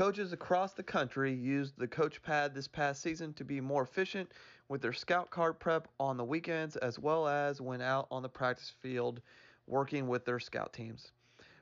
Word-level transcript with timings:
Coaches 0.00 0.32
across 0.32 0.72
the 0.72 0.82
country 0.82 1.30
used 1.30 1.76
the 1.76 1.86
coach 1.86 2.22
pad 2.22 2.54
this 2.54 2.66
past 2.66 3.02
season 3.02 3.34
to 3.34 3.44
be 3.44 3.60
more 3.60 3.82
efficient 3.82 4.32
with 4.66 4.80
their 4.80 4.94
scout 4.94 5.28
card 5.28 5.60
prep 5.60 5.88
on 6.00 6.16
the 6.16 6.24
weekends 6.24 6.76
as 6.76 6.98
well 6.98 7.28
as 7.28 7.60
when 7.60 7.82
out 7.82 8.06
on 8.10 8.22
the 8.22 8.28
practice 8.30 8.72
field 8.80 9.20
working 9.66 10.08
with 10.08 10.24
their 10.24 10.40
scout 10.40 10.72
teams. 10.72 11.12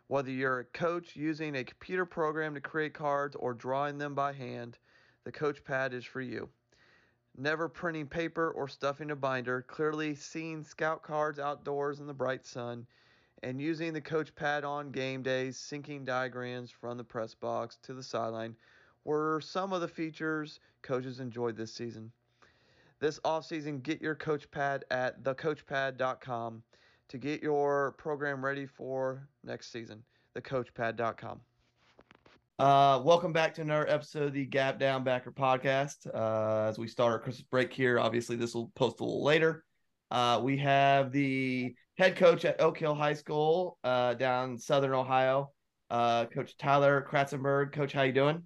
Whether 0.07 0.31
you're 0.31 0.61
a 0.61 0.65
coach 0.67 1.17
using 1.17 1.57
a 1.57 1.65
computer 1.65 2.07
program 2.07 2.55
to 2.55 2.61
create 2.61 2.95
cards 2.95 3.35
or 3.35 3.55
drawing 3.55 3.99
them 3.99 4.15
by 4.15 4.35
hand, 4.35 4.79
the 5.25 5.33
coach 5.33 5.65
pad 5.65 5.93
is 5.93 6.05
for 6.05 6.21
you. 6.21 6.49
Never 7.37 7.69
printing 7.69 8.07
paper 8.07 8.53
or 8.53 8.69
stuffing 8.69 9.11
a 9.11 9.17
binder, 9.17 9.63
clearly 9.63 10.15
seeing 10.15 10.63
scout 10.63 11.03
cards 11.03 11.41
outdoors 11.41 11.99
in 11.99 12.07
the 12.07 12.15
bright 12.15 12.47
sun 12.47 12.87
and 13.43 13.61
using 13.61 13.93
the 13.93 14.01
coach 14.01 14.35
pad 14.35 14.65
on 14.65 14.91
game 14.91 15.23
days, 15.23 15.57
syncing 15.57 16.05
diagrams 16.05 16.71
from 16.71 16.97
the 16.97 17.05
press 17.05 17.35
box 17.35 17.79
to 17.83 17.95
the 17.95 18.03
sideline 18.03 18.57
were 19.05 19.41
some 19.41 19.73
of 19.73 19.81
the 19.81 19.89
features 19.89 20.61
coaches 20.83 21.21
enjoyed 21.21 21.57
this 21.57 21.73
season. 21.73 22.11
This 23.01 23.21
offseason, 23.21 23.83
get 23.83 24.03
your 24.03 24.15
coach 24.15 24.51
pad 24.51 24.85
at 24.91 25.23
thecoachpad.com 25.23 26.63
to 27.09 27.19
get 27.19 27.43
your 27.43 27.93
program 27.93 28.45
ready 28.45 28.67
for 28.67 29.29
next 29.45 29.71
season. 29.73 30.03
Thecoachpad.com. 30.37 31.41
Uh, 32.59 33.01
welcome 33.05 33.33
back 33.33 33.55
to 33.55 33.61
another 33.61 33.89
episode 33.89 34.25
of 34.25 34.33
the 34.33 34.45
Gap 34.45 34.81
Down 34.81 35.05
Backer 35.05 35.31
podcast. 35.31 36.09
Uh, 36.13 36.69
as 36.69 36.77
we 36.77 36.89
start 36.89 37.13
our 37.13 37.19
Christmas 37.21 37.47
break 37.49 37.73
here, 37.73 38.01
obviously 38.01 38.35
this 38.35 38.53
will 38.53 38.73
post 38.75 38.99
a 38.99 39.05
little 39.05 39.23
later. 39.23 39.65
Uh, 40.11 40.41
we 40.43 40.57
have 40.57 41.13
the 41.13 41.77
head 41.99 42.17
coach 42.17 42.45
at 42.45 42.61
Oak 42.61 42.79
Hill 42.79 42.95
High 42.95 43.13
School 43.15 43.77
uh, 43.83 44.15
down 44.15 44.57
Southern 44.57 44.93
Ohio, 44.93 45.51
uh, 45.91 46.27
Coach 46.27 46.57
Tyler 46.57 47.07
Kratzenberg. 47.11 47.73
Coach, 47.73 47.93
how 47.93 48.03
you 48.03 48.13
doing? 48.13 48.43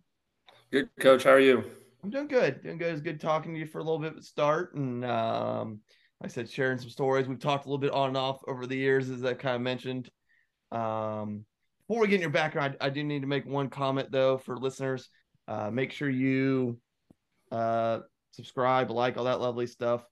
Good, 0.73 0.89
Coach. 0.99 1.25
How 1.25 1.33
are 1.33 1.41
you? 1.41 1.63
I'm 2.03 2.11
doing 2.11 2.29
good. 2.29 2.63
Doing 2.63 2.79
good. 2.79 2.93
It's 2.93 3.03
good 3.03 3.21
talking 3.21 3.53
to 3.53 3.61
you 3.61 3.67
for 3.67 3.79
a 3.79 3.85
little 3.85 3.99
bit 3.99 4.17
at 4.17 4.25
start, 4.25 4.75
and 4.75 5.05
um, 5.05 5.81
like 6.21 6.31
I 6.31 6.33
said, 6.33 6.51
sharing 6.51 6.79
some 6.79 6.89
stories. 6.89 7.29
We've 7.29 7.39
talked 7.39 7.67
a 7.67 7.69
little 7.69 7.79
bit 7.79 7.93
on 7.93 8.09
and 8.09 8.17
off 8.17 8.41
over 8.49 8.67
the 8.67 8.77
years, 8.77 9.11
as 9.11 9.23
I 9.25 9.35
kind 9.35 9.57
of 9.57 9.63
mentioned. 9.63 10.11
Um, 10.73 11.45
before 11.87 12.01
we 12.01 12.09
get 12.09 12.17
in 12.17 12.21
your 12.23 12.31
background, 12.31 12.77
I, 12.81 12.87
I 12.87 12.91
do 12.91 13.05
need 13.05 13.21
to 13.21 13.29
make 13.29 13.45
one 13.45 13.69
comment 13.69 14.11
though 14.11 14.39
for 14.39 14.57
listeners. 14.57 15.11
Uh, 15.47 15.71
make 15.71 15.93
sure 15.93 16.09
you 16.09 16.79
uh, 17.51 17.99
subscribe, 18.31 18.91
like 18.91 19.19
all 19.19 19.25
that 19.25 19.41
lovely 19.41 19.67
stuff 19.67 20.03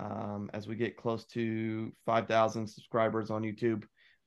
um, 0.00 0.50
as 0.54 0.66
we 0.66 0.76
get 0.76 0.96
close 0.96 1.24
to 1.26 1.92
5,000 2.06 2.66
subscribers 2.66 3.30
on 3.30 3.42
YouTube. 3.42 3.84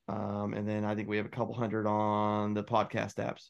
Um, 0.07 0.53
and 0.53 0.67
then 0.67 0.85
I 0.85 0.95
think 0.95 1.07
we 1.07 1.17
have 1.17 1.25
a 1.25 1.29
couple 1.29 1.53
hundred 1.53 1.88
on 1.88 2.53
the 2.53 2.63
podcast 2.63 3.16
apps. 3.16 3.50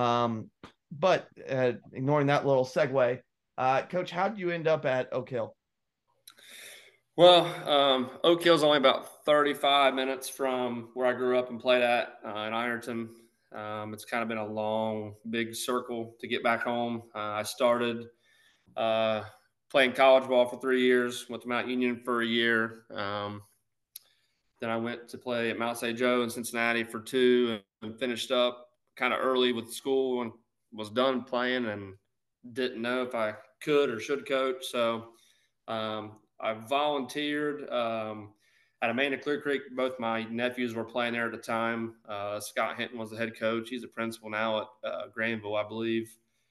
Um, 0.00 0.50
but 0.90 1.28
uh, 1.48 1.72
ignoring 1.92 2.28
that 2.28 2.46
little 2.46 2.64
segue, 2.64 3.20
uh, 3.58 3.82
Coach, 3.82 4.10
how 4.10 4.28
did 4.28 4.38
you 4.38 4.50
end 4.50 4.66
up 4.66 4.86
at 4.86 5.12
Oak 5.12 5.28
Hill? 5.28 5.54
Well, 7.16 7.46
um, 7.68 8.10
Oak 8.22 8.42
Hill's 8.44 8.62
only 8.62 8.78
about 8.78 9.24
35 9.24 9.92
minutes 9.94 10.28
from 10.28 10.90
where 10.94 11.08
I 11.08 11.12
grew 11.12 11.36
up 11.36 11.50
and 11.50 11.58
played 11.58 11.82
at 11.82 12.14
uh, 12.24 12.46
in 12.46 12.54
Ironton. 12.54 13.10
Um, 13.52 13.92
it's 13.92 14.04
kind 14.04 14.22
of 14.22 14.28
been 14.28 14.38
a 14.38 14.46
long, 14.46 15.14
big 15.28 15.54
circle 15.54 16.14
to 16.20 16.28
get 16.28 16.44
back 16.44 16.62
home. 16.62 17.02
Uh, 17.14 17.18
I 17.18 17.42
started 17.42 18.06
uh, 18.76 19.22
playing 19.70 19.92
college 19.92 20.28
ball 20.28 20.46
for 20.46 20.58
three 20.60 20.82
years. 20.82 21.28
Went 21.28 21.42
to 21.42 21.48
Mount 21.48 21.68
Union 21.68 22.00
for 22.04 22.22
a 22.22 22.26
year. 22.26 22.84
Um, 22.94 23.42
then 24.60 24.70
I 24.70 24.76
went 24.76 25.08
to 25.08 25.18
play 25.18 25.50
at 25.50 25.58
Mount 25.58 25.78
St. 25.78 25.96
Joe 25.96 26.22
in 26.22 26.30
Cincinnati 26.30 26.84
for 26.84 27.00
two, 27.00 27.60
and 27.82 27.98
finished 27.98 28.30
up 28.30 28.68
kind 28.96 29.12
of 29.12 29.20
early 29.22 29.52
with 29.52 29.72
school 29.72 30.22
and 30.22 30.32
was 30.72 30.90
done 30.90 31.22
playing 31.22 31.66
and 31.66 31.94
didn't 32.52 32.82
know 32.82 33.02
if 33.02 33.14
I 33.14 33.34
could 33.62 33.90
or 33.90 34.00
should 34.00 34.28
coach. 34.28 34.66
So 34.66 35.10
um, 35.68 36.16
I 36.40 36.54
volunteered 36.54 37.68
um, 37.70 38.32
at 38.82 38.90
Amanda 38.90 39.18
Clear 39.18 39.40
Creek. 39.40 39.62
Both 39.76 40.00
my 40.00 40.24
nephews 40.24 40.74
were 40.74 40.84
playing 40.84 41.12
there 41.12 41.26
at 41.26 41.32
the 41.32 41.38
time. 41.38 41.94
Uh, 42.08 42.40
Scott 42.40 42.76
Hinton 42.76 42.98
was 42.98 43.10
the 43.10 43.16
head 43.16 43.38
coach. 43.38 43.68
He's 43.68 43.84
a 43.84 43.88
principal 43.88 44.30
now 44.30 44.60
at 44.60 44.66
uh, 44.84 45.02
Granville, 45.14 45.56
I 45.56 45.66
believe. 45.66 46.10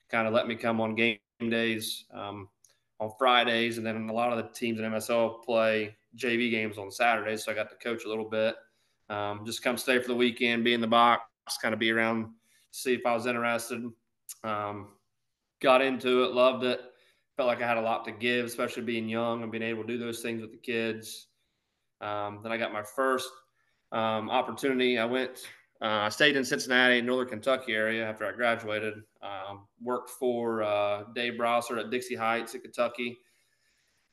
Kind 0.09 0.27
of 0.27 0.33
let 0.33 0.47
me 0.47 0.55
come 0.55 0.79
on 0.79 0.95
game 0.95 1.17
days. 1.41 2.05
Um, 2.13 2.47
on 2.99 3.11
Fridays, 3.17 3.77
and 3.77 3.85
then 3.85 4.09
a 4.09 4.13
lot 4.13 4.31
of 4.31 4.37
the 4.37 4.49
teams 4.53 4.79
in 4.79 4.85
MSL 4.85 5.43
play 5.43 5.95
JV 6.15 6.49
games 6.49 6.77
on 6.77 6.91
Saturdays. 6.91 7.43
So 7.43 7.51
I 7.51 7.55
got 7.55 7.69
to 7.69 7.75
coach 7.75 8.05
a 8.05 8.09
little 8.09 8.29
bit. 8.29 8.55
Um, 9.09 9.45
just 9.45 9.63
come 9.63 9.77
stay 9.77 9.99
for 9.99 10.07
the 10.07 10.15
weekend, 10.15 10.63
be 10.63 10.73
in 10.73 10.81
the 10.81 10.87
box, 10.87 11.23
kind 11.61 11.73
of 11.73 11.79
be 11.79 11.91
around, 11.91 12.27
see 12.71 12.93
if 12.93 13.05
I 13.05 13.13
was 13.13 13.25
interested. 13.25 13.89
Um, 14.43 14.89
got 15.61 15.81
into 15.81 16.23
it, 16.23 16.33
loved 16.33 16.63
it. 16.63 16.81
Felt 17.37 17.47
like 17.47 17.61
I 17.61 17.67
had 17.67 17.77
a 17.77 17.81
lot 17.81 18.03
to 18.05 18.11
give, 18.11 18.45
especially 18.45 18.83
being 18.83 19.07
young 19.07 19.43
and 19.43 19.51
being 19.51 19.63
able 19.63 19.83
to 19.83 19.87
do 19.87 19.97
those 19.97 20.21
things 20.21 20.41
with 20.41 20.51
the 20.51 20.57
kids. 20.57 21.27
Um, 22.01 22.39
then 22.41 22.51
I 22.51 22.57
got 22.57 22.73
my 22.73 22.83
first 22.83 23.29
um, 23.91 24.29
opportunity. 24.29 24.97
I 24.97 25.05
went 25.05 25.47
uh, 25.81 26.05
I 26.05 26.09
stayed 26.09 26.35
in 26.35 26.43
Cincinnati, 26.43 27.01
Northern 27.01 27.29
Kentucky 27.29 27.73
area 27.73 28.07
after 28.07 28.25
I 28.25 28.31
graduated. 28.31 29.03
Um, 29.27 29.67
worked 29.81 30.09
for 30.11 30.63
uh, 30.63 31.03
Dave 31.13 31.33
Brossart 31.33 31.79
at 31.79 31.89
Dixie 31.89 32.15
Heights 32.15 32.55
in 32.55 32.61
Kentucky. 32.61 33.17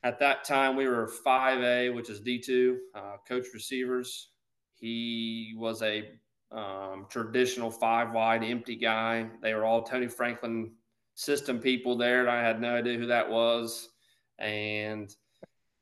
At 0.02 0.19
that 0.19 0.44
time, 0.44 0.76
we 0.76 0.86
were 0.86 1.10
5A, 1.25 1.94
which 1.94 2.10
is 2.10 2.20
D2, 2.20 2.76
uh, 2.94 3.16
coach 3.26 3.47
receivers. 3.54 4.30
He 4.75 5.54
was 5.56 5.82
a 5.82 6.10
um, 6.50 7.06
traditional 7.08 7.70
five 7.70 8.12
wide 8.12 8.44
empty 8.44 8.76
guy. 8.76 9.28
They 9.41 9.54
were 9.54 9.64
all 9.64 9.82
Tony 9.82 10.08
Franklin 10.08 10.72
system 11.14 11.58
people 11.58 11.96
there. 11.96 12.20
And 12.20 12.31
I 12.31 12.43
had 12.43 12.60
no 12.60 12.75
idea 12.75 12.99
who 12.99 13.06
that 13.06 13.31
was. 13.31 13.90
And 14.38 15.14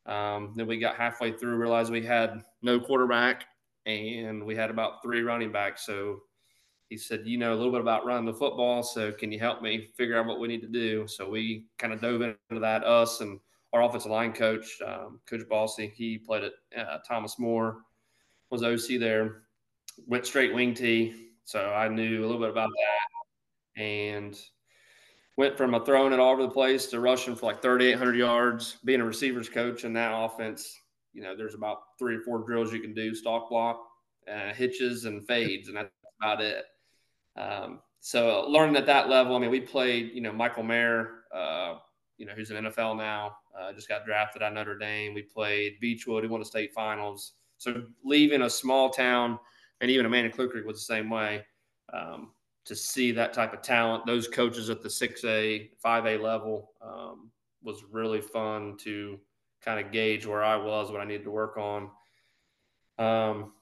um, 0.07 0.53
then 0.57 0.67
we 0.67 0.79
got 0.79 0.97
halfway 0.97 1.33
through, 1.33 1.57
realized 1.57 1.91
we 1.91 2.05
had 2.05 2.43
no 2.61 2.79
quarterback 2.79 3.47
and 3.87 4.45
we 4.45 4.55
had 4.55 4.71
about 4.71 5.03
three 5.03 5.23
running 5.23 5.53
backs. 5.53 5.87
So 5.87 6.21
he 6.93 6.99
said, 6.99 7.23
You 7.25 7.39
know 7.39 7.53
a 7.53 7.57
little 7.57 7.73
bit 7.73 7.81
about 7.81 8.07
running 8.07 8.27
the 8.27 8.35
football. 8.35 8.83
So 8.83 9.13
can 9.13 9.33
you 9.33 9.39
help 9.39 9.63
me 9.63 9.91
figure 9.97 10.19
out 10.19 10.27
what 10.27 10.41
we 10.41 10.49
need 10.49 10.61
to 10.63 10.69
do? 10.69 11.07
So 11.07 11.29
we 11.29 11.67
kind 11.79 11.93
of 11.93 12.01
dove 12.01 12.23
into 12.23 12.61
that, 12.61 12.85
us 12.85 13.21
and 13.21 13.41
our 13.73 13.83
offensive 13.83 14.11
line 14.11 14.33
coach, 14.33 14.79
um, 14.87 15.21
Coach 15.27 15.49
Bossy. 15.49 15.93
He 15.95 16.19
played 16.19 16.45
at 16.45 16.53
uh, 16.79 16.99
Thomas 17.07 17.39
More, 17.39 17.79
was 18.51 18.63
OC 18.63 19.01
there, 19.01 19.43
went 20.07 20.27
straight 20.27 20.55
wing 20.55 20.75
T. 20.75 21.31
So 21.45 21.71
I 21.71 21.89
knew 21.89 22.21
a 22.21 22.27
little 22.27 22.41
bit 22.41 22.51
about 22.51 22.71
that 22.71 23.83
and 23.83 24.39
went 25.37 25.57
from 25.57 25.75
a 25.75 25.85
throwing 25.85 26.13
it 26.13 26.21
all 26.21 26.33
over 26.33 26.43
the 26.43 26.49
place 26.49 26.87
to 26.87 27.01
rushing 27.01 27.35
for 27.35 27.47
like 27.47 27.63
3,800 27.63 28.15
yards, 28.15 28.77
being 28.85 29.01
a 29.01 29.05
receivers 29.05 29.49
coach 29.49 29.85
in 29.85 29.93
that 29.95 30.13
offense 30.15 30.79
you 31.13 31.23
know, 31.23 31.37
there's 31.37 31.55
about 31.55 31.99
three 31.99 32.17
or 32.17 32.21
four 32.21 32.39
drills 32.39 32.73
you 32.73 32.81
can 32.81 32.95
do: 32.95 33.15
stalk 33.15 33.51
block, 33.51 33.81
uh, 34.33 34.53
hitches, 34.55 35.05
and 35.05 35.27
fades, 35.27 35.69
and 35.69 35.77
that's 35.77 35.91
about 36.21 36.41
it. 36.41 36.65
Um, 37.37 37.81
so 38.01 38.47
learning 38.49 38.77
at 38.77 38.87
that 38.87 39.09
level, 39.09 39.37
I 39.37 39.39
mean, 39.39 39.51
we 39.51 39.61
played, 39.61 40.11
you 40.13 40.21
know, 40.21 40.33
Michael 40.33 40.65
Mayer, 40.65 41.21
uh, 41.35 41.75
you 42.19 42.27
know, 42.27 42.33
who's 42.33 42.51
an 42.51 42.65
NFL 42.65 42.97
now, 42.97 43.37
uh, 43.59 43.73
just 43.73 43.89
got 43.89 44.05
drafted 44.05 44.43
at 44.43 44.53
Notre 44.53 44.77
Dame. 44.77 45.15
We 45.15 45.23
played 45.23 45.79
Beechwood, 45.81 46.25
who 46.25 46.31
won 46.31 46.41
the 46.41 46.47
state 46.47 46.73
finals. 46.75 47.35
So 47.59 47.85
leaving 48.05 48.43
a 48.43 48.51
small 48.51 48.91
town, 48.91 49.39
and 49.81 49.91
even 49.91 50.07
Amanda 50.07 50.31
Creek 50.31 50.53
was 50.67 50.77
the 50.77 50.95
same 50.95 51.11
way, 51.11 51.45
um, 51.93 52.33
to 52.65 52.77
see 52.77 53.13
that 53.13 53.33
type 53.33 53.53
of 53.53 53.63
talent, 53.63 54.07
those 54.07 54.29
coaches 54.29 54.71
at 54.71 54.83
the 54.83 54.89
6A, 54.89 55.71
5A 55.85 56.21
level 56.21 56.73
um, 56.81 57.31
was 57.63 57.85
really 57.91 58.21
fun 58.21 58.77
to 58.79 59.19
kind 59.65 59.85
of 59.85 59.93
gauge 59.93 60.27
where 60.27 60.43
I 60.45 60.57
was, 60.57 60.91
what 60.91 61.01
I 61.01 61.05
needed 61.05 61.25
to 61.25 61.31
work 61.31 61.57
on. 61.57 61.91
Um, 62.99 63.53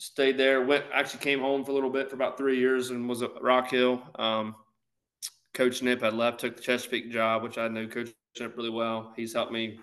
stayed 0.00 0.38
there. 0.38 0.64
Went 0.64 0.84
actually 0.92 1.20
came 1.20 1.40
home 1.40 1.62
for 1.62 1.72
a 1.72 1.74
little 1.74 1.90
bit 1.90 2.08
for 2.08 2.16
about 2.16 2.38
three 2.38 2.58
years 2.58 2.90
and 2.90 3.08
was 3.08 3.22
at 3.22 3.30
Rock 3.40 3.70
Hill. 3.70 4.02
Um, 4.18 4.56
Coach 5.52 5.82
Nip 5.82 6.00
had 6.00 6.14
left, 6.14 6.40
took 6.40 6.56
the 6.56 6.62
Chesapeake 6.62 7.10
job, 7.10 7.42
which 7.42 7.58
I 7.58 7.68
knew 7.68 7.86
Coach 7.86 8.10
Nip 8.38 8.56
really 8.56 8.70
well. 8.70 9.12
He's 9.14 9.34
helped 9.34 9.52
me 9.52 9.78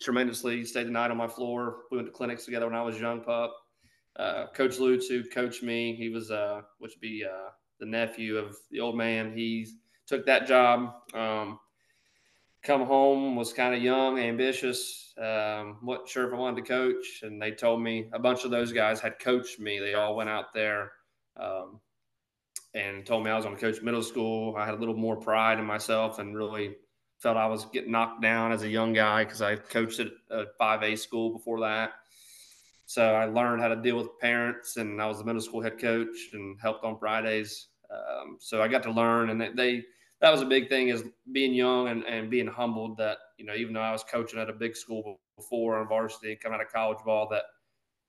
tremendously. 0.00 0.56
He 0.56 0.64
stayed 0.64 0.88
the 0.88 0.90
night 0.90 1.10
on 1.10 1.16
my 1.16 1.28
floor. 1.28 1.82
We 1.90 1.98
went 1.98 2.08
to 2.08 2.12
clinics 2.12 2.44
together 2.44 2.66
when 2.66 2.74
I 2.74 2.82
was 2.82 2.96
a 2.96 3.00
young 3.00 3.20
pup. 3.20 3.54
Uh, 4.16 4.46
Coach 4.54 4.80
Lutz, 4.80 5.06
who 5.06 5.22
coached 5.22 5.62
me, 5.62 5.94
he 5.94 6.08
was 6.08 6.30
uh, 6.32 6.62
which 6.78 6.92
would 6.96 7.00
be 7.00 7.24
uh, 7.24 7.50
the 7.78 7.86
nephew 7.86 8.38
of 8.38 8.56
the 8.72 8.80
old 8.80 8.96
man. 8.96 9.32
He 9.36 9.68
took 10.06 10.26
that 10.26 10.48
job. 10.48 10.94
Um, 11.14 11.60
come 12.62 12.84
home 12.84 13.36
was 13.36 13.52
kind 13.52 13.74
of 13.74 13.82
young, 13.82 14.18
ambitious. 14.18 15.12
Um, 15.18 15.78
wasn't 15.82 16.08
sure 16.08 16.26
if 16.26 16.34
I 16.34 16.36
wanted 16.36 16.64
to 16.64 16.68
coach, 16.68 17.22
and 17.22 17.40
they 17.40 17.52
told 17.52 17.82
me 17.82 18.08
a 18.12 18.18
bunch 18.18 18.44
of 18.44 18.50
those 18.50 18.72
guys 18.72 19.00
had 19.00 19.18
coached 19.18 19.58
me. 19.58 19.78
They 19.78 19.94
all 19.94 20.16
went 20.16 20.30
out 20.30 20.52
there 20.52 20.92
um, 21.36 21.80
and 22.74 23.04
told 23.04 23.24
me 23.24 23.30
I 23.30 23.36
was 23.36 23.44
going 23.44 23.56
to 23.56 23.60
coach 23.60 23.82
middle 23.82 24.02
school. 24.02 24.56
I 24.56 24.64
had 24.64 24.74
a 24.74 24.78
little 24.78 24.96
more 24.96 25.16
pride 25.16 25.58
in 25.58 25.64
myself 25.64 26.18
and 26.18 26.36
really 26.36 26.76
felt 27.18 27.36
I 27.36 27.46
was 27.46 27.66
getting 27.66 27.92
knocked 27.92 28.22
down 28.22 28.52
as 28.52 28.62
a 28.62 28.68
young 28.68 28.92
guy 28.92 29.24
because 29.24 29.42
I 29.42 29.56
coached 29.56 30.00
at 30.00 30.08
a 30.30 30.44
5A 30.60 30.98
school 30.98 31.32
before 31.32 31.60
that. 31.60 31.92
So 32.86 33.14
I 33.14 33.26
learned 33.26 33.62
how 33.62 33.68
to 33.68 33.76
deal 33.76 33.96
with 33.96 34.18
parents, 34.18 34.76
and 34.76 35.00
I 35.00 35.06
was 35.06 35.18
the 35.18 35.24
middle 35.24 35.40
school 35.40 35.62
head 35.62 35.78
coach 35.78 36.30
and 36.32 36.58
helped 36.60 36.84
on 36.84 36.98
Fridays. 36.98 37.68
Um, 37.90 38.36
so 38.40 38.62
I 38.62 38.68
got 38.68 38.82
to 38.84 38.90
learn, 38.90 39.30
and 39.30 39.40
they, 39.40 39.50
they 39.50 39.84
that 40.20 40.30
was 40.30 40.42
a 40.42 40.46
big 40.46 40.68
thing 40.68 40.88
is 40.88 41.04
being 41.32 41.54
young 41.54 41.88
and, 41.88 42.04
and 42.04 42.30
being 42.30 42.46
humbled 42.46 42.96
that, 42.98 43.18
you 43.38 43.44
know, 43.44 43.54
even 43.54 43.72
though 43.72 43.80
I 43.80 43.92
was 43.92 44.04
coaching 44.04 44.38
at 44.38 44.50
a 44.50 44.52
big 44.52 44.76
school 44.76 45.20
before 45.36 45.78
on 45.78 45.88
varsity, 45.88 46.32
and 46.32 46.40
coming 46.40 46.60
out 46.60 46.66
of 46.66 46.72
college 46.72 46.98
ball, 47.04 47.26
that, 47.30 47.44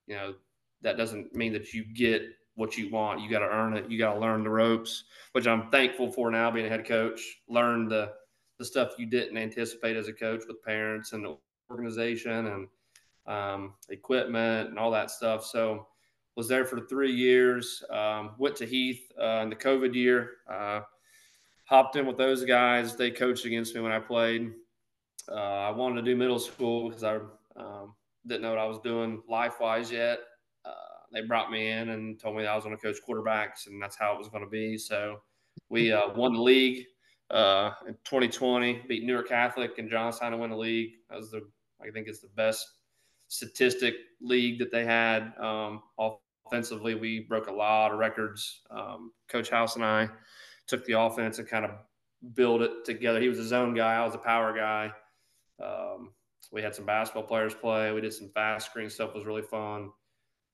you 0.07 0.15
know, 0.15 0.33
that 0.81 0.97
doesn't 0.97 1.33
mean 1.33 1.53
that 1.53 1.73
you 1.73 1.85
get 1.85 2.23
what 2.55 2.77
you 2.77 2.89
want. 2.91 3.21
You 3.21 3.29
got 3.29 3.39
to 3.39 3.49
earn 3.49 3.77
it. 3.77 3.89
You 3.89 3.97
got 3.97 4.13
to 4.13 4.19
learn 4.19 4.43
the 4.43 4.49
ropes, 4.49 5.05
which 5.31 5.47
I'm 5.47 5.69
thankful 5.69 6.11
for 6.11 6.29
now 6.31 6.51
being 6.51 6.65
a 6.65 6.69
head 6.69 6.85
coach. 6.85 7.21
Learn 7.47 7.87
the, 7.87 8.11
the 8.59 8.65
stuff 8.65 8.95
you 8.97 9.05
didn't 9.05 9.37
anticipate 9.37 9.95
as 9.95 10.09
a 10.09 10.13
coach 10.13 10.43
with 10.47 10.61
parents 10.63 11.13
and 11.13 11.25
organization 11.69 12.47
and 12.47 12.67
um, 13.25 13.73
equipment 13.89 14.69
and 14.69 14.77
all 14.77 14.91
that 14.91 15.11
stuff. 15.11 15.45
So 15.45 15.87
was 16.35 16.47
there 16.47 16.65
for 16.65 16.81
three 16.81 17.13
years. 17.13 17.83
Um, 17.89 18.31
went 18.37 18.55
to 18.57 18.65
Heath 18.65 19.11
uh, 19.21 19.41
in 19.43 19.49
the 19.49 19.55
COVID 19.55 19.93
year. 19.93 20.31
Uh, 20.51 20.81
hopped 21.71 21.95
in 21.95 22.05
with 22.05 22.17
those 22.17 22.43
guys. 22.43 22.97
They 22.97 23.09
coached 23.09 23.45
against 23.45 23.73
me 23.73 23.81
when 23.81 23.93
I 23.93 23.99
played. 23.99 24.51
Uh, 25.31 25.35
I 25.35 25.69
wanted 25.71 25.95
to 25.95 26.01
do 26.01 26.17
middle 26.17 26.37
school 26.37 26.89
because 26.89 27.03
I 27.05 27.15
um, 27.55 27.95
didn't 28.27 28.41
know 28.41 28.49
what 28.49 28.59
I 28.59 28.65
was 28.65 28.79
doing 28.79 29.23
life 29.29 29.61
wise 29.61 29.89
yet. 29.89 30.19
Uh, 30.65 30.71
they 31.13 31.21
brought 31.21 31.49
me 31.49 31.71
in 31.71 31.89
and 31.89 32.19
told 32.19 32.35
me 32.35 32.43
that 32.43 32.49
I 32.49 32.55
was 32.55 32.65
going 32.65 32.75
to 32.75 32.81
coach 32.81 32.97
quarterbacks, 33.07 33.67
and 33.67 33.81
that's 33.81 33.95
how 33.95 34.13
it 34.13 34.17
was 34.17 34.27
going 34.27 34.43
to 34.43 34.49
be. 34.49 34.77
So 34.77 35.21
we 35.69 35.93
uh, 35.93 36.09
won 36.13 36.33
the 36.33 36.41
league 36.41 36.85
uh, 37.29 37.71
in 37.87 37.93
2020, 38.03 38.83
beat 38.89 39.05
Newark 39.05 39.29
Catholic 39.29 39.77
and 39.77 39.89
Johnstown 39.89 40.33
to 40.33 40.37
win 40.37 40.49
the 40.49 40.57
league. 40.57 40.91
That 41.09 41.19
was 41.19 41.31
the 41.31 41.47
I 41.81 41.89
think 41.89 42.07
it's 42.09 42.19
the 42.19 42.27
best 42.35 42.67
statistic 43.29 43.95
league 44.21 44.59
that 44.59 44.71
they 44.71 44.83
had. 44.83 45.31
Um, 45.39 45.83
offensively, 46.45 46.95
we 46.95 47.21
broke 47.21 47.47
a 47.47 47.53
lot 47.53 47.93
of 47.93 47.97
records. 47.97 48.61
Um, 48.69 49.13
Coach 49.29 49.49
House 49.49 49.77
and 49.77 49.85
I 49.85 50.09
took 50.71 50.85
the 50.85 50.99
offense 50.99 51.37
and 51.37 51.47
kind 51.47 51.65
of 51.65 51.71
build 52.33 52.61
it 52.61 52.85
together. 52.85 53.19
He 53.19 53.29
was 53.29 53.39
a 53.39 53.47
zone 53.47 53.73
guy. 53.73 53.95
I 53.95 54.05
was 54.05 54.15
a 54.15 54.19
power 54.19 54.53
guy. 54.55 54.91
Um, 55.61 56.13
we 56.51 56.61
had 56.61 56.73
some 56.73 56.85
basketball 56.85 57.23
players 57.23 57.53
play. 57.53 57.91
We 57.91 58.01
did 58.01 58.13
some 58.13 58.29
fast 58.33 58.67
screen 58.67 58.89
stuff. 58.89 59.13
was 59.13 59.25
really 59.25 59.41
fun. 59.41 59.91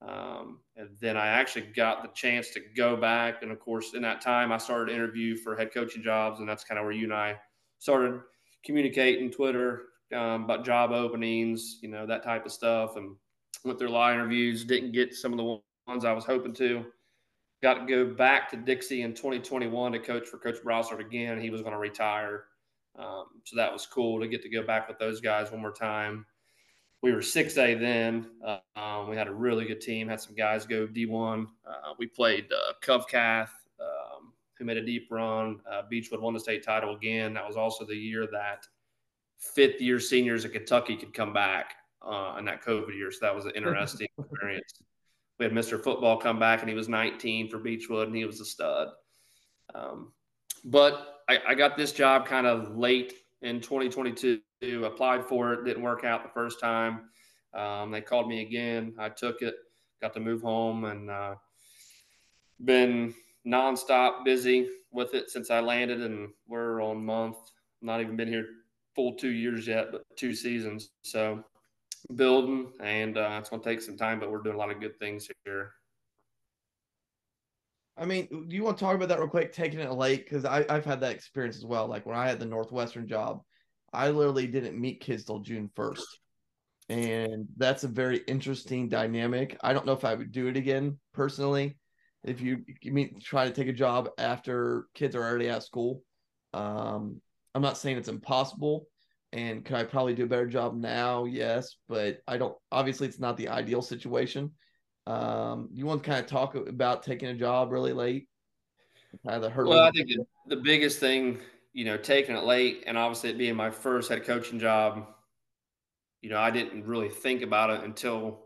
Um, 0.02 0.60
and 0.76 0.90
then 1.00 1.18
I 1.18 1.28
actually 1.28 1.68
got 1.76 2.02
the 2.02 2.10
chance 2.10 2.50
to 2.52 2.62
go 2.76 2.98
back. 2.98 3.42
And 3.42 3.52
of 3.52 3.60
course, 3.60 3.94
in 3.94 4.02
that 4.02 4.22
time, 4.22 4.52
I 4.52 4.58
started 4.58 4.88
to 4.88 4.96
interview 4.96 5.36
for 5.36 5.56
head 5.56 5.74
coaching 5.74 6.04
jobs, 6.04 6.40
and 6.40 6.50
that's 6.50 6.64
kind 6.64 6.78
of 6.78 6.84
where 6.84 6.94
you 6.94 7.06
and 7.06 7.14
I 7.14 7.38
started 7.80 8.20
communicating 8.66 9.32
Twitter 9.32 9.84
um, 10.16 10.44
about 10.44 10.66
job 10.66 10.92
openings, 10.92 11.80
you 11.82 11.90
know, 11.90 12.06
that 12.06 12.24
type 12.24 12.46
of 12.46 12.52
stuff. 12.52 12.96
And 12.96 13.16
went 13.64 13.80
through 13.80 13.90
a 13.90 13.92
lot 13.92 14.12
of 14.12 14.20
interviews. 14.20 14.64
Didn't 14.64 14.92
get 14.94 15.14
some 15.14 15.34
of 15.34 15.38
the 15.38 15.60
ones 15.88 16.06
I 16.06 16.12
was 16.12 16.26
hoping 16.26 16.54
to 16.56 16.86
got 17.62 17.76
to 17.76 17.86
go 17.86 18.06
back 18.14 18.50
to 18.52 18.58
Dixie 18.58 19.02
in 19.02 19.14
2021 19.14 19.92
to 19.94 20.00
coach 20.00 20.28
for 20.28 20.38
Coach 20.38 20.58
Brossart 20.64 21.00
again. 21.00 21.40
He 21.40 21.50
was 21.50 21.62
going 21.62 21.74
to 21.74 21.80
retire. 21.80 22.46
Um, 22.98 23.26
so 23.44 23.56
that 23.56 23.72
was 23.72 23.86
cool 23.86 24.20
to 24.20 24.28
get 24.28 24.42
to 24.44 24.50
go 24.50 24.64
back 24.64 24.88
with 24.88 25.00
those 25.00 25.22
guys 25.22 25.52
one 25.52 25.62
more 25.62 25.72
time. 25.72 26.26
We 27.02 27.12
were 27.12 27.20
6A 27.20 27.80
then. 27.80 28.28
Uh, 28.44 28.60
um, 28.76 29.10
we 29.10 29.16
had 29.16 29.28
a 29.28 29.34
really 29.34 29.66
good 29.66 29.82
team, 29.82 30.08
had 30.08 30.20
some 30.20 30.36
guys 30.36 30.66
go 30.66 30.88
D1. 30.88 31.46
Uh, 31.66 31.94
we 32.00 32.08
played 32.08 32.48
uh, 32.52 32.74
Covcath, 32.84 33.50
um, 33.80 34.34
who 34.58 34.66
made 34.66 34.78
a 34.78 34.86
deep 34.86 35.08
run. 35.12 35.60
Uh, 35.70 35.84
Beechwood 35.88 36.22
won 36.22 36.34
the 36.34 36.40
state 36.40 36.64
title 36.64 36.96
again. 36.96 37.36
That 37.36 37.46
was 37.46 37.56
also 37.56 37.86
the 37.86 37.96
year 37.96 38.28
that 38.32 38.66
fifth 39.38 39.80
year 39.80 40.00
seniors 40.00 40.44
at 40.46 40.54
Kentucky 40.54 40.96
could 40.96 41.14
come 41.14 41.34
back 41.34 41.76
uh, 42.02 42.36
in 42.40 42.46
that 42.46 42.64
COVID 42.64 42.96
year. 42.96 43.12
So 43.12 43.20
that 43.22 43.36
was 43.36 43.46
an 43.46 43.52
interesting 43.56 44.08
experience 44.18 44.82
we 45.40 45.46
had 45.46 45.54
Mr. 45.54 45.82
Football 45.82 46.18
come 46.18 46.40
back 46.40 46.62
and 46.62 46.70
he 46.70 46.76
was 46.76 46.90
19 46.90 47.50
for 47.50 47.60
Beechwood 47.60 48.08
and 48.08 48.16
he 48.16 48.26
was 48.26 48.40
a 48.40 48.46
stud. 48.46 48.90
Um, 49.76 50.12
but 50.66 51.22
I, 51.30 51.40
I, 51.50 51.56
got 51.56 51.78
this 51.78 51.92
job 51.92 52.26
kind 52.26 52.48
of 52.48 52.78
late 52.78 53.14
in 53.42 53.62
2022. 53.62 54.42
Applied 54.86 55.26
for 55.26 55.54
it, 55.54 55.66
didn't 55.66 55.84
work 55.84 56.04
out 56.04 56.24
the 56.24 56.30
first 56.30 56.60
time. 56.60 57.10
Um, 57.54 57.92
they 57.92 58.02
called 58.02 58.28
me 58.28 58.42
again. 58.42 58.96
I 58.98 59.10
took 59.10 59.42
it, 59.42 59.56
got 60.02 60.14
to 60.14 60.20
move 60.20 60.42
home, 60.42 60.86
and 60.86 61.12
uh, 61.12 61.36
been 62.66 63.14
nonstop 63.46 64.26
busy 64.26 64.68
with 64.92 65.14
it 65.14 65.30
since 65.30 65.52
I 65.52 65.60
landed. 65.60 66.02
And 66.02 66.30
we're 66.48 66.82
on 66.82 67.06
month, 67.06 67.38
not 67.82 68.02
even 68.02 68.16
been 68.16 68.28
here 68.28 68.48
full 68.96 69.14
two 69.14 69.30
years 69.30 69.68
yet, 69.68 69.92
but 69.92 70.04
two 70.16 70.34
seasons. 70.34 70.90
So 71.04 71.44
building, 72.16 72.72
and 72.80 73.18
uh, 73.18 73.38
it's 73.40 73.50
going 73.50 73.62
to 73.62 73.70
take 73.70 73.82
some 73.82 73.98
time, 73.98 74.20
but 74.20 74.32
we're 74.32 74.42
doing 74.42 74.56
a 74.56 74.60
lot 74.60 74.72
of 74.72 74.80
good 74.80 75.00
things 75.00 75.30
here. 75.46 75.72
I 77.98 78.06
mean, 78.06 78.28
do 78.48 78.56
you 78.56 78.64
want 78.64 78.78
to 78.78 78.84
talk 78.84 78.96
about 78.96 79.10
that 79.10 79.20
real 79.20 79.28
quick? 79.28 79.54
Taking 79.54 79.80
it 79.80 79.92
late 79.92 80.24
because 80.24 80.46
I've 80.46 80.86
had 80.86 81.02
that 81.02 81.14
experience 81.14 81.58
as 81.58 81.66
well. 81.66 81.88
Like 81.88 82.06
when 82.06 82.16
I 82.16 82.28
had 82.28 82.40
the 82.40 82.46
Northwestern 82.46 83.08
job, 83.08 83.42
I 83.92 84.12
literally 84.12 84.46
didn't 84.46 84.80
meet 84.80 85.02
kids 85.02 85.26
till 85.26 85.40
June 85.40 85.70
first, 85.76 86.20
and 86.90 87.48
that's 87.58 87.84
a 87.84 87.88
very 87.88 88.20
interesting 88.28 88.88
dynamic. 88.88 89.58
I 89.62 89.74
don't 89.74 89.86
know 89.86 89.94
if 89.94 90.06
I 90.06 90.14
would 90.14 90.32
do 90.32 90.48
it 90.48 90.58
again 90.58 91.00
personally. 91.14 91.78
If 92.24 92.42
you, 92.42 92.64
you 92.82 92.92
mean 92.92 93.20
try 93.24 93.46
to 93.46 93.54
take 93.54 93.68
a 93.68 93.74
job 93.74 94.10
after 94.18 94.88
kids 94.94 95.16
are 95.16 95.24
already 95.24 95.50
at 95.50 95.64
school, 95.64 96.04
um, 96.54 97.22
I'm 97.56 97.62
not 97.62 97.78
saying 97.78 97.98
it's 97.98 98.10
impossible, 98.10 98.88
and 99.38 99.64
could 99.64 99.76
I 99.76 99.84
probably 99.84 100.16
do 100.16 100.24
a 100.24 100.28
better 100.28 100.48
job 100.48 100.76
now? 100.76 101.26
Yes, 101.26 101.76
but 101.88 102.22
I 102.28 102.38
don't. 102.38 102.58
Obviously, 102.72 103.08
it's 103.08 103.20
not 103.20 103.38
the 103.38 103.50
ideal 103.50 103.84
situation. 103.84 104.52
Um, 105.06 105.70
you 105.72 105.86
want 105.86 106.04
to 106.04 106.10
kind 106.10 106.20
of 106.20 106.26
talk 106.26 106.56
about 106.56 107.04
taking 107.04 107.30
a 107.30 107.36
job 107.36 107.72
really 107.72 107.94
late? 107.94 108.28
Kind 109.26 109.44
of 109.44 109.56
well, 109.56 109.80
I 109.80 109.92
think 109.92 110.10
the, 110.48 110.58
biggest 110.58 111.00
thing, 111.00 111.40
you 111.72 111.86
know, 111.86 111.98
taking 111.98 112.36
it 112.36 112.44
late, 112.44 112.84
and 112.88 112.98
obviously 112.98 113.30
it 113.30 113.38
being 113.38 113.56
my 113.56 113.70
first 113.70 114.10
head 114.10 114.26
coaching 114.26 114.60
job, 114.60 115.08
you 116.22 116.30
know, 116.30 116.40
I 116.40 116.52
didn't 116.52 116.86
really 116.86 117.10
think 117.10 117.44
about 117.44 117.70
it 117.70 117.84
until 117.84 118.40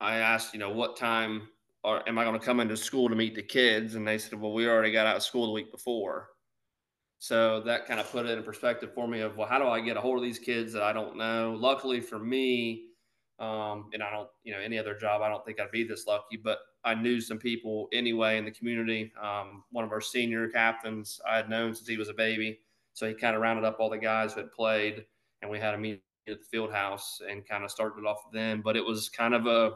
I 0.00 0.16
asked, 0.16 0.54
you 0.54 0.60
know, 0.60 0.70
what 0.70 0.96
time 0.96 1.48
or 1.84 2.06
am 2.08 2.18
I 2.18 2.24
going 2.24 2.38
to 2.38 2.44
come 2.44 2.60
into 2.60 2.76
school 2.76 3.08
to 3.08 3.14
meet 3.14 3.34
the 3.34 3.42
kids? 3.42 3.94
And 3.94 4.06
they 4.06 4.18
said, 4.18 4.40
well, 4.40 4.52
we 4.52 4.66
already 4.66 4.92
got 4.92 5.06
out 5.06 5.16
of 5.16 5.22
school 5.22 5.46
the 5.46 5.52
week 5.52 5.70
before. 5.70 6.28
So 7.18 7.60
that 7.62 7.86
kind 7.86 7.98
of 7.98 8.10
put 8.10 8.26
it 8.26 8.38
in 8.38 8.44
perspective 8.44 8.92
for 8.94 9.08
me 9.08 9.20
of, 9.20 9.36
well, 9.36 9.48
how 9.48 9.58
do 9.58 9.66
I 9.66 9.80
get 9.80 9.96
a 9.96 10.00
hold 10.00 10.18
of 10.18 10.22
these 10.22 10.38
kids 10.38 10.72
that 10.72 10.82
I 10.82 10.92
don't 10.92 11.16
know? 11.16 11.56
Luckily 11.58 12.00
for 12.00 12.18
me, 12.18 12.84
um, 13.40 13.90
and 13.92 14.02
I 14.02 14.10
don't, 14.10 14.28
you 14.44 14.52
know, 14.52 14.60
any 14.60 14.78
other 14.78 14.96
job, 14.96 15.22
I 15.22 15.28
don't 15.28 15.44
think 15.44 15.60
I'd 15.60 15.70
be 15.70 15.84
this 15.84 16.06
lucky, 16.06 16.36
but 16.36 16.58
I 16.84 16.94
knew 16.94 17.20
some 17.20 17.38
people 17.38 17.88
anyway 17.92 18.38
in 18.38 18.44
the 18.44 18.50
community. 18.50 19.12
Um, 19.20 19.64
one 19.72 19.84
of 19.84 19.92
our 19.92 20.00
senior 20.00 20.48
captains 20.48 21.20
I 21.28 21.36
had 21.36 21.50
known 21.50 21.74
since 21.74 21.88
he 21.88 21.96
was 21.96 22.08
a 22.08 22.14
baby. 22.14 22.60
So 22.94 23.06
he 23.06 23.14
kind 23.14 23.36
of 23.36 23.42
rounded 23.42 23.64
up 23.64 23.78
all 23.78 23.90
the 23.90 23.98
guys 23.98 24.32
who 24.32 24.40
had 24.40 24.52
played, 24.52 25.04
and 25.42 25.50
we 25.50 25.58
had 25.58 25.74
a 25.74 25.78
meeting 25.78 26.00
at 26.28 26.40
the 26.40 26.44
field 26.46 26.72
house 26.72 27.20
and 27.28 27.46
kind 27.46 27.64
of 27.64 27.70
started 27.70 28.04
off 28.04 28.30
then. 28.32 28.60
But 28.60 28.76
it 28.76 28.84
was 28.84 29.08
kind 29.08 29.34
of 29.34 29.46
a 29.46 29.74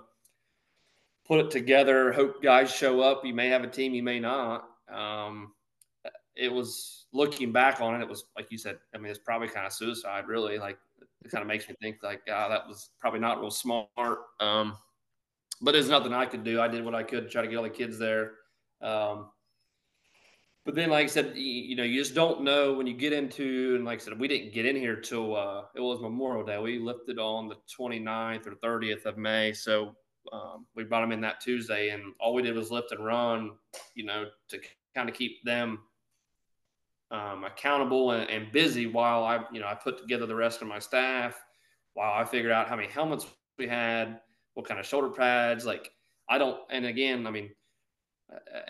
put 1.25 1.39
it 1.39 1.51
together, 1.51 2.13
hope 2.13 2.43
guys 2.43 2.73
show 2.75 3.01
up. 3.01 3.25
You 3.25 3.35
may 3.35 3.49
have 3.49 3.63
a 3.63 3.69
team, 3.69 3.95
you 3.95 4.03
may 4.03 4.19
not. 4.19 4.69
Um, 4.93 5.53
it 6.35 6.53
was 6.53 7.02
looking 7.13 7.53
back 7.53 7.81
on 7.81 7.95
it, 7.95 8.03
it 8.03 8.09
was 8.09 8.25
like 8.37 8.47
you 8.51 8.59
said. 8.59 8.79
I 8.95 8.99
mean, 8.99 9.11
it's 9.11 9.19
probably 9.19 9.49
kind 9.49 9.67
of 9.67 9.73
suicide, 9.73 10.27
really. 10.27 10.59
Like 10.59 10.79
it 11.25 11.31
kind 11.31 11.43
of 11.43 11.49
makes 11.49 11.69
me 11.69 11.75
think 11.81 12.03
like, 12.03 12.27
God, 12.27 12.51
that 12.51 12.67
was 12.67 12.91
probably 12.99 13.21
not 13.21 13.41
real 13.41 13.51
smart. 13.51 14.19
Um, 14.41 14.77
but 15.61 15.73
there's 15.73 15.89
nothing 15.89 16.13
I 16.13 16.27
could 16.27 16.45
do. 16.45 16.61
I 16.61 16.69
did 16.69 16.85
what 16.85 16.95
I 16.95 17.03
could 17.03 17.25
to 17.25 17.31
try 17.31 17.43
to 17.43 17.49
get 17.49 17.57
all 17.57 17.63
the 17.63 17.71
kids 17.71 17.99
there. 17.99 18.33
Um, 18.81 19.29
but 20.65 20.75
then, 20.77 20.91
like 20.91 21.05
I 21.05 21.09
said, 21.09 21.33
you, 21.37 21.43
you, 21.43 21.77
know, 21.77 21.83
you 21.83 22.01
just 22.01 22.15
don't 22.15 22.43
know 22.43 22.73
when 22.75 22.87
you 22.87 22.95
get 22.95 23.13
into, 23.13 23.75
and 23.75 23.85
like 23.85 24.01
I 24.01 24.05
said, 24.05 24.19
we 24.19 24.29
didn't 24.29 24.53
get 24.53 24.65
in 24.65 24.77
here 24.77 24.97
till 24.97 25.35
uh, 25.37 25.63
it 25.75 25.81
was 25.81 26.01
Memorial 26.01 26.45
Day. 26.45 26.59
We 26.59 26.79
lifted 26.79 27.19
on 27.19 27.49
the 27.49 27.57
29th 27.79 28.47
or 28.47 28.55
30th 28.57 29.05
of 29.07 29.19
May. 29.19 29.53
So 29.53 29.97
um, 30.33 30.67
we 30.77 30.85
brought 30.85 31.01
them 31.01 31.11
in 31.11 31.21
that 31.23 31.41
Tuesday, 31.41 31.91
and 31.91 32.15
all 32.21 32.33
we 32.33 32.43
did 32.43 32.55
was 32.55 32.71
lift 32.71 32.93
and 32.93 33.05
run, 33.05 33.53
you 33.95 34.05
know, 34.05 34.27
to 34.51 34.59
kind 34.95 35.09
of 35.09 35.17
keep 35.17 35.43
them 35.45 35.81
um, 37.13 37.45
accountable 37.45 38.13
and, 38.13 38.29
and, 38.31 38.51
busy 38.51 38.87
while 38.87 39.23
I, 39.25 39.45
you 39.53 39.61
know, 39.61 39.67
I 39.67 39.75
put 39.75 39.99
together 39.99 40.27
the 40.27 40.35
rest 40.35 40.63
of 40.63 40.69
my 40.69 40.79
staff, 40.79 41.37
while 41.95 42.13
I 42.13 42.25
figured 42.25 42.53
out 42.53 42.69
how 42.69 42.77
many 42.77 42.89
helmets 42.89 43.27
we 43.59 43.69
had, 43.69 44.21
what 44.55 44.67
kind 44.67 44.81
of 44.81 44.87
shoulder 44.87 45.11
pads. 45.11 45.67
Like 45.67 45.91
I 46.29 46.39
don't, 46.39 46.59
and 46.71 46.87
again, 46.87 47.27
I 47.27 47.31
mean, 47.31 47.51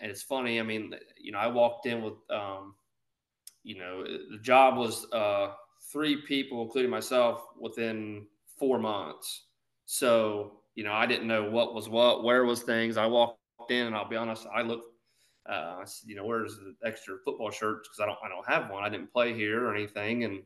and 0.00 0.10
it's 0.10 0.22
funny. 0.22 0.58
I 0.58 0.62
mean, 0.62 0.92
you 1.20 1.32
know, 1.32 1.38
I 1.38 1.46
walked 1.46 1.86
in 1.86 2.02
with, 2.02 2.14
um, 2.30 2.74
you 3.62 3.78
know, 3.78 4.02
the 4.04 4.38
job 4.42 4.76
was 4.76 5.06
uh, 5.12 5.52
three 5.92 6.22
people, 6.22 6.62
including 6.62 6.90
myself, 6.90 7.44
within 7.60 8.26
four 8.58 8.78
months. 8.78 9.44
So, 9.84 10.62
you 10.74 10.84
know, 10.84 10.92
I 10.92 11.06
didn't 11.06 11.28
know 11.28 11.48
what 11.48 11.74
was 11.74 11.88
what, 11.88 12.24
where 12.24 12.44
was 12.44 12.62
things. 12.62 12.96
I 12.96 13.06
walked 13.06 13.38
in, 13.70 13.86
and 13.86 13.94
I'll 13.94 14.08
be 14.08 14.16
honest, 14.16 14.46
I 14.52 14.62
looked, 14.62 14.91
uh, 15.48 15.84
you 16.04 16.14
know, 16.14 16.24
where's 16.24 16.56
the 16.56 16.74
extra 16.84 17.16
football 17.24 17.50
shirts? 17.50 17.88
Because 17.88 18.00
I 18.00 18.06
don't, 18.06 18.18
I 18.24 18.28
don't 18.28 18.48
have 18.48 18.70
one. 18.70 18.84
I 18.84 18.88
didn't 18.88 19.12
play 19.12 19.34
here 19.34 19.66
or 19.66 19.74
anything, 19.74 20.24
and 20.24 20.42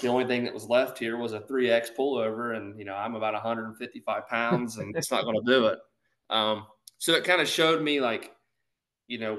the 0.00 0.08
only 0.08 0.24
thing 0.24 0.44
that 0.44 0.54
was 0.54 0.68
left 0.68 0.98
here 0.98 1.16
was 1.16 1.32
a 1.32 1.40
3x 1.40 1.90
pullover 1.96 2.56
and 2.56 2.76
you 2.76 2.84
know 2.84 2.94
i'm 2.94 3.14
about 3.14 3.34
155 3.34 4.26
pounds 4.26 4.78
and 4.78 4.96
it's 4.96 5.12
not 5.12 5.22
going 5.22 5.36
to 5.36 5.46
do 5.46 5.66
it 5.66 5.78
um, 6.28 6.66
so 6.98 7.12
it 7.12 7.22
kind 7.22 7.40
of 7.40 7.46
showed 7.46 7.80
me 7.80 8.00
like 8.00 8.36
you 9.08 9.18
know, 9.18 9.38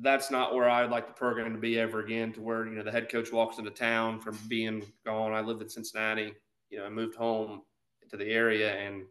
that's 0.00 0.30
not 0.30 0.54
where 0.54 0.68
I'd 0.68 0.90
like 0.90 1.06
the 1.06 1.12
program 1.12 1.52
to 1.52 1.58
be 1.58 1.78
ever 1.78 2.00
again. 2.00 2.32
To 2.34 2.40
where 2.40 2.66
you 2.66 2.74
know 2.74 2.84
the 2.84 2.92
head 2.92 3.08
coach 3.08 3.32
walks 3.32 3.58
into 3.58 3.70
town 3.70 4.20
from 4.20 4.38
being 4.48 4.84
gone. 5.04 5.32
I 5.32 5.40
lived 5.40 5.62
in 5.62 5.68
Cincinnati. 5.68 6.34
You 6.70 6.78
know, 6.78 6.86
I 6.86 6.88
moved 6.88 7.16
home 7.16 7.62
to 8.10 8.16
the 8.16 8.26
area, 8.26 8.74
and 8.74 9.04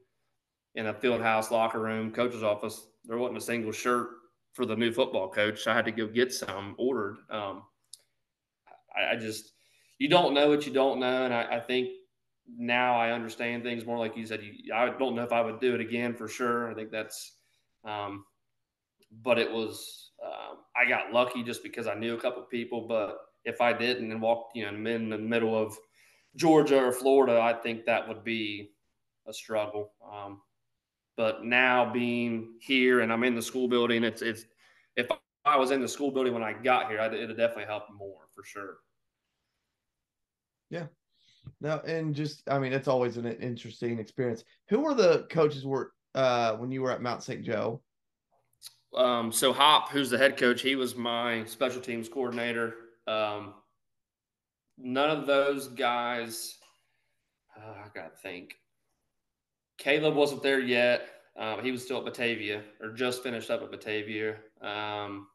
in 0.75 0.87
a 0.87 0.93
field 0.93 1.21
house 1.21 1.51
locker 1.51 1.79
room, 1.79 2.11
coach's 2.11 2.43
office, 2.43 2.87
there 3.05 3.17
wasn't 3.17 3.37
a 3.37 3.41
single 3.41 3.71
shirt 3.71 4.09
for 4.57 4.65
the 4.65 4.75
new 4.75 4.91
football 4.91 5.29
coach. 5.29 5.67
I 5.67 5.75
had 5.75 5.85
to 5.85 5.91
go 5.91 6.07
get 6.07 6.33
some 6.33 6.73
ordered. 6.79 7.17
Um, 7.29 7.61
I, 8.93 9.13
I, 9.13 9.15
just 9.15 9.51
you 9.99 10.09
don't 10.09 10.33
know 10.33 10.49
what 10.49 10.65
you 10.65 10.73
don't 10.73 10.99
know, 10.99 11.25
and 11.25 11.33
I, 11.33 11.57
I, 11.57 11.59
think 11.59 11.89
now 12.57 12.97
I 12.97 13.11
understand 13.11 13.61
things 13.61 13.85
more. 13.85 13.99
Like 13.99 14.17
you 14.17 14.25
said, 14.25 14.41
you, 14.41 14.73
I 14.73 14.89
don't 14.89 15.15
know 15.15 15.23
if 15.23 15.31
I 15.31 15.41
would 15.41 15.61
do 15.61 15.75
it 15.75 15.79
again 15.79 16.15
for 16.15 16.27
sure. 16.27 16.71
I 16.71 16.73
think 16.73 16.89
that's 16.89 17.33
um, 17.85 18.25
but 19.23 19.37
it 19.37 19.49
was 19.49 20.09
um, 20.25 20.57
I 20.75 20.89
got 20.89 21.13
lucky 21.13 21.43
just 21.43 21.61
because 21.61 21.85
I 21.85 21.93
knew 21.93 22.15
a 22.15 22.19
couple 22.19 22.41
people. 22.41 22.87
But 22.87 23.19
if 23.45 23.61
I 23.61 23.73
didn't 23.73 24.11
and 24.11 24.19
walked, 24.19 24.55
you 24.55 24.63
know, 24.63 24.89
in 24.89 25.09
the 25.09 25.19
middle 25.19 25.55
of 25.55 25.77
Georgia 26.35 26.83
or 26.83 26.91
Florida, 26.91 27.39
I 27.39 27.53
think 27.53 27.85
that 27.85 28.07
would 28.07 28.23
be 28.23 28.71
a 29.27 29.33
struggle. 29.33 29.91
Um, 30.11 30.41
but 31.17 31.43
now 31.43 31.91
being 31.91 32.53
here 32.61 33.01
and 33.01 33.11
I'm 33.11 33.23
in 33.23 33.35
the 33.35 33.41
school 33.41 33.67
building, 33.67 34.03
it's 34.03 34.21
it's 34.21 34.45
if 34.95 35.07
I 35.43 35.57
was 35.57 35.71
in 35.71 35.81
the 35.81 35.87
school 35.87 36.11
building 36.11 36.33
when 36.33 36.43
I 36.43 36.53
got 36.53 36.89
here, 36.89 36.99
it'd 36.99 37.35
definitely 37.35 37.65
help 37.65 37.85
more 37.97 38.27
for 38.35 38.43
sure. 38.43 38.77
Yeah. 40.69 40.85
No, 41.59 41.79
and 41.79 42.13
just 42.13 42.43
I 42.49 42.59
mean, 42.59 42.71
it's 42.71 42.87
always 42.87 43.17
an 43.17 43.25
interesting 43.25 43.99
experience. 43.99 44.43
Who 44.69 44.79
were 44.79 44.93
the 44.93 45.25
coaches 45.29 45.65
were 45.65 45.91
uh, 46.13 46.53
when 46.55 46.71
you 46.71 46.81
were 46.81 46.91
at 46.91 47.01
Mount 47.01 47.23
St. 47.23 47.43
Joe? 47.43 47.81
Um, 48.95 49.31
so 49.31 49.53
Hop, 49.53 49.89
who's 49.89 50.09
the 50.09 50.17
head 50.17 50.37
coach, 50.37 50.61
he 50.61 50.75
was 50.75 50.95
my 50.95 51.43
special 51.45 51.81
teams 51.81 52.07
coordinator. 52.07 52.75
Um, 53.07 53.53
none 54.77 55.09
of 55.09 55.25
those 55.25 55.67
guys, 55.67 56.57
uh, 57.57 57.71
I 57.85 57.87
gotta 57.93 58.15
think. 58.21 58.55
Caleb 59.77 60.15
wasn't 60.15 60.43
there 60.43 60.59
yet. 60.59 61.07
Um, 61.37 61.63
he 61.63 61.71
was 61.71 61.83
still 61.83 61.99
at 61.99 62.05
Batavia 62.05 62.63
or 62.81 62.89
just 62.89 63.21
finished 63.21 63.51
up 63.51 63.61
at 63.61 63.69
Batavia. 63.69 64.37
Um, 64.61 65.27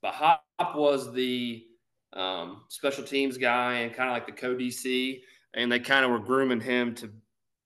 but 0.00 0.14
Hop 0.14 0.42
was 0.74 1.12
the 1.12 1.64
um, 2.12 2.62
special 2.68 3.04
teams 3.04 3.38
guy 3.38 3.74
and 3.74 3.94
kind 3.94 4.10
of 4.10 4.14
like 4.14 4.26
the 4.26 4.32
co 4.32 4.54
DC, 4.54 5.22
and 5.54 5.70
they 5.70 5.78
kind 5.78 6.04
of 6.04 6.10
were 6.10 6.18
grooming 6.18 6.60
him 6.60 6.94
to 6.96 7.10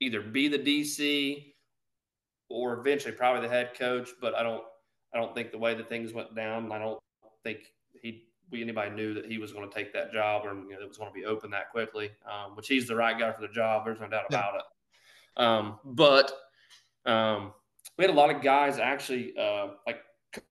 either 0.00 0.20
be 0.20 0.48
the 0.48 0.58
DC 0.58 1.54
or 2.50 2.78
eventually 2.78 3.12
probably 3.12 3.40
the 3.40 3.52
head 3.52 3.70
coach. 3.76 4.10
But 4.20 4.34
I 4.34 4.42
don't 4.42 4.62
I 5.14 5.18
don't 5.18 5.34
think 5.34 5.50
the 5.50 5.58
way 5.58 5.74
that 5.74 5.88
things 5.88 6.12
went 6.12 6.34
down, 6.36 6.70
I 6.70 6.78
don't 6.78 7.00
think 7.42 7.60
he 8.02 8.24
we 8.50 8.62
anybody 8.62 8.90
knew 8.90 9.14
that 9.14 9.24
he 9.24 9.38
was 9.38 9.52
going 9.52 9.68
to 9.68 9.74
take 9.74 9.92
that 9.94 10.12
job 10.12 10.44
or 10.44 10.54
you 10.54 10.70
know, 10.70 10.80
it 10.80 10.88
was 10.88 10.98
going 10.98 11.10
to 11.10 11.18
be 11.18 11.24
open 11.24 11.50
that 11.50 11.70
quickly. 11.70 12.10
Um, 12.30 12.54
which 12.54 12.68
he's 12.68 12.86
the 12.86 12.94
right 12.94 13.18
guy 13.18 13.32
for 13.32 13.40
the 13.40 13.48
job. 13.48 13.86
There's 13.86 14.00
no 14.00 14.08
doubt 14.08 14.26
about 14.28 14.56
it. 14.56 14.62
Um, 15.36 15.78
but 15.84 16.32
um, 17.04 17.52
we 17.98 18.04
had 18.04 18.10
a 18.10 18.16
lot 18.16 18.34
of 18.34 18.42
guys 18.42 18.78
actually 18.78 19.34
uh, 19.38 19.68
like 19.86 20.00
Coach 20.32 20.42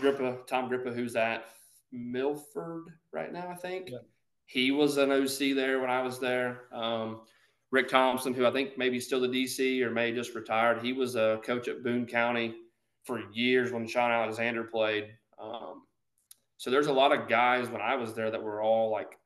Grippa, 0.00 0.46
Tom 0.46 0.70
Grippa, 0.70 0.94
who's 0.94 1.16
at 1.16 1.46
Milford 1.92 2.84
right 3.12 3.32
now, 3.32 3.48
I 3.48 3.54
think. 3.54 3.90
Yeah. 3.90 3.98
He 4.46 4.70
was 4.70 4.98
an 4.98 5.10
OC 5.10 5.54
there 5.54 5.80
when 5.80 5.90
I 5.90 6.02
was 6.02 6.18
there. 6.18 6.62
Um, 6.72 7.20
Rick 7.70 7.88
Thompson, 7.88 8.34
who 8.34 8.46
I 8.46 8.52
think 8.52 8.76
maybe 8.78 9.00
still 9.00 9.20
the 9.20 9.28
DC 9.28 9.80
or 9.82 9.90
may 9.90 10.12
just 10.12 10.34
retired. 10.34 10.82
He 10.82 10.92
was 10.92 11.16
a 11.16 11.40
coach 11.44 11.66
at 11.66 11.82
Boone 11.82 12.06
County 12.06 12.54
for 13.04 13.22
years 13.32 13.72
when 13.72 13.86
Shaun 13.86 14.10
Alexander 14.10 14.64
played. 14.64 15.08
Um, 15.42 15.82
so 16.56 16.70
there's 16.70 16.86
a 16.86 16.92
lot 16.92 17.12
of 17.12 17.28
guys 17.28 17.68
when 17.68 17.80
I 17.80 17.96
was 17.96 18.14
there 18.14 18.30
that 18.30 18.42
were 18.42 18.62
all 18.62 18.90
like 18.90 19.18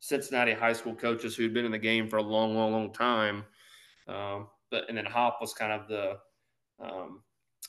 Cincinnati 0.00 0.52
high 0.52 0.74
school 0.74 0.94
coaches 0.94 1.34
who'd 1.34 1.54
been 1.54 1.64
in 1.64 1.72
the 1.72 1.78
game 1.78 2.08
for 2.08 2.18
a 2.18 2.22
long, 2.22 2.54
long, 2.54 2.72
long 2.72 2.92
time. 2.92 3.44
Um, 4.06 4.48
but 4.74 4.88
and 4.88 4.98
then 4.98 5.04
Hop 5.04 5.38
was 5.40 5.54
kind 5.54 5.72
of 5.72 5.86
the 5.86 6.16
um, 6.84 7.20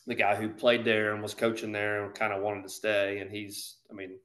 the 0.07 0.15
guy 0.15 0.35
who 0.35 0.49
played 0.49 0.83
there 0.83 1.13
and 1.13 1.21
was 1.21 1.35
coaching 1.35 1.71
there 1.71 2.03
and 2.03 2.15
kind 2.15 2.33
of 2.33 2.41
wanted 2.41 2.63
to 2.63 2.69
stay. 2.69 3.19
And 3.19 3.29
he's, 3.29 3.77
I 3.91 3.93
mean, 3.93 4.17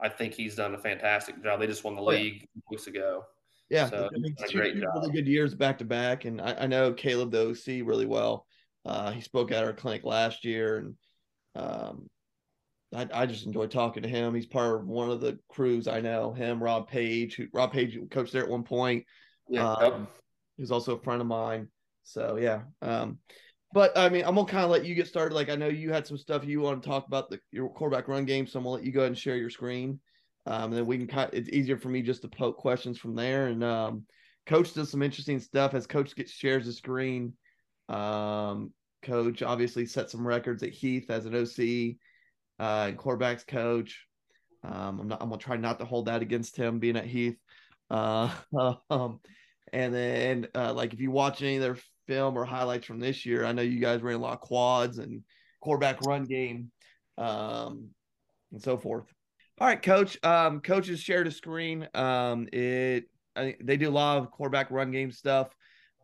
I 0.00 0.08
think 0.08 0.34
he's 0.34 0.56
done 0.56 0.74
a 0.74 0.78
fantastic 0.78 1.42
job. 1.42 1.60
They 1.60 1.68
just 1.68 1.84
won 1.84 1.94
the 1.94 2.02
league 2.02 2.48
weeks 2.68 2.88
ago. 2.88 3.22
Yeah, 3.70 3.88
so 3.88 4.10
I 4.14 4.18
mean, 4.18 4.34
two, 4.48 4.58
really 4.58 5.10
good 5.12 5.26
years 5.26 5.54
back 5.54 5.78
to 5.78 5.84
back, 5.84 6.26
and 6.26 6.40
I, 6.40 6.54
I, 6.60 6.66
know 6.66 6.92
Caleb 6.92 7.30
the 7.30 7.48
OC 7.48 7.86
really 7.88 8.04
well. 8.04 8.46
Uh, 8.84 9.10
he 9.10 9.22
spoke 9.22 9.50
at 9.52 9.64
our 9.64 9.72
clinic 9.72 10.04
last 10.04 10.44
year, 10.44 10.76
and 10.76 10.94
um, 11.56 12.10
I, 12.94 13.08
I, 13.14 13.26
just 13.26 13.46
enjoy 13.46 13.66
talking 13.66 14.02
to 14.02 14.08
him. 14.08 14.34
He's 14.34 14.44
part 14.44 14.76
of 14.76 14.86
one 14.86 15.08
of 15.08 15.22
the 15.22 15.38
crews 15.48 15.88
I 15.88 16.02
know. 16.02 16.34
Him, 16.34 16.62
Rob 16.62 16.88
Page, 16.88 17.36
who 17.36 17.46
Rob 17.54 17.72
Page 17.72 17.98
coached 18.10 18.34
there 18.34 18.42
at 18.42 18.50
one 18.50 18.64
point. 18.64 19.06
Yeah, 19.48 19.72
um, 19.72 20.08
he's 20.58 20.70
also 20.70 20.96
a 20.96 21.02
friend 21.02 21.22
of 21.22 21.26
mine. 21.26 21.68
So 22.04 22.36
yeah, 22.36 22.62
um, 22.82 23.18
but 23.72 23.96
I 23.98 24.08
mean, 24.08 24.24
I'm 24.24 24.36
gonna 24.36 24.46
kind 24.46 24.64
of 24.64 24.70
let 24.70 24.84
you 24.84 24.94
get 24.94 25.08
started. 25.08 25.34
Like 25.34 25.50
I 25.50 25.56
know 25.56 25.66
you 25.68 25.92
had 25.92 26.06
some 26.06 26.16
stuff 26.16 26.44
you 26.44 26.60
want 26.60 26.82
to 26.82 26.88
talk 26.88 27.06
about 27.08 27.28
the 27.28 27.40
your 27.50 27.68
quarterback 27.68 28.06
run 28.06 28.24
game, 28.24 28.46
so 28.46 28.58
I'm 28.58 28.64
gonna 28.64 28.76
let 28.76 28.84
you 28.84 28.92
go 28.92 29.00
ahead 29.00 29.08
and 29.08 29.18
share 29.18 29.36
your 29.36 29.50
screen. 29.50 29.98
Um, 30.46 30.64
and 30.64 30.74
then 30.74 30.86
we 30.86 30.98
can 30.98 31.06
kind 31.06 31.30
it's 31.32 31.48
easier 31.48 31.76
for 31.76 31.88
me 31.88 32.02
just 32.02 32.22
to 32.22 32.28
poke 32.28 32.56
questions 32.56 32.98
from 32.98 33.16
there. 33.16 33.48
And 33.48 33.64
um, 33.64 34.04
coach 34.46 34.74
does 34.74 34.90
some 34.90 35.02
interesting 35.02 35.40
stuff 35.40 35.74
as 35.74 35.86
coach 35.86 36.14
gets 36.14 36.30
shares 36.30 36.66
the 36.66 36.72
screen. 36.72 37.32
Um, 37.88 38.72
coach 39.02 39.42
obviously 39.42 39.86
set 39.86 40.10
some 40.10 40.26
records 40.26 40.62
at 40.62 40.70
Heath 40.70 41.10
as 41.10 41.26
an 41.26 41.34
OC 41.34 41.96
uh, 42.60 42.88
and 42.88 42.98
quarterbacks 42.98 43.46
coach. 43.46 44.06
Um, 44.62 45.00
I'm 45.00 45.08
not. 45.08 45.22
I'm 45.22 45.30
gonna 45.30 45.40
try 45.40 45.56
not 45.56 45.78
to 45.80 45.84
hold 45.84 46.06
that 46.06 46.22
against 46.22 46.56
him 46.56 46.78
being 46.78 46.96
at 46.96 47.06
Heath. 47.06 47.38
Uh, 47.90 48.30
um, 48.90 49.20
and 49.72 49.92
then 49.92 50.46
uh, 50.54 50.72
like 50.72 50.92
if 50.92 51.00
you 51.00 51.10
watch 51.10 51.42
any 51.42 51.56
of 51.56 51.62
their 51.62 51.78
film 52.06 52.36
or 52.36 52.44
highlights 52.44 52.86
from 52.86 53.00
this 53.00 53.24
year, 53.24 53.44
I 53.44 53.52
know 53.52 53.62
you 53.62 53.80
guys 53.80 54.02
ran 54.02 54.16
a 54.16 54.18
lot 54.18 54.34
of 54.34 54.40
quads 54.40 54.98
and 54.98 55.22
quarterback 55.60 56.04
run 56.04 56.24
game, 56.24 56.70
um, 57.18 57.88
and 58.52 58.62
so 58.62 58.76
forth. 58.76 59.06
All 59.58 59.66
right, 59.66 59.80
coach. 59.80 60.18
Um, 60.24 60.60
coaches 60.60 61.00
shared 61.00 61.26
a 61.26 61.30
screen. 61.30 61.88
Um, 61.94 62.48
it 62.52 63.04
I 63.36 63.56
they 63.62 63.76
do 63.76 63.88
a 63.88 63.90
lot 63.90 64.18
of 64.18 64.30
quarterback 64.30 64.70
run 64.70 64.90
game 64.90 65.10
stuff. 65.10 65.54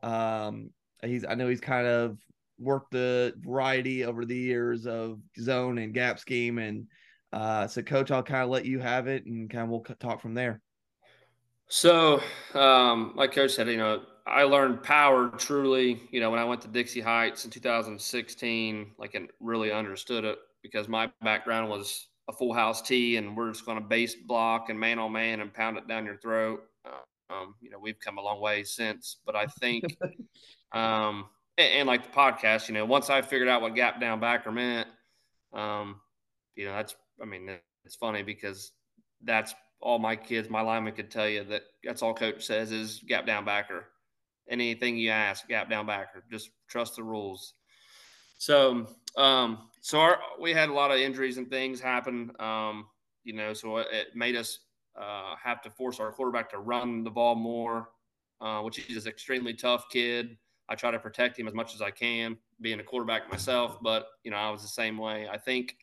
Um, 0.02 0.70
he's 1.02 1.24
I 1.24 1.34
know 1.34 1.48
he's 1.48 1.60
kind 1.60 1.86
of 1.86 2.18
worked 2.58 2.92
the 2.92 3.34
variety 3.38 4.04
over 4.04 4.24
the 4.24 4.36
years 4.36 4.86
of 4.86 5.20
zone 5.38 5.78
and 5.78 5.94
gap 5.94 6.18
scheme, 6.18 6.58
and 6.58 6.86
uh, 7.32 7.66
so 7.66 7.82
coach, 7.82 8.10
I'll 8.10 8.22
kind 8.22 8.42
of 8.42 8.50
let 8.50 8.64
you 8.64 8.78
have 8.78 9.06
it, 9.06 9.26
and 9.26 9.50
kind 9.50 9.64
of 9.64 9.70
we'll 9.70 9.96
talk 9.98 10.20
from 10.20 10.34
there. 10.34 10.60
So, 11.72 12.20
um, 12.54 13.12
like 13.14 13.32
Coach 13.32 13.52
said, 13.52 13.68
you 13.68 13.76
know, 13.76 14.02
I 14.26 14.42
learned 14.42 14.82
power 14.82 15.28
truly, 15.28 16.00
you 16.10 16.20
know, 16.20 16.28
when 16.28 16.40
I 16.40 16.44
went 16.44 16.60
to 16.62 16.68
Dixie 16.68 17.00
Heights 17.00 17.44
in 17.44 17.50
2016, 17.52 18.90
like, 18.98 19.14
and 19.14 19.30
really 19.38 19.70
understood 19.70 20.24
it 20.24 20.38
because 20.64 20.88
my 20.88 21.10
background 21.22 21.70
was 21.70 22.08
a 22.28 22.32
full 22.32 22.52
house 22.52 22.82
tee 22.82 23.18
and 23.18 23.36
we're 23.36 23.52
just 23.52 23.64
going 23.64 23.78
to 23.78 23.84
base 23.84 24.16
block 24.16 24.68
and 24.68 24.80
man 24.80 24.98
on 24.98 25.12
man 25.12 25.38
and 25.38 25.54
pound 25.54 25.78
it 25.78 25.86
down 25.86 26.04
your 26.04 26.16
throat. 26.16 26.60
Um, 27.30 27.54
you 27.60 27.70
know, 27.70 27.78
we've 27.78 28.00
come 28.00 28.18
a 28.18 28.20
long 28.20 28.40
way 28.40 28.64
since, 28.64 29.18
but 29.24 29.36
I 29.36 29.46
think, 29.46 29.84
um, 30.72 31.26
and, 31.56 31.72
and, 31.72 31.86
like 31.86 32.02
the 32.02 32.18
podcast, 32.18 32.66
you 32.66 32.74
know, 32.74 32.84
once 32.84 33.10
I 33.10 33.22
figured 33.22 33.48
out 33.48 33.62
what 33.62 33.76
gap 33.76 34.00
down 34.00 34.18
backer 34.18 34.50
meant, 34.50 34.88
um, 35.52 36.00
you 36.56 36.64
know, 36.64 36.72
that's, 36.72 36.96
I 37.22 37.26
mean, 37.26 37.48
it's 37.84 37.94
funny 37.94 38.24
because 38.24 38.72
that's 39.22 39.54
all 39.80 39.98
my 39.98 40.16
kids, 40.16 40.50
my 40.50 40.60
linemen 40.60 40.94
could 40.94 41.10
tell 41.10 41.28
you 41.28 41.44
that 41.44 41.62
that's 41.84 42.02
all 42.02 42.14
coach 42.14 42.44
says 42.44 42.72
is 42.72 43.02
gap 43.06 43.26
down 43.26 43.44
backer. 43.44 43.86
Anything 44.48 44.96
you 44.96 45.10
ask, 45.10 45.46
gap 45.48 45.70
down 45.70 45.86
backer, 45.86 46.24
just 46.30 46.50
trust 46.68 46.96
the 46.96 47.02
rules. 47.02 47.54
So, 48.38 48.86
um, 49.16 49.68
so 49.80 50.00
our, 50.00 50.18
we 50.40 50.52
had 50.52 50.68
a 50.68 50.72
lot 50.72 50.90
of 50.90 50.98
injuries 50.98 51.38
and 51.38 51.48
things 51.48 51.80
happen. 51.80 52.32
Um, 52.40 52.86
you 53.22 53.32
know, 53.34 53.52
so 53.52 53.78
it 53.78 54.08
made 54.14 54.36
us 54.36 54.60
uh, 55.00 55.34
have 55.42 55.62
to 55.62 55.70
force 55.70 56.00
our 56.00 56.10
quarterback 56.10 56.50
to 56.50 56.58
run 56.58 57.04
the 57.04 57.10
ball 57.10 57.34
more, 57.34 57.90
uh, 58.40 58.60
which 58.60 58.90
is 58.90 59.06
an 59.06 59.12
extremely 59.12 59.54
tough 59.54 59.84
kid. 59.90 60.36
I 60.68 60.74
try 60.74 60.90
to 60.90 60.98
protect 60.98 61.38
him 61.38 61.48
as 61.48 61.54
much 61.54 61.74
as 61.74 61.82
I 61.82 61.90
can, 61.90 62.36
being 62.60 62.80
a 62.80 62.84
quarterback 62.84 63.30
myself. 63.30 63.78
But 63.82 64.06
you 64.24 64.30
know, 64.30 64.36
I 64.36 64.50
was 64.50 64.62
the 64.62 64.68
same 64.68 64.98
way. 64.98 65.28
I 65.30 65.36
think, 65.36 65.76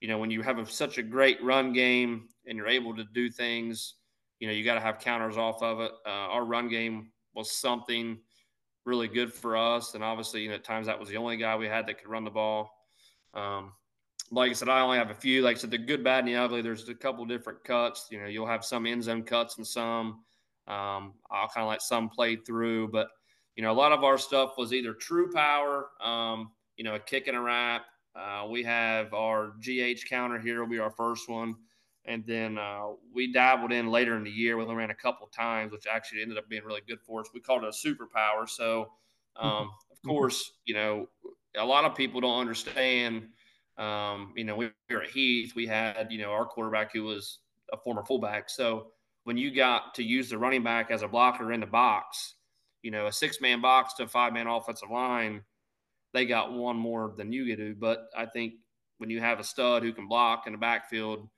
you 0.00 0.08
know, 0.08 0.18
when 0.18 0.30
you 0.30 0.42
have 0.42 0.58
a, 0.58 0.66
such 0.66 0.98
a 0.98 1.02
great 1.02 1.42
run 1.42 1.72
game 1.72 2.28
and 2.46 2.56
you're 2.56 2.68
able 2.68 2.94
to 2.96 3.04
do 3.12 3.28
things, 3.30 3.94
you 4.40 4.46
know, 4.46 4.52
you 4.52 4.64
got 4.64 4.74
to 4.74 4.80
have 4.80 5.00
counters 5.00 5.36
off 5.36 5.62
of 5.62 5.80
it. 5.80 5.92
Uh, 6.06 6.10
our 6.10 6.44
run 6.44 6.68
game 6.68 7.10
was 7.34 7.50
something 7.50 8.18
really 8.84 9.08
good 9.08 9.32
for 9.32 9.56
us. 9.56 9.94
And 9.94 10.04
obviously, 10.04 10.42
you 10.42 10.48
know, 10.48 10.54
at 10.54 10.64
times 10.64 10.86
that 10.86 10.98
was 10.98 11.08
the 11.08 11.16
only 11.16 11.36
guy 11.36 11.56
we 11.56 11.66
had 11.66 11.86
that 11.86 12.00
could 12.00 12.08
run 12.08 12.24
the 12.24 12.30
ball. 12.30 12.70
Um, 13.34 13.72
like 14.30 14.50
I 14.50 14.54
said, 14.54 14.68
I 14.68 14.80
only 14.80 14.98
have 14.98 15.10
a 15.10 15.14
few. 15.14 15.42
Like 15.42 15.56
I 15.56 15.60
said, 15.60 15.70
the 15.70 15.78
good, 15.78 16.04
bad, 16.04 16.20
and 16.20 16.28
the 16.28 16.36
ugly. 16.36 16.62
There's 16.62 16.88
a 16.88 16.94
couple 16.94 17.24
different 17.24 17.64
cuts. 17.64 18.08
You 18.10 18.20
know, 18.20 18.26
you'll 18.26 18.46
have 18.46 18.64
some 18.64 18.86
end 18.86 19.04
zone 19.04 19.22
cuts 19.22 19.56
and 19.56 19.66
some. 19.66 20.24
Um, 20.66 21.14
I'll 21.30 21.48
kind 21.48 21.64
of 21.64 21.68
let 21.68 21.82
some 21.82 22.10
play 22.10 22.36
through, 22.36 22.88
but 22.88 23.08
you 23.56 23.62
know, 23.62 23.72
a 23.72 23.74
lot 23.74 23.92
of 23.92 24.04
our 24.04 24.18
stuff 24.18 24.52
was 24.58 24.72
either 24.72 24.92
true 24.92 25.32
power, 25.32 25.88
um, 26.00 26.50
you 26.76 26.84
know, 26.84 26.94
a 26.94 27.00
kick 27.00 27.26
and 27.26 27.36
a 27.36 27.40
wrap. 27.40 27.86
Uh, 28.18 28.46
we 28.48 28.62
have 28.64 29.14
our 29.14 29.52
GH 29.60 30.08
counter 30.08 30.38
here 30.38 30.60
will 30.60 30.68
be 30.68 30.78
our 30.78 30.90
first 30.90 31.28
one. 31.28 31.54
And 32.04 32.24
then 32.26 32.58
uh, 32.58 32.88
we 33.14 33.32
dabbled 33.32 33.70
in 33.70 33.90
later 33.90 34.16
in 34.16 34.24
the 34.24 34.30
year. 34.30 34.56
We 34.56 34.62
only 34.62 34.74
ran 34.74 34.90
a 34.90 34.94
couple 34.94 35.26
times, 35.26 35.72
which 35.72 35.86
actually 35.86 36.22
ended 36.22 36.38
up 36.38 36.48
being 36.48 36.64
really 36.64 36.80
good 36.88 37.00
for 37.02 37.20
us. 37.20 37.28
We 37.34 37.40
called 37.40 37.64
it 37.64 37.68
a 37.68 37.88
superpower. 37.88 38.48
So, 38.48 38.92
um, 39.36 39.50
mm-hmm. 39.50 39.92
of 39.92 40.02
course, 40.06 40.52
you 40.64 40.74
know, 40.74 41.08
a 41.56 41.64
lot 41.64 41.84
of 41.84 41.94
people 41.94 42.20
don't 42.20 42.40
understand. 42.40 43.28
Um, 43.76 44.32
you 44.36 44.44
know, 44.44 44.56
we 44.56 44.70
were 44.90 45.02
at 45.02 45.10
Heath. 45.10 45.54
We 45.54 45.66
had, 45.66 46.08
you 46.10 46.18
know, 46.18 46.32
our 46.32 46.46
quarterback 46.46 46.92
who 46.92 47.04
was 47.04 47.40
a 47.72 47.76
former 47.76 48.04
fullback. 48.04 48.48
So 48.48 48.88
when 49.24 49.36
you 49.36 49.54
got 49.54 49.94
to 49.94 50.02
use 50.02 50.30
the 50.30 50.38
running 50.38 50.64
back 50.64 50.90
as 50.90 51.02
a 51.02 51.08
blocker 51.08 51.52
in 51.52 51.60
the 51.60 51.66
box, 51.66 52.34
you 52.82 52.90
know, 52.90 53.06
a 53.06 53.12
six 53.12 53.40
man 53.40 53.60
box 53.60 53.94
to 53.94 54.04
a 54.04 54.08
five 54.08 54.32
man 54.32 54.46
offensive 54.46 54.90
line, 54.90 55.42
they 56.18 56.26
got 56.26 56.52
one 56.52 56.76
more 56.76 57.14
than 57.16 57.32
you 57.32 57.54
do. 57.54 57.76
But 57.76 58.10
I 58.16 58.26
think 58.26 58.54
when 58.98 59.08
you 59.08 59.20
have 59.20 59.38
a 59.38 59.44
stud 59.44 59.84
who 59.84 59.92
can 59.92 60.08
block 60.08 60.48
in 60.48 60.52
the 60.52 60.58
backfield, 60.58 61.28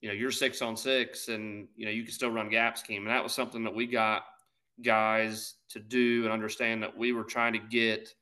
you 0.00 0.08
know, 0.08 0.14
you're 0.14 0.32
six 0.32 0.62
on 0.62 0.76
six 0.76 1.28
and, 1.28 1.68
you 1.76 1.86
know, 1.86 1.92
you 1.92 2.02
can 2.02 2.12
still 2.12 2.32
run 2.32 2.48
gap 2.48 2.76
scheme. 2.76 3.02
And 3.02 3.10
that 3.10 3.22
was 3.22 3.32
something 3.32 3.62
that 3.62 3.74
we 3.74 3.86
got 3.86 4.24
guys 4.82 5.54
to 5.68 5.78
do 5.78 6.24
and 6.24 6.32
understand 6.32 6.82
that 6.82 6.96
we 6.96 7.12
were 7.12 7.22
trying 7.22 7.52
to 7.52 7.60
get 7.60 8.12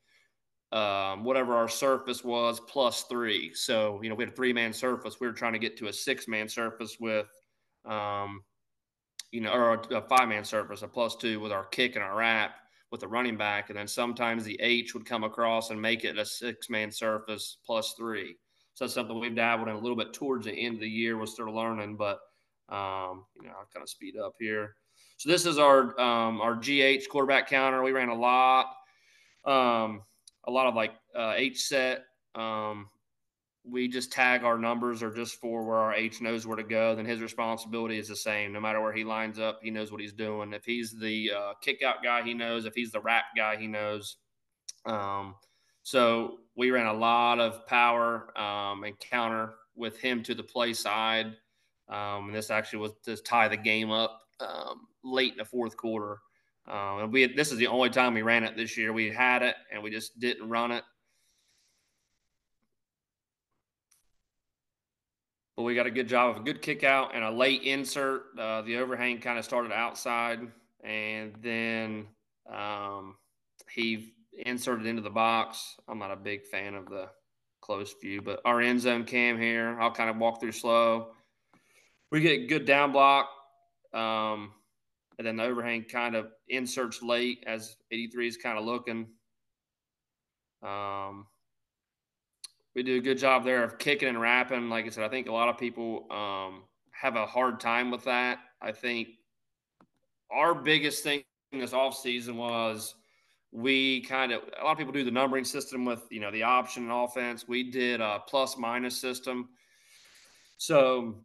um, 0.71 1.23
whatever 1.23 1.55
our 1.55 1.67
surface 1.67 2.23
was 2.23 2.59
plus 2.59 3.03
three. 3.03 3.51
So, 3.55 3.99
you 4.03 4.09
know, 4.09 4.15
we 4.15 4.25
had 4.25 4.33
a 4.33 4.35
three 4.35 4.53
man 4.53 4.71
surface. 4.71 5.19
We 5.19 5.25
were 5.25 5.33
trying 5.33 5.53
to 5.53 5.59
get 5.59 5.75
to 5.77 5.87
a 5.87 5.93
six 5.93 6.27
man 6.27 6.47
surface 6.47 6.97
with, 6.99 7.25
um, 7.85 8.43
you 9.31 9.41
know, 9.41 9.51
or 9.51 9.81
a, 9.91 10.01
five 10.01 10.29
man 10.29 10.43
surface, 10.43 10.83
a 10.83 10.87
plus 10.87 11.15
two 11.15 11.39
with 11.39 11.51
our 11.51 11.65
kick 11.65 11.95
and 11.95 12.03
our 12.03 12.15
wrap 12.15 12.51
with 12.91 13.01
the 13.01 13.07
running 13.07 13.37
back. 13.37 13.69
And 13.69 13.77
then 13.77 13.87
sometimes 13.87 14.43
the 14.43 14.59
H 14.61 14.93
would 14.93 15.05
come 15.05 15.23
across 15.23 15.69
and 15.69 15.81
make 15.81 16.03
it 16.03 16.17
a 16.17 16.25
six 16.25 16.69
man 16.69 16.91
surface 16.91 17.57
plus 17.65 17.93
three. 17.97 18.35
So 18.73 18.85
that's 18.85 18.93
something 18.93 19.19
we've 19.19 19.35
dabbled 19.35 19.67
in 19.67 19.75
a 19.75 19.79
little 19.79 19.97
bit 19.97 20.13
towards 20.13 20.45
the 20.45 20.53
end 20.53 20.75
of 20.75 20.81
the 20.81 20.89
year. 20.89 21.17
We're 21.17 21.25
still 21.25 21.53
learning, 21.53 21.97
but 21.97 22.19
um, 22.69 23.25
you 23.35 23.47
know, 23.47 23.53
I'll 23.57 23.67
kind 23.73 23.83
of 23.83 23.89
speed 23.89 24.15
up 24.17 24.35
here. 24.39 24.75
So 25.17 25.29
this 25.29 25.45
is 25.45 25.57
our 25.57 25.99
um, 25.99 26.39
our 26.39 26.55
GH 26.55 27.09
quarterback 27.09 27.49
counter. 27.49 27.83
We 27.83 27.91
ran 27.91 28.09
a 28.09 28.15
lot, 28.15 28.67
um, 29.45 30.03
a 30.47 30.51
lot 30.51 30.67
of 30.67 30.75
like 30.75 30.93
uh, 31.13 31.33
H 31.35 31.63
set. 31.63 32.05
Um, 32.35 32.87
we 33.71 33.87
just 33.87 34.11
tag 34.11 34.43
our 34.43 34.57
numbers 34.57 35.03
or 35.03 35.13
just 35.13 35.35
for 35.39 35.63
where 35.63 35.77
our 35.77 35.93
H 35.93 36.21
knows 36.21 36.45
where 36.47 36.57
to 36.57 36.63
go. 36.63 36.95
Then 36.95 37.05
his 37.05 37.21
responsibility 37.21 37.97
is 37.97 38.07
the 38.07 38.15
same. 38.15 38.51
No 38.51 38.59
matter 38.59 38.81
where 38.81 38.93
he 38.93 39.03
lines 39.03 39.39
up, 39.39 39.59
he 39.61 39.71
knows 39.71 39.91
what 39.91 40.01
he's 40.01 40.13
doing. 40.13 40.53
If 40.53 40.65
he's 40.65 40.91
the 40.91 41.31
uh, 41.31 41.53
kick 41.61 41.81
out 41.83 42.03
guy, 42.03 42.23
he 42.23 42.33
knows. 42.33 42.65
If 42.65 42.73
he's 42.73 42.91
the 42.91 43.01
wrap 43.01 43.25
guy, 43.35 43.57
he 43.57 43.67
knows. 43.67 44.17
Um, 44.85 45.35
so 45.83 46.39
we 46.55 46.71
ran 46.71 46.87
a 46.87 46.93
lot 46.93 47.39
of 47.39 47.65
power 47.65 48.37
um, 48.39 48.83
and 48.83 48.99
counter 48.99 49.53
with 49.75 49.97
him 49.97 50.23
to 50.23 50.35
the 50.35 50.43
play 50.43 50.73
side. 50.73 51.27
Um, 51.87 52.27
and 52.27 52.35
this 52.35 52.51
actually 52.51 52.79
was 52.79 52.91
to 53.05 53.17
tie 53.17 53.47
the 53.47 53.57
game 53.57 53.91
up 53.91 54.21
um, 54.39 54.87
late 55.03 55.31
in 55.31 55.37
the 55.37 55.45
fourth 55.45 55.75
quarter. 55.77 56.17
Um, 56.67 56.99
and 56.99 57.13
we 57.13 57.23
had, 57.23 57.35
this 57.35 57.51
is 57.51 57.57
the 57.57 57.67
only 57.67 57.89
time 57.89 58.13
we 58.13 58.21
ran 58.21 58.43
it 58.43 58.55
this 58.55 58.77
year. 58.77 58.93
We 58.93 59.09
had 59.09 59.41
it 59.41 59.55
and 59.73 59.81
we 59.81 59.89
just 59.89 60.19
didn't 60.19 60.47
run 60.47 60.71
it. 60.71 60.83
But 65.59 65.65
we 65.65 65.75
got 65.75 65.87
a 65.87 65.91
good 65.91 66.07
job 66.07 66.29
of 66.29 66.37
a 66.37 66.45
good 66.45 66.61
kick 66.61 66.85
out 66.85 67.13
and 67.13 67.21
a 67.21 67.29
late 67.29 67.63
insert. 67.63 68.27
Uh, 68.39 68.61
the 68.61 68.77
overhang 68.77 69.19
kind 69.19 69.37
of 69.37 69.43
started 69.43 69.73
outside, 69.73 70.39
and 70.85 71.35
then 71.41 72.07
um, 72.49 73.17
he 73.69 74.13
inserted 74.45 74.85
into 74.85 75.01
the 75.01 75.09
box. 75.09 75.75
I'm 75.85 75.99
not 75.99 76.11
a 76.11 76.15
big 76.15 76.45
fan 76.45 76.75
of 76.75 76.85
the 76.85 77.09
close 77.59 77.93
view, 78.01 78.21
but 78.21 78.39
our 78.45 78.61
end 78.61 78.79
zone 78.79 79.03
cam 79.03 79.37
here, 79.37 79.77
I'll 79.81 79.91
kind 79.91 80.09
of 80.09 80.15
walk 80.15 80.39
through 80.39 80.53
slow. 80.53 81.09
We 82.09 82.21
get 82.21 82.47
good 82.47 82.63
down 82.63 82.93
block. 82.93 83.29
Um, 83.93 84.53
and 85.17 85.27
then 85.27 85.35
the 85.35 85.43
overhang 85.43 85.83
kind 85.83 86.15
of 86.15 86.27
inserts 86.47 87.01
late 87.03 87.43
as 87.45 87.75
83 87.91 88.29
is 88.29 88.37
kind 88.37 88.57
of 88.57 88.63
looking. 88.63 89.07
Um, 90.63 91.27
we 92.75 92.83
do 92.83 92.97
a 92.97 93.01
good 93.01 93.17
job 93.17 93.43
there 93.43 93.63
of 93.63 93.77
kicking 93.77 94.09
and 94.09 94.21
wrapping. 94.21 94.69
Like 94.69 94.85
I 94.85 94.89
said, 94.89 95.03
I 95.03 95.09
think 95.09 95.27
a 95.27 95.33
lot 95.33 95.49
of 95.49 95.57
people 95.57 96.05
um, 96.11 96.63
have 96.91 97.15
a 97.15 97.25
hard 97.25 97.59
time 97.59 97.91
with 97.91 98.03
that. 98.05 98.39
I 98.61 98.71
think 98.71 99.09
our 100.31 100.53
biggest 100.53 101.03
thing 101.03 101.23
this 101.51 101.71
offseason 101.71 102.35
was 102.35 102.95
we 103.51 104.01
kind 104.01 104.31
of 104.31 104.43
a 104.59 104.63
lot 104.63 104.73
of 104.73 104.77
people 104.77 104.93
do 104.93 105.03
the 105.03 105.11
numbering 105.11 105.43
system 105.43 105.83
with 105.83 106.03
you 106.11 106.19
know 106.19 106.31
the 106.31 106.43
option 106.43 106.83
and 106.83 106.91
offense. 106.91 107.47
We 107.47 107.71
did 107.71 108.01
a 108.01 108.21
plus 108.27 108.57
minus 108.57 108.97
system. 108.97 109.49
So 110.57 111.23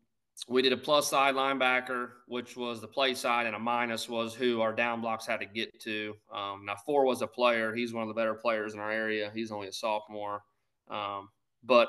we 0.48 0.62
did 0.62 0.72
a 0.72 0.76
plus 0.76 1.08
side 1.10 1.34
linebacker, 1.34 2.10
which 2.26 2.56
was 2.56 2.80
the 2.80 2.88
play 2.88 3.14
side, 3.14 3.46
and 3.46 3.54
a 3.54 3.58
minus 3.58 4.08
was 4.08 4.34
who 4.34 4.60
our 4.60 4.72
down 4.72 5.00
blocks 5.00 5.26
had 5.26 5.40
to 5.40 5.46
get 5.46 5.78
to. 5.82 6.14
Um, 6.32 6.64
now 6.64 6.76
four 6.86 7.04
was 7.04 7.20
a 7.20 7.26
player; 7.26 7.74
he's 7.74 7.92
one 7.92 8.02
of 8.02 8.08
the 8.08 8.14
better 8.14 8.34
players 8.34 8.74
in 8.74 8.80
our 8.80 8.90
area. 8.90 9.30
He's 9.34 9.52
only 9.52 9.68
a 9.68 9.72
sophomore, 9.72 10.42
um, 10.90 11.28
but 11.62 11.88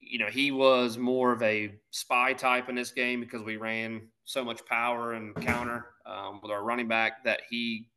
you 0.00 0.18
know 0.18 0.28
he 0.28 0.50
was 0.50 0.96
more 0.96 1.32
of 1.32 1.42
a 1.42 1.74
spy 1.90 2.32
type 2.32 2.68
in 2.68 2.74
this 2.74 2.90
game 2.90 3.20
because 3.20 3.42
we 3.42 3.56
ran 3.56 4.02
so 4.24 4.44
much 4.44 4.64
power 4.66 5.14
and 5.14 5.34
counter 5.36 5.86
um, 6.06 6.40
with 6.42 6.50
our 6.50 6.62
running 6.62 6.88
back 6.88 7.24
that 7.24 7.40
he 7.48 7.88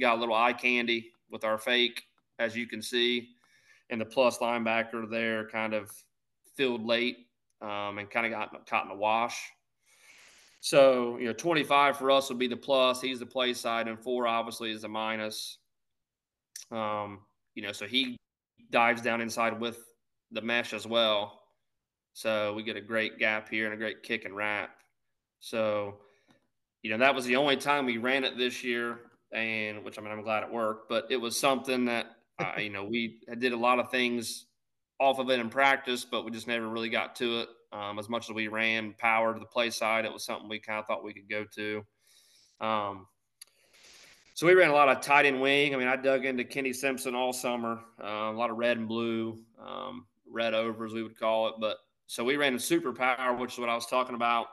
got 0.00 0.16
a 0.16 0.20
little 0.20 0.34
eye 0.34 0.52
candy 0.52 1.10
with 1.30 1.44
our 1.44 1.58
fake, 1.58 2.02
as 2.38 2.56
you 2.56 2.66
can 2.66 2.80
see, 2.80 3.30
and 3.90 4.00
the 4.00 4.04
plus 4.04 4.38
linebacker 4.38 5.08
there 5.10 5.48
kind 5.48 5.74
of 5.74 5.90
filled 6.56 6.84
late 6.84 7.26
um, 7.60 7.98
and 7.98 8.10
kind 8.10 8.26
of 8.26 8.32
got 8.32 8.66
caught 8.66 8.84
in 8.84 8.90
the 8.90 8.94
wash. 8.94 9.50
So, 10.60 11.18
you 11.18 11.26
know, 11.26 11.32
25 11.32 11.98
for 11.98 12.10
us 12.10 12.28
would 12.28 12.38
be 12.38 12.46
the 12.46 12.56
plus. 12.56 13.00
He's 13.00 13.18
the 13.18 13.26
play 13.26 13.52
side, 13.52 13.88
and 13.88 13.98
four 13.98 14.28
obviously 14.28 14.70
is 14.70 14.82
the 14.82 14.88
minus. 14.88 15.58
Um, 16.70 17.20
you 17.54 17.62
know, 17.62 17.72
so 17.72 17.86
he 17.86 18.16
dives 18.70 19.02
down 19.02 19.20
inside 19.20 19.60
with 19.60 19.78
the 20.30 20.42
mesh 20.42 20.72
as 20.72 20.86
well. 20.86 21.40
So 22.14 22.54
we 22.54 22.62
get 22.62 22.76
a 22.76 22.80
great 22.80 23.18
gap 23.18 23.48
here 23.48 23.64
and 23.64 23.74
a 23.74 23.76
great 23.76 24.02
kick 24.02 24.24
and 24.24 24.36
wrap. 24.36 24.70
So, 25.40 25.98
you 26.82 26.90
know, 26.90 26.98
that 26.98 27.14
was 27.14 27.24
the 27.24 27.36
only 27.36 27.56
time 27.56 27.86
we 27.86 27.98
ran 27.98 28.24
it 28.24 28.36
this 28.36 28.62
year 28.62 29.00
and 29.32 29.82
which 29.82 29.98
I 29.98 30.02
mean 30.02 30.12
I'm 30.12 30.22
glad 30.22 30.42
it 30.42 30.52
worked, 30.52 30.88
but 30.88 31.06
it 31.10 31.16
was 31.16 31.38
something 31.38 31.86
that 31.86 32.06
uh, 32.38 32.52
you 32.58 32.70
know 32.70 32.84
we 32.84 33.20
did 33.38 33.52
a 33.52 33.56
lot 33.56 33.78
of 33.78 33.90
things 33.90 34.46
off 35.00 35.18
of 35.18 35.30
it 35.30 35.40
in 35.40 35.48
practice, 35.48 36.04
but 36.04 36.24
we 36.24 36.30
just 36.30 36.46
never 36.46 36.68
really 36.68 36.90
got 36.90 37.16
to 37.16 37.40
it. 37.40 37.48
Um, 37.72 37.98
as 37.98 38.08
much 38.08 38.28
as 38.28 38.34
we 38.34 38.48
ran 38.48 38.94
power 38.98 39.32
to 39.32 39.40
the 39.40 39.46
play 39.46 39.70
side, 39.70 40.04
it 40.04 40.12
was 40.12 40.24
something 40.24 40.48
we 40.48 40.60
kind 40.60 40.78
of 40.78 40.86
thought 40.86 41.02
we 41.02 41.14
could 41.14 41.28
go 41.28 41.44
to. 41.56 41.82
Um, 42.60 43.06
so 44.34 44.46
we 44.46 44.54
ran 44.54 44.70
a 44.70 44.74
lot 44.74 44.88
of 44.88 45.00
tight 45.00 45.26
end 45.26 45.40
wing. 45.40 45.74
I 45.74 45.78
mean, 45.78 45.88
I 45.88 45.96
dug 45.96 46.24
into 46.24 46.44
Kenny 46.44 46.72
Simpson 46.72 47.14
all 47.14 47.32
summer, 47.32 47.80
uh, 48.02 48.30
a 48.30 48.32
lot 48.32 48.50
of 48.50 48.56
red 48.56 48.78
and 48.78 48.88
blue, 48.88 49.38
um, 49.64 50.06
red 50.30 50.54
over 50.54 50.84
as 50.84 50.92
we 50.92 51.02
would 51.02 51.18
call 51.18 51.48
it, 51.48 51.54
but 51.60 51.78
so 52.06 52.22
we 52.22 52.36
ran 52.36 52.54
a 52.54 52.58
super 52.58 52.92
power, 52.92 53.34
which 53.34 53.54
is 53.54 53.58
what 53.58 53.70
I 53.70 53.74
was 53.74 53.86
talking 53.86 54.14
about. 54.14 54.48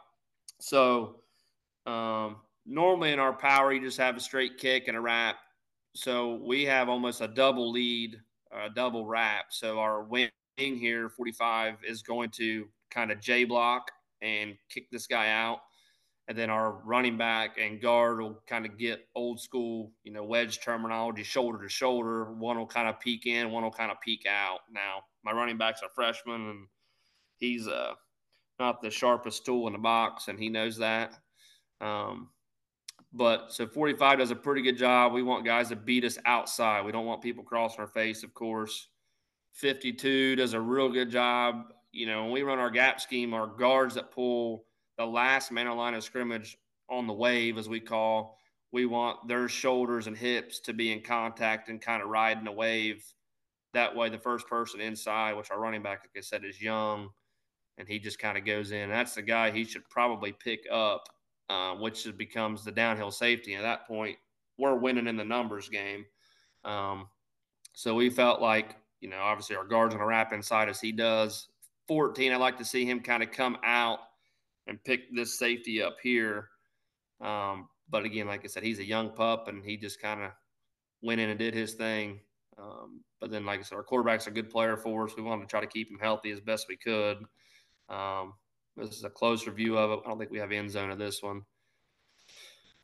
So 0.59 1.21
um, 1.85 2.37
normally 2.65 3.11
in 3.11 3.19
our 3.19 3.33
power, 3.33 3.73
you 3.73 3.81
just 3.81 3.97
have 3.97 4.15
a 4.15 4.19
straight 4.21 4.57
kick 4.57 4.87
and 4.87 4.95
a 4.95 5.01
wrap. 5.01 5.35
So 5.93 6.35
we 6.35 6.63
have 6.65 6.87
almost 6.87 7.19
a 7.19 7.27
double 7.27 7.69
lead, 7.69 8.17
a 8.51 8.69
double 8.69 9.05
wrap. 9.05 9.47
So 9.49 9.77
our 9.79 10.03
wing 10.03 10.29
here, 10.57 11.09
45, 11.09 11.79
is 11.85 12.01
going 12.01 12.29
to 12.31 12.67
kind 12.91 13.11
of 13.11 13.19
J 13.19 13.43
block 13.43 13.91
and 14.21 14.55
kick 14.69 14.89
this 14.89 15.07
guy 15.07 15.29
out. 15.29 15.59
And 16.29 16.37
then 16.37 16.51
our 16.51 16.73
running 16.85 17.17
back 17.17 17.57
and 17.59 17.81
guard 17.81 18.21
will 18.21 18.43
kind 18.47 18.67
of 18.67 18.77
get 18.77 19.07
old 19.15 19.41
school, 19.41 19.91
you 20.03 20.13
know, 20.13 20.23
wedge 20.23 20.61
terminology, 20.61 21.23
shoulder 21.23 21.59
to 21.63 21.67
shoulder. 21.67 22.31
One 22.33 22.55
will 22.55 22.67
kind 22.67 22.87
of 22.87 22.99
peek 22.99 23.25
in, 23.25 23.49
one 23.49 23.63
will 23.63 23.71
kind 23.71 23.91
of 23.91 23.99
peek 23.99 24.27
out. 24.29 24.59
Now, 24.71 25.01
my 25.25 25.31
running 25.31 25.57
back's 25.57 25.81
a 25.81 25.89
freshman, 25.89 26.49
and 26.49 26.67
he's 27.39 27.67
uh, 27.67 27.93
not 28.59 28.79
the 28.79 28.91
sharpest 28.91 29.43
tool 29.43 29.65
in 29.65 29.73
the 29.73 29.79
box, 29.79 30.27
and 30.27 30.39
he 30.39 30.49
knows 30.49 30.77
that. 30.77 31.15
Um, 31.81 32.29
but 33.11 33.51
so 33.51 33.65
45 33.65 34.19
does 34.19 34.29
a 34.29 34.35
pretty 34.35 34.61
good 34.61 34.77
job. 34.77 35.13
We 35.13 35.23
want 35.23 35.45
guys 35.45 35.69
to 35.69 35.75
beat 35.75 36.03
us 36.03 36.19
outside. 36.27 36.85
We 36.85 36.91
don't 36.91 37.07
want 37.07 37.23
people 37.23 37.43
crossing 37.43 37.79
our 37.79 37.87
face, 37.87 38.21
of 38.21 38.35
course. 38.35 38.89
52 39.53 40.35
does 40.35 40.53
a 40.53 40.61
real 40.61 40.89
good 40.89 41.09
job. 41.09 41.73
You 41.91 42.05
know, 42.05 42.25
when 42.25 42.33
we 42.33 42.43
run 42.43 42.59
our 42.59 42.69
gap 42.69 43.01
scheme, 43.01 43.33
our 43.33 43.47
guards 43.47 43.95
that 43.95 44.11
pull 44.11 44.65
the 44.99 45.05
last 45.05 45.49
man 45.49 45.65
on 45.65 45.77
line 45.77 45.93
of 45.93 46.03
scrimmage 46.03 46.57
on 46.89 47.07
the 47.07 47.13
wave, 47.13 47.57
as 47.57 47.69
we 47.69 47.79
call, 47.79 48.37
we 48.73 48.85
want 48.85 49.29
their 49.29 49.47
shoulders 49.47 50.07
and 50.07 50.15
hips 50.15 50.59
to 50.59 50.73
be 50.73 50.91
in 50.91 51.01
contact 51.01 51.69
and 51.69 51.81
kind 51.81 52.03
of 52.03 52.09
riding 52.09 52.43
the 52.43 52.51
wave. 52.51 53.01
That 53.73 53.95
way, 53.95 54.09
the 54.09 54.17
first 54.17 54.45
person 54.47 54.81
inside, 54.81 55.37
which 55.37 55.51
our 55.51 55.59
running 55.59 55.81
back, 55.81 56.01
like 56.01 56.17
I 56.17 56.21
said, 56.21 56.43
is 56.43 56.61
young, 56.61 57.09
and 57.77 57.87
he 57.87 57.97
just 57.97 58.19
kind 58.19 58.37
of 58.37 58.43
goes 58.43 58.71
in. 58.71 58.89
That's 58.89 59.15
the 59.15 59.21
guy 59.21 59.51
he 59.51 59.63
should 59.63 59.87
probably 59.89 60.33
pick 60.33 60.65
up, 60.69 61.07
uh, 61.49 61.75
which 61.75 62.05
becomes 62.17 62.65
the 62.65 62.71
downhill 62.71 63.11
safety. 63.11 63.55
At 63.55 63.61
that 63.61 63.87
point, 63.87 64.17
we're 64.57 64.75
winning 64.75 65.07
in 65.07 65.15
the 65.15 65.23
numbers 65.23 65.69
game. 65.69 66.05
Um, 66.65 67.07
so 67.73 67.95
we 67.95 68.09
felt 68.09 68.41
like, 68.41 68.75
you 68.99 69.07
know, 69.09 69.19
obviously 69.19 69.55
our 69.55 69.63
guard's 69.63 69.93
going 69.93 70.01
to 70.01 70.07
wrap 70.07 70.33
inside 70.33 70.67
as 70.67 70.81
he 70.81 70.91
does. 70.91 71.47
14, 71.87 72.33
I'd 72.33 72.37
like 72.37 72.57
to 72.57 72.65
see 72.65 72.85
him 72.85 72.99
kind 72.99 73.23
of 73.23 73.31
come 73.31 73.57
out 73.63 73.99
and 74.69 74.83
pick 74.83 75.13
this 75.13 75.37
safety 75.37 75.81
up 75.81 75.97
here. 76.01 76.49
Um, 77.19 77.67
but 77.89 78.05
again, 78.05 78.27
like 78.27 78.45
I 78.45 78.47
said, 78.47 78.63
he's 78.63 78.79
a 78.79 78.85
young 78.85 79.09
pup 79.09 79.47
and 79.47 79.65
he 79.65 79.75
just 79.75 79.99
kind 80.01 80.21
of 80.21 80.31
went 81.01 81.19
in 81.19 81.29
and 81.29 81.39
did 81.39 81.55
his 81.55 81.73
thing. 81.73 82.19
Um, 82.57 83.01
but 83.19 83.31
then, 83.31 83.45
like 83.45 83.59
I 83.59 83.63
said, 83.63 83.75
our 83.75 83.83
quarterback's 83.83 84.27
a 84.27 84.31
good 84.31 84.49
player 84.49 84.77
for 84.77 85.05
us. 85.05 85.15
We 85.17 85.23
wanted 85.23 85.41
to 85.41 85.47
try 85.47 85.59
to 85.59 85.67
keep 85.67 85.89
him 85.89 85.99
healthy 85.99 86.31
as 86.31 86.39
best 86.39 86.67
we 86.69 86.77
could. 86.77 87.17
Um, 87.89 88.33
this 88.77 88.95
is 88.95 89.03
a 89.03 89.09
close 89.09 89.47
review 89.47 89.77
of 89.77 89.91
it. 89.91 89.99
I 90.05 90.09
don't 90.09 90.19
think 90.19 90.31
we 90.31 90.37
have 90.37 90.51
end 90.51 90.71
zone 90.71 90.91
of 90.91 90.99
this 90.99 91.21
one. 91.23 91.41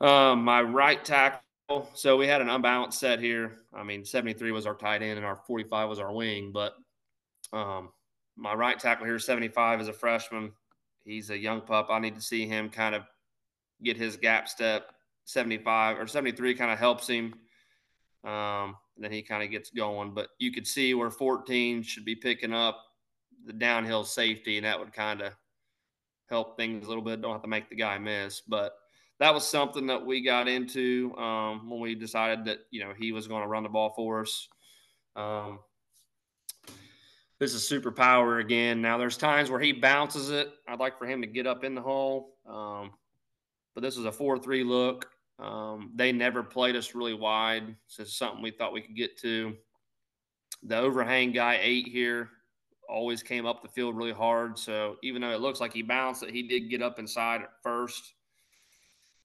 Um, 0.02 0.44
my 0.44 0.62
right 0.62 1.04
tackle. 1.04 1.42
So 1.94 2.18
we 2.18 2.28
had 2.28 2.42
an 2.42 2.50
unbalanced 2.50 3.00
set 3.00 3.20
here. 3.20 3.58
I 3.74 3.84
mean, 3.84 4.06
73 4.06 4.52
was 4.52 4.66
our 4.66 4.76
tight 4.76 5.02
end 5.02 5.18
and 5.18 5.26
our 5.26 5.38
45 5.48 5.90
was 5.90 6.00
our 6.00 6.14
wing. 6.14 6.52
But 6.52 6.74
um, 7.54 7.90
my 8.36 8.54
right 8.54 8.80
tackle 8.80 9.06
here, 9.06 9.20
75, 9.20 9.82
is 9.82 9.88
a 9.88 9.94
freshman. 9.94 10.52
He's 11.06 11.30
a 11.30 11.38
young 11.38 11.62
pup. 11.62 11.88
I 11.90 12.00
need 12.00 12.16
to 12.16 12.22
see 12.22 12.48
him 12.48 12.70
kind 12.70 12.96
of 12.96 13.04
get 13.84 13.96
his 13.96 14.18
gap 14.18 14.50
step. 14.50 14.92
75 15.26 16.00
or 16.00 16.08
73 16.08 16.56
kind 16.56 16.72
of 16.72 16.78
helps 16.78 17.08
him. 17.08 17.36
Um, 18.24 18.76
then 18.98 19.12
he 19.12 19.22
kind 19.22 19.44
of 19.44 19.52
gets 19.52 19.70
going. 19.70 20.14
But 20.14 20.30
you 20.40 20.52
could 20.52 20.68
see 20.68 20.94
where 20.94 21.12
14 21.12 21.84
should 21.84 22.06
be 22.06 22.16
picking 22.16 22.54
up 22.54 22.84
the 23.46 23.54
downhill 23.54 24.04
safety, 24.04 24.58
and 24.58 24.66
that 24.66 24.80
would 24.80 24.94
kind 24.94 25.22
of 25.22 25.34
help 26.28 26.58
things 26.58 26.86
a 26.86 26.88
little 26.88 27.04
bit. 27.04 27.22
Don't 27.22 27.34
have 27.34 27.44
to 27.44 27.48
make 27.48 27.70
the 27.70 27.76
guy 27.76 27.98
miss. 28.00 28.42
But 28.42 28.74
that 29.20 29.34
was 29.34 29.48
something 29.48 29.88
that 29.88 30.06
we 30.06 30.22
got 30.24 30.48
into 30.48 31.16
um, 31.18 31.70
when 31.70 31.80
we 31.80 31.96
decided 31.96 32.46
that, 32.46 32.60
you 32.72 32.84
know, 32.84 32.94
he 32.98 33.12
was 33.12 33.28
going 33.28 33.44
to 33.44 33.48
run 33.48 33.64
the 33.64 33.70
ball 33.70 33.94
for 33.96 34.22
us. 34.22 34.48
Um, 35.16 35.60
this 37.40 37.54
is 37.54 37.68
super 37.68 37.92
power 37.92 38.40
again. 38.40 38.82
Now 38.82 38.98
there's 38.98 39.18
times 39.18 39.50
where 39.50 39.60
he 39.60 39.74
bounces 39.74 40.30
it. 40.30 40.54
I'd 40.68 40.80
like 40.80 40.98
for 40.98 41.06
him 41.06 41.22
to 41.22 41.28
get 41.28 41.48
up 41.48 41.64
in 41.64 41.76
the 41.76 41.82
hole. 41.82 42.36
Um, 42.48 42.92
but 43.74 43.82
this 43.82 43.98
is 43.98 44.06
a 44.06 44.12
4-3 44.12 44.66
look. 44.66 45.10
Um, 45.38 45.92
they 45.96 46.14
never 46.14 46.44
played 46.44 46.76
us 46.78 46.96
really 46.96 47.14
wide. 47.14 47.76
So 47.88 48.04
it's 48.04 48.18
something 48.18 48.42
we 48.42 48.52
thought 48.52 48.74
we 48.74 48.82
could 48.82 48.96
get 48.96 49.20
to. 49.22 49.56
The 50.64 50.78
overhang 50.78 51.34
guy 51.34 51.60
eight 51.62 51.88
here 51.88 52.30
always 52.88 53.22
came 53.22 53.46
up 53.46 53.62
the 53.62 53.68
field 53.68 53.98
really 53.98 54.14
hard. 54.14 54.58
So 54.58 54.96
even 55.04 55.22
though 55.22 55.32
it 55.32 55.42
looks 55.42 55.60
like 55.60 55.74
he 55.74 55.82
bounced 55.82 56.24
it, 56.24 56.32
he 56.32 56.44
did 56.44 56.70
get 56.70 56.82
up 56.82 57.00
inside 57.00 57.42
at 57.42 57.52
first. 57.62 58.14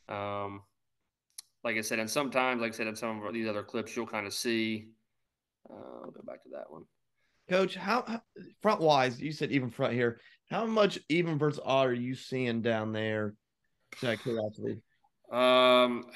Um, 0.09 0.63
like 1.63 1.77
I 1.77 1.83
said, 1.83 1.99
and 1.99 2.11
sometimes, 2.11 2.61
like 2.61 2.73
I 2.73 2.77
said, 2.77 2.87
in 2.87 2.97
some 2.97 3.23
of 3.23 3.33
these 3.33 3.49
other 3.49 3.63
clips, 3.63 3.95
you'll 3.95 4.07
kind 4.07 4.27
of 4.27 4.35
see. 4.35 4.89
Uh, 5.69 6.05
I'll 6.05 6.11
go 6.11 6.23
back 6.25 6.43
to 6.45 6.49
that 6.51 6.71
one. 6.71 6.85
Coach, 7.51 7.75
how, 7.75 8.23
front 8.63 8.81
wise? 8.81 9.21
You 9.21 9.33
said 9.33 9.51
even 9.51 9.71
front 9.71 9.93
here. 9.93 10.21
How 10.51 10.65
much 10.67 11.01
even 11.09 11.37
versus 11.37 11.59
odd 11.65 11.89
are 11.89 11.93
you 11.93 12.15
seeing 12.15 12.63
down 12.63 12.93
there? 12.93 13.35
Curiosity. 13.99 14.81
Um, 15.33 16.07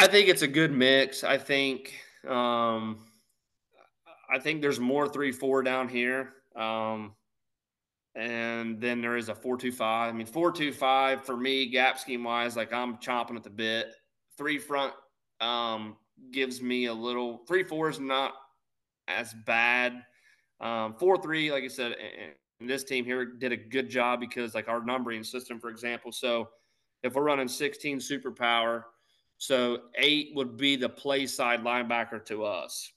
I 0.00 0.06
think 0.06 0.28
it's 0.28 0.40
a 0.40 0.48
good 0.48 0.72
mix. 0.72 1.22
I 1.22 1.36
think, 1.36 1.92
um, 2.26 3.06
I 4.32 4.38
think 4.38 4.62
there's 4.62 4.80
more 4.80 5.06
three 5.06 5.32
four 5.32 5.62
down 5.62 5.90
here. 5.90 6.32
Um, 6.56 7.14
and 8.14 8.80
then 8.80 9.02
there 9.02 9.18
is 9.18 9.28
a 9.28 9.34
four 9.34 9.58
two 9.58 9.70
five. 9.70 10.14
I 10.14 10.16
mean, 10.16 10.26
four 10.26 10.50
two 10.50 10.72
five 10.72 11.26
for 11.26 11.36
me, 11.36 11.66
gap 11.66 11.98
scheme 11.98 12.24
wise, 12.24 12.56
like 12.56 12.72
I'm 12.72 12.96
chomping 12.96 13.36
at 13.36 13.44
the 13.44 13.50
bit. 13.50 13.94
Three 14.38 14.58
front 14.58 14.94
um, 15.42 15.96
gives 16.30 16.62
me 16.62 16.86
a 16.86 16.94
little. 16.94 17.44
Three 17.46 17.64
four 17.64 17.90
is 17.90 18.00
not 18.00 18.32
as 19.08 19.34
bad. 19.46 20.04
Um, 20.60 20.94
four 20.94 21.20
three, 21.20 21.52
like 21.52 21.64
I 21.64 21.68
said, 21.68 21.96
and 22.60 22.68
this 22.70 22.84
team 22.84 23.04
here 23.04 23.24
did 23.24 23.52
a 23.52 23.56
good 23.56 23.88
job 23.90 24.20
because 24.20 24.54
like 24.54 24.68
our 24.68 24.84
numbering 24.84 25.22
system, 25.22 25.60
for 25.60 25.68
example. 25.68 26.12
So 26.12 26.48
if 27.02 27.14
we're 27.14 27.22
running 27.22 27.48
16 27.48 27.98
superpower, 27.98 28.84
so 29.38 29.82
eight 29.96 30.30
would 30.34 30.56
be 30.56 30.76
the 30.76 30.88
play 30.88 31.26
side 31.26 31.60
linebacker 31.60 32.24
to 32.26 32.44
us. 32.44 32.90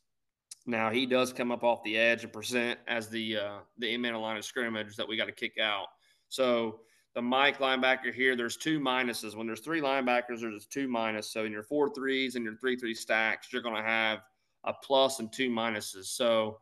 Now 0.65 0.89
he 0.89 1.05
does 1.05 1.33
come 1.33 1.51
up 1.51 1.63
off 1.63 1.83
the 1.83 1.97
edge 1.97 2.23
and 2.23 2.31
present 2.31 2.79
as 2.87 3.09
the 3.09 3.37
uh, 3.37 3.57
the 3.77 3.93
in 3.93 4.01
man 4.01 4.13
line 4.15 4.37
of 4.37 4.45
scrimmage 4.45 4.95
that 4.95 5.07
we 5.07 5.17
got 5.17 5.25
to 5.25 5.31
kick 5.31 5.57
out. 5.59 5.87
So 6.29 6.81
the 7.15 7.21
Mike 7.21 7.57
linebacker 7.59 8.13
here, 8.13 8.35
there's 8.35 8.55
two 8.55 8.79
minuses. 8.79 9.35
When 9.35 9.47
there's 9.47 9.61
three 9.61 9.81
linebackers, 9.81 10.41
there's 10.41 10.67
two 10.67 10.87
minus. 10.87 11.31
So 11.31 11.43
in 11.43 11.51
your 11.51 11.63
four 11.63 11.93
threes 11.93 12.35
and 12.35 12.45
your 12.45 12.55
three 12.55 12.75
three 12.75 12.93
stacks, 12.93 13.51
you're 13.51 13.63
going 13.63 13.75
to 13.75 13.81
have 13.81 14.19
a 14.65 14.73
plus 14.73 15.19
and 15.19 15.31
two 15.31 15.49
minuses. 15.49 16.05
So 16.05 16.59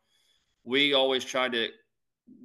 we 0.63 0.93
always 0.93 1.23
try 1.23 1.49
to 1.49 1.69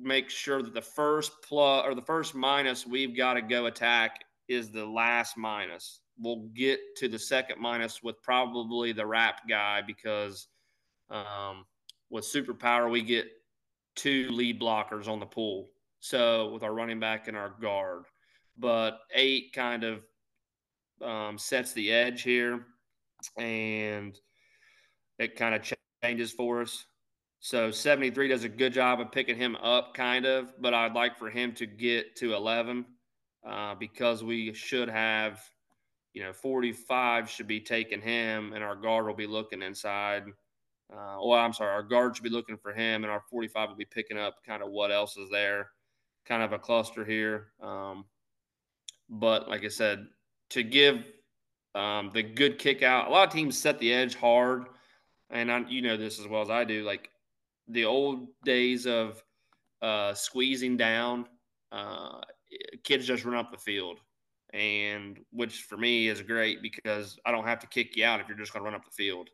make 0.01 0.31
sure 0.31 0.63
that 0.63 0.75
the 0.75 0.83
first 0.83 1.33
plus 1.43 1.85
or 1.87 1.95
the 1.95 2.03
first 2.03 2.35
minus 2.35 2.87
we've 2.87 3.17
got 3.17 3.35
to 3.35 3.43
go 3.43 3.67
attack 3.67 4.25
is 4.49 4.71
the 4.71 4.85
last 4.85 5.37
minus. 5.37 6.01
We'll 6.19 6.49
get 6.55 6.79
to 6.99 7.09
the 7.09 7.19
second 7.19 7.61
minus 7.61 8.03
with 8.03 8.23
probably 8.23 8.93
the 8.93 9.07
wrap 9.07 9.49
guy 9.49 9.83
because 9.85 10.47
um, 11.11 11.65
with 12.11 12.25
superpower 12.25 12.91
we 12.91 13.03
get 13.03 13.27
two 13.97 14.29
lead 14.31 14.61
blockers 14.61 15.09
on 15.09 15.19
the 15.19 15.27
pool. 15.27 15.71
So 16.01 16.53
with 16.53 16.63
our 16.63 16.75
running 16.75 17.01
back 17.01 17.29
and 17.29 17.37
our 17.37 17.55
guard, 17.61 18.05
but 18.59 19.01
eight 19.15 19.53
kind 19.53 19.85
of 19.85 20.03
um, 21.01 21.39
sets 21.39 21.73
the 21.73 21.93
edge 21.93 22.23
here, 22.23 22.67
and 23.37 24.19
it 25.19 25.37
kind 25.37 25.55
of 25.55 25.63
changes 26.03 26.33
for 26.33 26.63
us. 26.63 26.85
So 27.41 27.71
73 27.71 28.29
does 28.29 28.45
a 28.45 28.49
good 28.49 28.73
job 28.73 29.01
of 29.01 29.11
picking 29.11 29.37
him 29.37 29.57
up, 29.57 29.95
kind 29.95 30.27
of, 30.27 30.55
but 30.61 30.75
I'd 30.75 30.95
like 30.95 31.19
for 31.19 31.29
him 31.29 31.53
to 31.55 31.67
get 31.67 32.15
to 32.17 32.35
11 32.35 32.85
uh, 33.45 33.75
because 33.75 34.23
we 34.23 34.55
should 34.55 34.89
have, 34.89 35.41
you 36.15 36.23
know, 36.23 36.33
45 36.33 37.29
should 37.29 37.49
be 37.49 37.61
taking 37.61 38.01
him, 38.01 38.53
and 38.53 38.63
our 38.63 38.77
guard 38.77 39.07
will 39.07 39.15
be 39.15 39.27
looking 39.27 39.61
inside. 39.61 40.25
Uh, 40.93 41.17
well, 41.21 41.41
I'm 41.41 41.53
sorry, 41.53 41.73
our 41.73 41.83
guard 41.83 42.15
should 42.15 42.23
be 42.23 42.31
looking 42.31 42.57
for 42.57 42.73
him, 42.73 43.03
and 43.03 43.11
our 43.11 43.23
45 43.29 43.71
will 43.71 43.77
be 43.77 43.87
picking 43.87 44.19
up 44.19 44.37
kind 44.47 44.63
of 44.63 44.71
what 44.71 44.93
else 44.93 45.17
is 45.17 45.29
there. 45.31 45.71
Kind 46.25 46.45
of 46.45 46.53
a 46.53 46.59
cluster 46.59 47.05
here. 47.05 47.49
Um, 47.61 48.05
but 49.09 49.49
like 49.49 49.65
I 49.65 49.69
said, 49.69 50.07
to 50.51 50.63
give 50.63 51.03
um, 51.75 52.11
the 52.15 52.23
good 52.23 52.59
kick 52.59 52.83
out, 52.83 53.09
a 53.09 53.11
lot 53.11 53.27
of 53.27 53.35
teams 53.35 53.59
set 53.59 53.79
the 53.81 53.93
edge 53.93 54.15
hard. 54.15 54.67
And 55.33 55.51
I, 55.51 55.65
you 55.69 55.83
know 55.83 55.97
this 55.97 56.21
as 56.21 56.29
well 56.29 56.43
as 56.43 56.51
I 56.51 56.65
do. 56.65 56.85
Like 56.85 57.11
the 57.69 57.85
old 57.85 58.29
days 58.45 58.87
of 58.87 59.23
uh, 59.81 60.15
squeezing 60.15 60.77
down, 60.77 61.27
uh, 61.73 62.21
kids 62.85 63.07
just 63.07 63.25
run 63.25 63.37
up 63.37 63.51
the 63.51 63.59
field, 63.59 63.99
and 64.53 65.19
which 65.33 65.63
for 65.63 65.77
me 65.77 66.09
is 66.09 66.21
great 66.23 66.63
because 66.63 67.19
I 67.25 67.33
don't 67.33 67.47
have 67.47 67.61
to 67.61 67.67
kick 67.67 67.97
you 67.97 68.05
out 68.05 68.21
if 68.21 68.29
you're 68.29 68.37
just 68.37 68.53
going 68.53 68.63
to 68.63 68.65
run 68.65 68.75
up 68.75 68.85
the 68.85 68.91
field. 68.91 69.31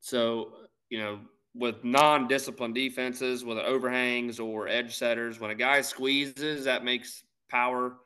So 0.00 0.52
you 0.90 0.98
know 0.98 1.20
with 1.54 1.82
non-disciplined 1.84 2.74
defenses, 2.74 3.44
with 3.44 3.56
overhangs 3.56 4.38
or 4.38 4.68
edge 4.68 4.94
setters, 4.94 5.40
when 5.40 5.50
a 5.50 5.54
guy 5.54 5.80
squeezes, 5.80 6.64
that 6.64 6.84
makes 6.84 7.24
power 7.48 7.96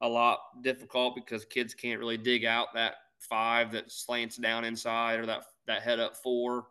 a 0.00 0.08
lot 0.08 0.38
difficult 0.62 1.14
because 1.14 1.44
kids 1.44 1.74
can't 1.74 1.98
really 1.98 2.16
dig 2.16 2.44
out 2.44 2.68
that 2.74 2.94
five 3.18 3.72
that 3.72 3.90
slants 3.90 4.36
down 4.36 4.64
inside 4.64 5.18
or 5.18 5.26
that 5.26 5.44
that 5.70 5.82
head 5.82 6.00
up 6.00 6.16
four. 6.16 6.66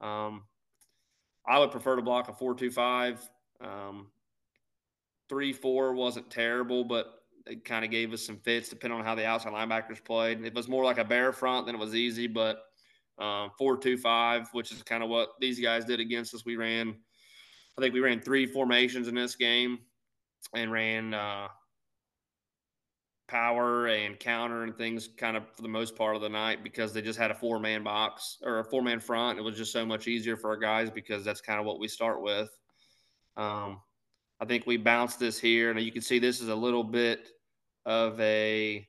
Um, 0.00 0.44
I 1.46 1.58
would 1.58 1.70
prefer 1.70 1.96
to 1.96 2.02
block 2.02 2.28
a 2.28 2.32
four-two-five. 2.32 3.28
Um, 3.60 4.08
three 5.28 5.52
four 5.52 5.94
wasn't 5.94 6.30
terrible, 6.30 6.84
but 6.84 7.22
it 7.46 7.64
kind 7.64 7.84
of 7.84 7.90
gave 7.90 8.12
us 8.12 8.22
some 8.26 8.38
fits 8.38 8.68
depending 8.68 8.98
on 8.98 9.04
how 9.04 9.14
the 9.14 9.24
outside 9.24 9.52
linebackers 9.52 10.04
played. 10.04 10.44
It 10.44 10.54
was 10.54 10.68
more 10.68 10.84
like 10.84 10.98
a 10.98 11.04
bear 11.04 11.32
front 11.32 11.66
than 11.66 11.74
it 11.74 11.78
was 11.78 11.94
easy, 11.94 12.26
but 12.26 12.64
um, 13.18 13.50
four 13.56 13.76
two 13.76 13.96
five, 13.96 14.48
which 14.52 14.72
is 14.72 14.82
kind 14.82 15.02
of 15.02 15.08
what 15.08 15.30
these 15.40 15.60
guys 15.60 15.84
did 15.84 16.00
against 16.00 16.34
us. 16.34 16.44
We 16.44 16.56
ran, 16.56 16.94
I 17.78 17.80
think 17.80 17.94
we 17.94 18.00
ran 18.00 18.20
three 18.20 18.46
formations 18.46 19.08
in 19.08 19.14
this 19.14 19.36
game, 19.36 19.78
and 20.54 20.70
ran 20.70 21.14
uh, 21.14 21.48
power 23.28 23.88
and 23.88 24.18
counter 24.20 24.62
and 24.62 24.76
things 24.76 25.08
kind 25.16 25.36
of 25.36 25.44
for 25.54 25.62
the 25.62 25.68
most 25.68 25.96
part 25.96 26.14
of 26.14 26.22
the 26.22 26.28
night 26.28 26.62
because 26.62 26.92
they 26.92 27.02
just 27.02 27.18
had 27.18 27.30
a 27.30 27.34
four 27.34 27.58
man 27.58 27.82
box 27.82 28.38
or 28.42 28.60
a 28.60 28.64
four 28.64 28.82
man 28.82 29.00
front. 29.00 29.38
It 29.38 29.42
was 29.42 29.56
just 29.56 29.72
so 29.72 29.84
much 29.84 30.06
easier 30.06 30.36
for 30.36 30.50
our 30.50 30.56
guys 30.56 30.90
because 30.90 31.24
that's 31.24 31.40
kind 31.40 31.58
of 31.58 31.66
what 31.66 31.80
we 31.80 31.88
start 31.88 32.22
with. 32.22 32.48
Um, 33.36 33.80
I 34.40 34.44
think 34.44 34.66
we 34.66 34.76
bounced 34.76 35.18
this 35.18 35.38
here, 35.38 35.70
and 35.70 35.80
you 35.80 35.92
can 35.92 36.02
see 36.02 36.18
this 36.18 36.40
is 36.40 36.48
a 36.48 36.54
little 36.54 36.84
bit 36.84 37.30
of 37.84 38.20
a. 38.20 38.86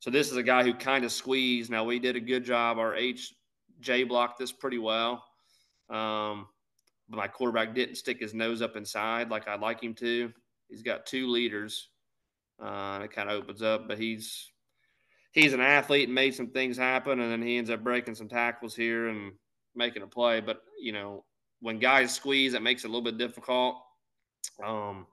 So 0.00 0.10
this 0.10 0.30
is 0.30 0.36
a 0.36 0.42
guy 0.42 0.62
who 0.62 0.72
kind 0.74 1.04
of 1.04 1.12
squeezed. 1.12 1.70
Now 1.70 1.84
we 1.84 1.98
did 1.98 2.16
a 2.16 2.20
good 2.20 2.44
job. 2.44 2.78
Our 2.78 2.94
HJ 2.94 4.08
blocked 4.08 4.38
this 4.38 4.52
pretty 4.52 4.78
well, 4.78 5.24
um, 5.90 6.46
but 7.08 7.16
my 7.16 7.28
quarterback 7.28 7.74
didn't 7.74 7.96
stick 7.96 8.20
his 8.20 8.34
nose 8.34 8.62
up 8.62 8.76
inside 8.76 9.30
like 9.30 9.48
I'd 9.48 9.60
like 9.60 9.82
him 9.82 9.94
to. 9.94 10.32
He's 10.68 10.82
got 10.82 11.06
two 11.06 11.28
leaders, 11.28 11.88
uh, 12.62 13.00
it 13.04 13.12
kind 13.12 13.30
of 13.30 13.36
opens 13.36 13.62
up. 13.62 13.88
But 13.88 13.98
he's 13.98 14.50
he's 15.32 15.52
an 15.52 15.60
athlete 15.60 16.08
and 16.08 16.14
made 16.14 16.34
some 16.34 16.48
things 16.48 16.76
happen, 16.76 17.20
and 17.20 17.30
then 17.30 17.42
he 17.42 17.56
ends 17.56 17.70
up 17.70 17.82
breaking 17.82 18.14
some 18.14 18.28
tackles 18.28 18.74
here 18.74 19.08
and 19.08 19.32
making 19.74 20.02
a 20.02 20.06
play. 20.06 20.40
But 20.40 20.62
you 20.80 20.92
know, 20.92 21.24
when 21.60 21.78
guys 21.78 22.14
squeeze, 22.14 22.54
it 22.54 22.62
makes 22.62 22.84
it 22.84 22.88
a 22.88 22.90
little 22.90 23.02
bit 23.02 23.18
difficult. 23.18 23.76
Um, 24.64 25.06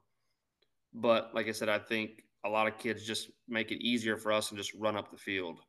but 0.93 1.34
like 1.34 1.47
I 1.47 1.51
said, 1.51 1.69
I 1.69 1.79
think 1.79 2.23
a 2.45 2.49
lot 2.49 2.67
of 2.67 2.77
kids 2.77 3.05
just 3.05 3.31
make 3.47 3.71
it 3.71 3.84
easier 3.84 4.17
for 4.17 4.31
us 4.31 4.49
and 4.49 4.58
just 4.58 4.73
run 4.75 4.95
up 4.95 5.12
the 5.12 5.17
field. 5.17 5.60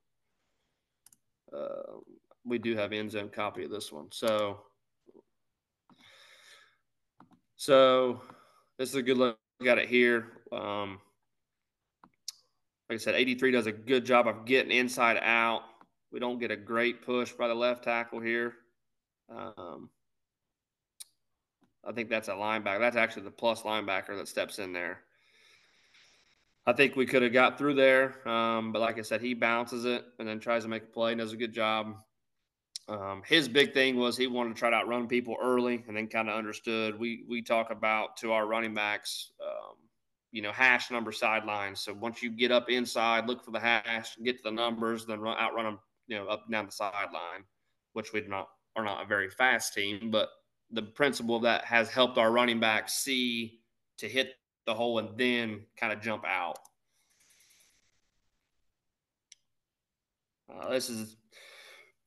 Uh, 1.52 1.98
we 2.44 2.58
do 2.58 2.76
have 2.76 2.92
end 2.92 3.10
zone 3.10 3.30
copy 3.30 3.64
of 3.64 3.70
this 3.70 3.90
one. 3.90 4.08
So, 4.12 4.60
so 7.56 8.20
this 8.78 8.90
is 8.90 8.94
a 8.94 9.02
good 9.02 9.16
look 9.16 9.38
at 9.66 9.78
it 9.78 9.88
here. 9.88 10.26
Um, 10.52 11.00
like 12.88 12.96
I 12.96 12.98
said, 12.98 13.14
83 13.14 13.50
does 13.50 13.66
a 13.66 13.72
good 13.72 14.04
job 14.04 14.26
of 14.28 14.44
getting 14.44 14.70
inside 14.70 15.18
out. 15.20 15.62
We 16.12 16.20
don't 16.20 16.38
get 16.38 16.50
a 16.50 16.56
great 16.56 17.04
push 17.04 17.32
by 17.32 17.48
the 17.48 17.54
left 17.54 17.84
tackle 17.84 18.20
here. 18.20 18.54
Um, 19.28 19.90
I 21.84 21.92
think 21.92 22.08
that's 22.08 22.28
a 22.28 22.32
linebacker. 22.32 22.80
That's 22.80 22.96
actually 22.96 23.24
the 23.24 23.30
plus 23.30 23.62
linebacker 23.62 24.16
that 24.16 24.28
steps 24.28 24.58
in 24.58 24.72
there. 24.72 25.00
I 26.66 26.72
think 26.72 26.96
we 26.96 27.06
could 27.06 27.22
have 27.22 27.32
got 27.32 27.58
through 27.58 27.74
there, 27.74 28.26
um, 28.28 28.72
but 28.72 28.80
like 28.80 28.98
I 28.98 29.02
said, 29.02 29.20
he 29.20 29.34
bounces 29.34 29.84
it 29.84 30.04
and 30.18 30.26
then 30.26 30.40
tries 30.40 30.64
to 30.64 30.68
make 30.68 30.82
a 30.82 30.86
play 30.86 31.12
and 31.12 31.20
does 31.20 31.32
a 31.32 31.36
good 31.36 31.52
job. 31.52 31.94
Um, 32.88 33.22
his 33.24 33.48
big 33.48 33.72
thing 33.72 33.96
was 33.96 34.16
he 34.16 34.26
wanted 34.26 34.54
to 34.54 34.58
try 34.58 34.70
to 34.70 34.76
outrun 34.76 35.06
people 35.06 35.36
early 35.40 35.84
and 35.86 35.96
then 35.96 36.08
kind 36.08 36.28
of 36.28 36.36
understood. 36.36 36.98
We 36.98 37.24
we 37.28 37.42
talk 37.42 37.70
about 37.70 38.16
to 38.18 38.32
our 38.32 38.46
running 38.46 38.74
backs, 38.74 39.30
um, 39.44 39.76
you 40.32 40.42
know, 40.42 40.52
hash 40.52 40.90
number 40.90 41.12
sidelines. 41.12 41.80
So 41.80 41.94
once 41.94 42.22
you 42.22 42.30
get 42.30 42.52
up 42.52 42.68
inside, 42.68 43.26
look 43.26 43.44
for 43.44 43.50
the 43.50 43.60
hash, 43.60 44.16
get 44.22 44.38
to 44.38 44.42
the 44.44 44.50
numbers, 44.50 45.06
then 45.06 45.20
run, 45.20 45.38
outrun 45.38 45.64
them, 45.64 45.78
you 46.08 46.16
know, 46.16 46.26
up 46.26 46.44
and 46.44 46.52
down 46.52 46.66
the 46.66 46.72
sideline, 46.72 47.44
which 47.92 48.12
we 48.12 48.20
not 48.26 48.48
are 48.76 48.84
not 48.84 49.02
a 49.02 49.06
very 49.06 49.30
fast 49.30 49.74
team, 49.74 50.10
but 50.10 50.28
the 50.70 50.82
principle 50.82 51.36
of 51.36 51.42
that 51.42 51.64
has 51.64 51.88
helped 51.88 52.18
our 52.18 52.30
running 52.30 52.60
back 52.60 52.88
see 52.88 53.60
to 53.98 54.08
hit 54.08 54.34
the 54.66 54.74
hole 54.74 54.98
and 54.98 55.16
then 55.16 55.62
kind 55.78 55.92
of 55.92 56.02
jump 56.02 56.24
out. 56.26 56.58
Uh, 60.52 60.70
this 60.70 60.90
is 60.90 61.16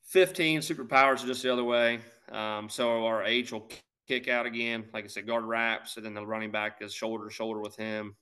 15 0.08 0.62
superpowers 0.62 1.26
just 1.26 1.44
the 1.44 1.52
other 1.52 1.64
way. 1.64 2.00
Um, 2.32 2.70
so 2.70 3.06
our 3.06 3.24
H 3.24 3.52
will 3.52 3.68
kick 4.10 4.28
out 4.28 4.46
again. 4.46 4.86
Like 4.94 5.06
I 5.06 5.08
said, 5.08 5.28
guard 5.28 5.46
wraps, 5.46 5.96
and 5.96 6.06
then 6.06 6.14
the 6.14 6.26
running 6.26 6.52
back 6.52 6.82
is 6.82 6.94
shoulder 6.94 7.28
to 7.28 7.34
shoulder 7.34 7.62
with 7.62 7.76
him. 7.76 8.16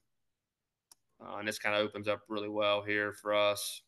Uh, 1.20 1.38
and 1.38 1.48
this 1.48 1.58
kind 1.58 1.76
of 1.76 1.82
opens 1.82 2.08
up 2.08 2.22
really 2.30 2.50
well 2.50 2.84
here 2.84 3.12
for 3.14 3.34
us. 3.34 3.82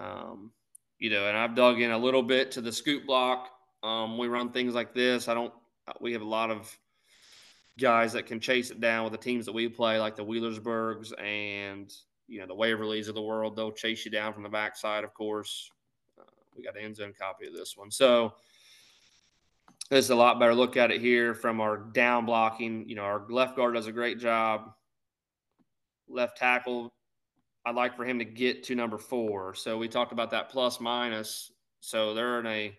Um, 0.00 0.52
you 0.98 1.10
know, 1.10 1.28
and 1.28 1.36
I've 1.36 1.54
dug 1.54 1.80
in 1.80 1.90
a 1.90 1.98
little 1.98 2.22
bit 2.22 2.52
to 2.52 2.62
the 2.62 2.72
scoop 2.72 3.04
block 3.04 3.50
um, 3.82 4.16
we 4.16 4.28
run 4.28 4.50
things 4.50 4.74
like 4.74 4.94
this. 4.94 5.28
I 5.28 5.34
don't. 5.34 5.52
We 6.00 6.12
have 6.12 6.22
a 6.22 6.28
lot 6.28 6.50
of 6.50 6.76
guys 7.80 8.12
that 8.12 8.26
can 8.26 8.38
chase 8.38 8.70
it 8.70 8.80
down 8.80 9.04
with 9.04 9.12
the 9.12 9.18
teams 9.18 9.46
that 9.46 9.52
we 9.52 9.68
play, 9.68 9.98
like 9.98 10.14
the 10.14 10.24
Wheelersburgs 10.24 11.12
and 11.20 11.92
you 12.28 12.40
know 12.40 12.46
the 12.46 12.54
Waverlys 12.54 13.08
of 13.08 13.14
the 13.14 13.22
world. 13.22 13.56
They'll 13.56 13.72
chase 13.72 14.04
you 14.04 14.10
down 14.10 14.32
from 14.32 14.44
the 14.44 14.48
backside, 14.48 15.04
of 15.04 15.14
course. 15.14 15.70
Uh, 16.18 16.24
we 16.56 16.62
got 16.62 16.76
an 16.76 16.84
end 16.84 16.96
zone 16.96 17.12
copy 17.18 17.46
of 17.46 17.54
this 17.54 17.76
one, 17.76 17.90
so 17.90 18.34
this 19.92 20.06
is 20.06 20.10
a 20.10 20.16
lot 20.16 20.40
better 20.40 20.54
look 20.54 20.78
at 20.78 20.90
it 20.90 21.02
here 21.02 21.34
from 21.34 21.60
our 21.60 21.76
down 21.76 22.24
blocking. 22.24 22.88
You 22.88 22.94
know, 22.94 23.02
our 23.02 23.26
left 23.28 23.56
guard 23.56 23.74
does 23.74 23.88
a 23.88 23.92
great 23.92 24.18
job. 24.18 24.72
Left 26.08 26.34
tackle, 26.34 26.94
I'd 27.66 27.74
like 27.74 27.94
for 27.94 28.06
him 28.06 28.18
to 28.18 28.24
get 28.24 28.64
to 28.64 28.74
number 28.74 28.96
four. 28.96 29.54
So 29.54 29.76
we 29.76 29.88
talked 29.88 30.12
about 30.12 30.30
that 30.30 30.48
plus 30.48 30.80
minus. 30.80 31.52
So 31.80 32.14
they're 32.14 32.40
in 32.40 32.46
a 32.46 32.74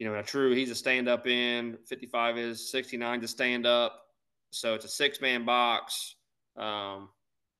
you 0.00 0.08
know, 0.08 0.18
a 0.18 0.24
true, 0.24 0.52
he's 0.52 0.70
a 0.70 0.74
stand 0.74 1.08
up 1.08 1.28
in, 1.28 1.78
55 1.86 2.36
is 2.36 2.68
69 2.70 3.20
to 3.20 3.28
stand 3.28 3.64
up. 3.64 4.00
So 4.50 4.74
it's 4.74 4.86
a 4.86 4.88
six 4.88 5.20
man 5.20 5.44
box. 5.44 6.16
Um, 6.56 7.10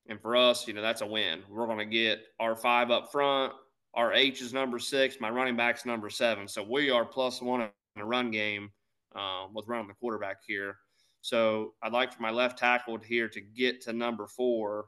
and 0.08 0.20
for 0.20 0.34
us, 0.34 0.66
you 0.66 0.74
know, 0.74 0.82
that's 0.82 1.02
a 1.02 1.06
win. 1.06 1.42
We're 1.48 1.66
going 1.66 1.78
to 1.78 1.84
get 1.84 2.22
our 2.40 2.56
five 2.56 2.90
up 2.90 3.12
front. 3.12 3.52
Our 3.94 4.12
H 4.14 4.40
is 4.40 4.52
number 4.52 4.80
six. 4.80 5.20
My 5.20 5.30
running 5.30 5.56
back's 5.56 5.86
number 5.86 6.10
seven. 6.10 6.48
So 6.48 6.64
we 6.68 6.90
are 6.90 7.04
plus 7.04 7.40
one 7.40 7.60
in 7.60 7.68
a 8.02 8.04
run 8.04 8.32
game 8.32 8.70
um, 9.14 9.54
with 9.54 9.66
running 9.68 9.88
the 9.88 9.94
quarterback 9.94 10.38
here. 10.46 10.76
So 11.22 11.74
I'd 11.82 11.92
like 11.92 12.12
for 12.12 12.22
my 12.22 12.30
left 12.30 12.58
tackle 12.58 12.98
here 12.98 13.28
to 13.28 13.40
get 13.40 13.82
to 13.82 13.92
number 13.92 14.26
four. 14.26 14.86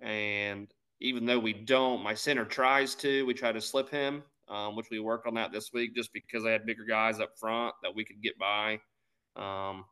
And 0.00 0.68
even 1.00 1.24
though 1.24 1.38
we 1.38 1.52
don't, 1.52 2.02
my 2.02 2.14
center 2.14 2.44
tries 2.44 2.94
to. 2.96 3.24
We 3.26 3.34
try 3.34 3.52
to 3.52 3.60
slip 3.60 3.90
him 3.90 4.22
um, 4.48 4.76
which 4.76 4.90
we 4.90 4.98
worked 4.98 5.26
on 5.26 5.34
that 5.34 5.52
this 5.52 5.72
week 5.72 5.94
just 5.94 6.12
because 6.12 6.44
I 6.44 6.50
had 6.50 6.66
bigger 6.66 6.84
guys 6.84 7.20
up 7.20 7.38
front 7.38 7.74
that 7.82 7.94
we 7.94 8.04
could 8.04 8.22
get 8.22 8.38
by. 8.38 8.74
Um, 9.36 9.84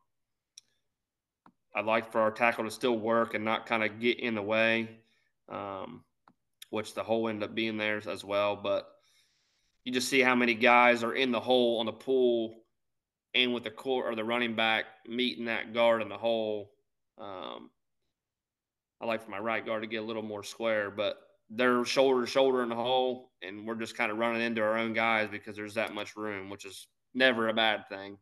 I'd 1.74 1.86
like 1.86 2.12
for 2.12 2.20
our 2.20 2.30
tackle 2.30 2.64
to 2.64 2.70
still 2.70 2.98
work 2.98 3.34
and 3.34 3.44
not 3.44 3.66
kind 3.66 3.82
of 3.82 3.98
get 3.98 4.20
in 4.20 4.34
the 4.34 4.42
way, 4.42 4.90
um, 5.48 6.04
which 6.70 6.94
the 6.94 7.02
hole 7.02 7.28
ended 7.28 7.48
up 7.48 7.54
being 7.54 7.78
there 7.78 8.02
as 8.06 8.24
well. 8.24 8.56
But 8.56 8.88
you 9.84 9.92
just 9.92 10.08
see 10.08 10.20
how 10.20 10.34
many 10.34 10.54
guys 10.54 11.02
are 11.02 11.14
in 11.14 11.32
the 11.32 11.40
hole 11.40 11.80
on 11.80 11.86
the 11.86 11.92
pool 11.92 12.61
and 13.34 13.54
with 13.54 13.64
the 13.64 13.70
core 13.70 14.08
or 14.08 14.14
the 14.14 14.24
running 14.24 14.54
back 14.54 14.84
meeting 15.06 15.46
that 15.46 15.72
guard 15.72 16.02
in 16.02 16.08
the 16.08 16.18
hole. 16.18 16.72
Um, 17.18 17.70
I 19.00 19.06
like 19.06 19.22
for 19.22 19.30
my 19.30 19.38
right 19.38 19.64
guard 19.64 19.82
to 19.82 19.88
get 19.88 20.02
a 20.02 20.06
little 20.06 20.22
more 20.22 20.44
square, 20.44 20.90
but 20.90 21.18
they're 21.50 21.84
shoulder 21.84 22.20
to 22.20 22.26
shoulder 22.26 22.62
in 22.62 22.68
the 22.68 22.74
hole, 22.74 23.30
and 23.42 23.66
we're 23.66 23.74
just 23.74 23.96
kind 23.96 24.10
of 24.10 24.18
running 24.18 24.42
into 24.42 24.62
our 24.62 24.78
own 24.78 24.92
guys 24.92 25.28
because 25.30 25.56
there's 25.56 25.74
that 25.74 25.94
much 25.94 26.16
room, 26.16 26.48
which 26.50 26.64
is 26.64 26.86
never 27.14 27.48
a 27.48 27.54
bad 27.54 27.88
thing. 27.88 28.16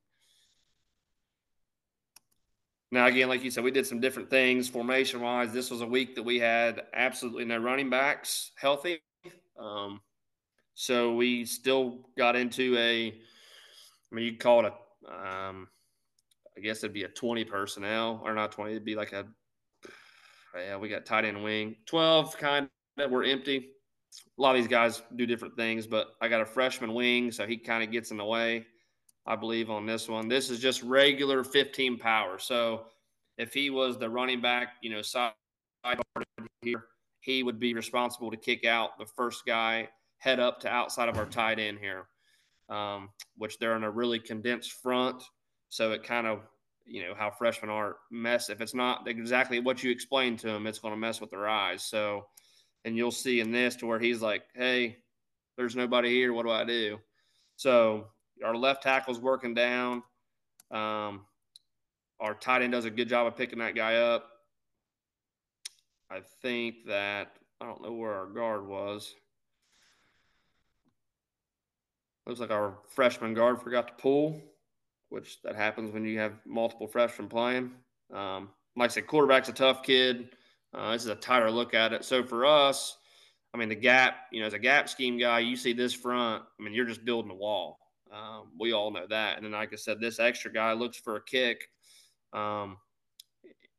Now, 2.93 3.07
again, 3.07 3.29
like 3.29 3.45
you 3.45 3.53
said, 3.53 3.63
we 3.63 3.71
did 3.71 3.87
some 3.87 4.01
different 4.01 4.31
things 4.31 4.69
formation 4.69 5.21
wise. 5.21 5.53
This 5.53 5.71
was 5.71 5.81
a 5.81 5.87
week 5.87 6.17
that 6.17 6.25
we 6.25 6.41
had 6.41 6.83
absolutely 6.93 7.45
no 7.45 7.59
running 7.59 7.89
backs 7.89 8.51
healthy. 8.57 9.01
Um, 9.57 10.01
so 10.75 11.15
we 11.15 11.45
still 11.45 12.09
got 12.19 12.35
into 12.35 12.77
a, 12.77 13.09
I 13.09 14.15
mean, 14.15 14.25
you'd 14.25 14.41
call 14.41 14.61
it 14.61 14.73
a, 14.73 14.73
um, 15.09 15.69
I 16.57 16.61
guess 16.61 16.79
it'd 16.79 16.93
be 16.93 17.05
a 17.05 17.09
20 17.09 17.45
personnel 17.45 18.21
or 18.25 18.35
not 18.35 18.53
20, 18.53 18.73
it'd 18.73 18.85
be 18.85 18.95
like 18.95 19.13
a, 19.13 19.27
yeah, 20.57 20.77
we 20.77 20.89
got 20.89 21.07
tight 21.07 21.25
end 21.25 21.43
wing, 21.43 21.77
12 21.87 22.37
kind 22.37 22.69
that 22.97 23.11
were 23.11 23.25
empty. 23.25 23.71
A 24.39 24.43
lot 24.43 24.57
of 24.57 24.63
these 24.63 24.69
guys 24.69 25.03
do 25.17 25.27
different 25.27 25.57
things, 25.57 25.87
but 25.87 26.09
I 26.21 26.29
got 26.29 26.41
a 26.41 26.47
freshman 26.47 26.95
wing, 26.95 27.31
so 27.31 27.47
he 27.47 27.57
kind 27.57 27.85
of 27.85 27.93
gets 27.93 28.11
in 28.11 28.17
the 28.17 28.25
way, 28.25 28.67
I 29.27 29.37
believe, 29.37 29.71
on 29.71 29.87
this 29.87 30.09
one. 30.09 30.29
This 30.29 30.51
is 30.51 30.59
just 30.59 30.83
regular 30.83 31.45
15 31.45 31.99
power. 31.99 32.39
So 32.39 32.87
if 33.39 33.55
he 33.55 33.71
was 33.71 33.99
the 33.99 34.11
running 34.11 34.41
back, 34.41 34.75
you 34.83 34.91
know, 34.91 35.03
side 35.03 35.33
here, 36.63 36.85
he 37.21 37.43
would 37.43 37.61
be 37.61 37.75
responsible 37.75 38.31
to 38.31 38.37
kick 38.37 38.65
out 38.65 38.99
the 38.99 39.07
first 39.07 39.47
guy, 39.47 39.89
head 40.19 40.41
up 40.41 40.61
to 40.61 40.69
outside 40.69 41.09
of 41.09 41.17
our 41.17 41.27
tight 41.27 41.59
end 41.59 41.79
here. 41.81 42.07
Um, 42.71 43.11
which 43.37 43.59
they're 43.59 43.77
in 43.77 43.85
a 43.85 43.91
really 43.91 44.19
condensed 44.19 44.73
front. 44.73 45.23
So 45.69 45.93
it 45.93 46.03
kind 46.03 46.27
of, 46.27 46.41
you 46.87 47.03
know, 47.03 47.15
how 47.15 47.31
freshmen 47.31 47.71
are 47.71 47.97
mess. 48.11 48.49
If 48.49 48.61
it's 48.61 48.75
not 48.75 49.07
exactly 49.07 49.61
what 49.61 49.83
you 49.83 49.91
explain 49.91 50.37
to 50.39 50.47
them, 50.47 50.67
it's 50.67 50.79
going 50.79 50.95
to 50.95 50.99
mess 50.99 51.21
with 51.21 51.31
their 51.31 51.49
eyes. 51.49 51.85
So, 51.85 52.27
and 52.85 52.97
you'll 52.97 53.11
see 53.11 53.41
in 53.41 53.53
this 53.53 53.77
to 53.77 53.87
where 53.87 54.01
he's 54.01 54.23
like, 54.23 54.45
hey, 54.55 54.97
there's 55.57 55.77
nobody 55.77 56.11
here. 56.11 56.33
What 56.33 56.47
do 56.47 56.51
I 56.51 56.65
do? 56.65 56.99
So 57.57 58.07
our 58.45 58.57
left 58.57 58.83
tackle's 58.83 59.21
working 59.21 59.53
down. 59.53 60.03
Um, 60.71 61.27
our 62.21 62.35
tight 62.35 62.63
end 62.63 62.73
does 62.73 62.85
a 62.85 62.91
good 62.91 63.09
job 63.09 63.27
of 63.27 63.37
picking 63.37 63.59
that 63.59 63.75
guy 63.75 63.97
up. 63.97 64.27
I 66.11 66.21
think 66.43 66.87
that 66.87 67.33
I 67.61 67.67
don't 67.67 67.83
know 67.83 67.93
where 67.93 68.15
our 68.15 68.27
guard 68.27 68.67
was. 68.67 69.15
Looks 72.31 72.41
like 72.41 72.53
our 72.53 72.79
freshman 72.87 73.35
guard 73.35 73.61
forgot 73.61 73.89
to 73.89 73.95
pull, 74.01 74.41
which 75.09 75.43
that 75.43 75.57
happens 75.57 75.91
when 75.91 76.05
you 76.05 76.17
have 76.21 76.35
multiple 76.47 76.87
freshmen 76.87 77.27
playing. 77.27 77.73
Um, 78.15 78.51
like 78.77 78.91
I 78.91 78.95
said, 78.95 79.09
quarterback's 79.09 79.49
a 79.49 79.53
tough 79.53 79.83
kid. 79.83 80.29
Uh, 80.73 80.93
this 80.93 81.03
is 81.03 81.09
a 81.09 81.17
tighter 81.17 81.51
look 81.51 81.75
at 81.75 81.93
it. 81.93 82.05
So 82.05 82.23
for 82.23 82.47
us, 82.47 82.99
I 83.53 83.59
mean, 83.59 83.69
the 83.69 83.75
gap, 83.75 84.15
you 84.31 84.39
know, 84.39 84.47
as 84.47 84.53
a 84.53 84.61
gap 84.61 84.89
scheme 84.89 85.19
guy, 85.19 85.41
you 85.41 85.57
see 85.57 85.73
this 85.73 85.93
front, 85.93 86.45
I 86.45 86.63
mean, 86.63 86.73
you're 86.73 86.87
just 86.87 87.05
building 87.05 87.33
a 87.33 87.35
wall. 87.35 87.81
Um, 88.13 88.53
we 88.61 88.71
all 88.73 88.93
know 88.93 89.09
that. 89.11 89.37
And 89.37 89.45
then, 89.45 89.51
like 89.51 89.73
I 89.73 89.77
said, 89.77 89.99
this 89.99 90.21
extra 90.21 90.53
guy 90.53 90.73
looks 90.73 90.99
for 90.99 91.17
a 91.17 91.25
kick, 91.25 91.67
um, 92.33 92.77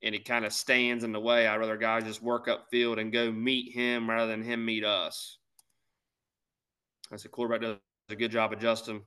and 0.03 0.13
he 0.13 0.19
kind 0.19 0.43
of 0.43 0.51
stands 0.51 1.05
in 1.05 1.13
the 1.13 1.21
way. 1.21 1.47
I'd 1.47 1.55
rather 1.55 1.77
guys 1.77 2.03
just 2.03 2.21
work 2.21 2.49
up 2.49 2.67
field 2.69 2.99
and 2.99 3.13
go 3.13 3.31
meet 3.31 3.71
him 3.71 4.09
rather 4.09 4.29
than 4.29 4.43
him 4.43 4.65
meet 4.65 4.83
us. 4.83 5.37
As 7.13 7.23
a 7.23 7.29
quarterback 7.29 7.61
does 7.61 7.77
a 8.09 8.15
good 8.15 8.31
job 8.31 8.51
adjusting. 8.51 9.01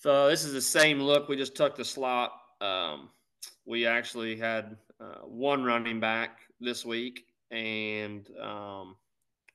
So 0.00 0.28
this 0.28 0.44
is 0.44 0.52
the 0.52 0.60
same 0.60 1.00
look. 1.00 1.28
We 1.28 1.36
just 1.36 1.56
took 1.56 1.76
the 1.76 1.84
slot. 1.84 2.32
Um, 2.60 3.08
we 3.64 3.86
actually 3.86 4.36
had 4.36 4.76
uh, 5.00 5.22
one 5.24 5.64
running 5.64 5.98
back 5.98 6.40
this 6.60 6.84
week, 6.84 7.24
and 7.50 8.28
um, 8.38 8.96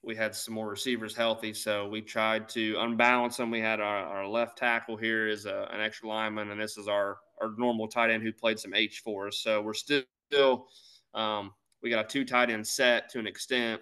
we 0.03 0.15
had 0.15 0.33
some 0.33 0.55
more 0.55 0.67
receivers 0.67 1.15
healthy. 1.15 1.53
So 1.53 1.87
we 1.87 2.01
tried 2.01 2.49
to 2.49 2.75
unbalance 2.79 3.37
them. 3.37 3.51
We 3.51 3.59
had 3.59 3.79
our, 3.79 4.05
our 4.05 4.27
left 4.27 4.57
tackle 4.57 4.97
here 4.97 5.27
is 5.27 5.45
a, 5.45 5.67
an 5.71 5.81
extra 5.81 6.09
lineman, 6.09 6.49
and 6.49 6.59
this 6.59 6.77
is 6.77 6.87
our, 6.87 7.17
our 7.41 7.51
normal 7.57 7.87
tight 7.87 8.09
end 8.09 8.23
who 8.23 8.33
played 8.33 8.59
some 8.59 8.73
H 8.73 9.01
for 9.03 9.27
us. 9.27 9.39
So 9.39 9.61
we're 9.61 9.73
still, 9.75 10.01
still 10.31 10.67
um, 11.13 11.51
we 11.83 11.91
got 11.91 12.05
a 12.05 12.07
two 12.07 12.25
tight 12.25 12.49
end 12.49 12.65
set 12.65 13.09
to 13.09 13.19
an 13.19 13.27
extent, 13.27 13.81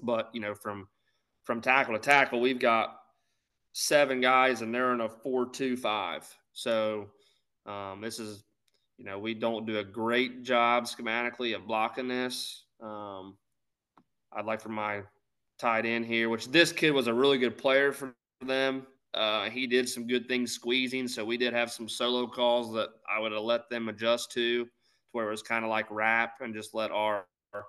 but 0.00 0.30
you 0.32 0.40
know 0.40 0.54
from 0.54 0.88
from 1.44 1.60
tackle 1.60 1.94
to 1.94 2.00
tackle, 2.00 2.40
we've 2.40 2.58
got 2.58 2.96
seven 3.72 4.20
guys, 4.20 4.62
and 4.62 4.74
they're 4.74 4.92
in 4.92 5.00
a 5.00 5.08
four-two-five. 5.08 6.26
So 6.52 7.08
um, 7.66 8.00
this 8.00 8.18
is 8.18 8.44
you 8.98 9.04
know, 9.04 9.18
we 9.18 9.34
don't 9.34 9.66
do 9.66 9.78
a 9.78 9.84
great 9.84 10.42
job 10.42 10.84
schematically 10.84 11.54
of 11.54 11.66
blocking 11.66 12.08
this. 12.08 12.64
Um, 12.82 13.36
I'd 14.32 14.46
like 14.46 14.60
for 14.60 14.70
my 14.70 15.02
tight 15.58 15.84
end 15.84 16.06
here, 16.06 16.28
which 16.28 16.50
this 16.50 16.72
kid 16.72 16.92
was 16.92 17.06
a 17.06 17.14
really 17.14 17.38
good 17.38 17.58
player 17.58 17.92
for 17.92 18.14
them. 18.44 18.86
Uh, 19.14 19.48
he 19.48 19.66
did 19.66 19.88
some 19.88 20.06
good 20.06 20.28
things 20.28 20.52
squeezing, 20.52 21.08
so 21.08 21.24
we 21.24 21.36
did 21.36 21.52
have 21.52 21.70
some 21.70 21.88
solo 21.88 22.26
calls 22.26 22.72
that 22.72 22.88
I 23.10 23.18
would 23.18 23.32
have 23.32 23.42
let 23.42 23.68
them 23.70 23.88
adjust 23.88 24.32
to, 24.32 24.64
to 24.64 24.70
where 25.12 25.28
it 25.28 25.30
was 25.30 25.42
kind 25.42 25.64
of 25.64 25.70
like 25.70 25.86
wrap 25.90 26.40
and 26.40 26.54
just 26.54 26.74
let 26.74 26.90
our, 26.90 27.26
our 27.54 27.64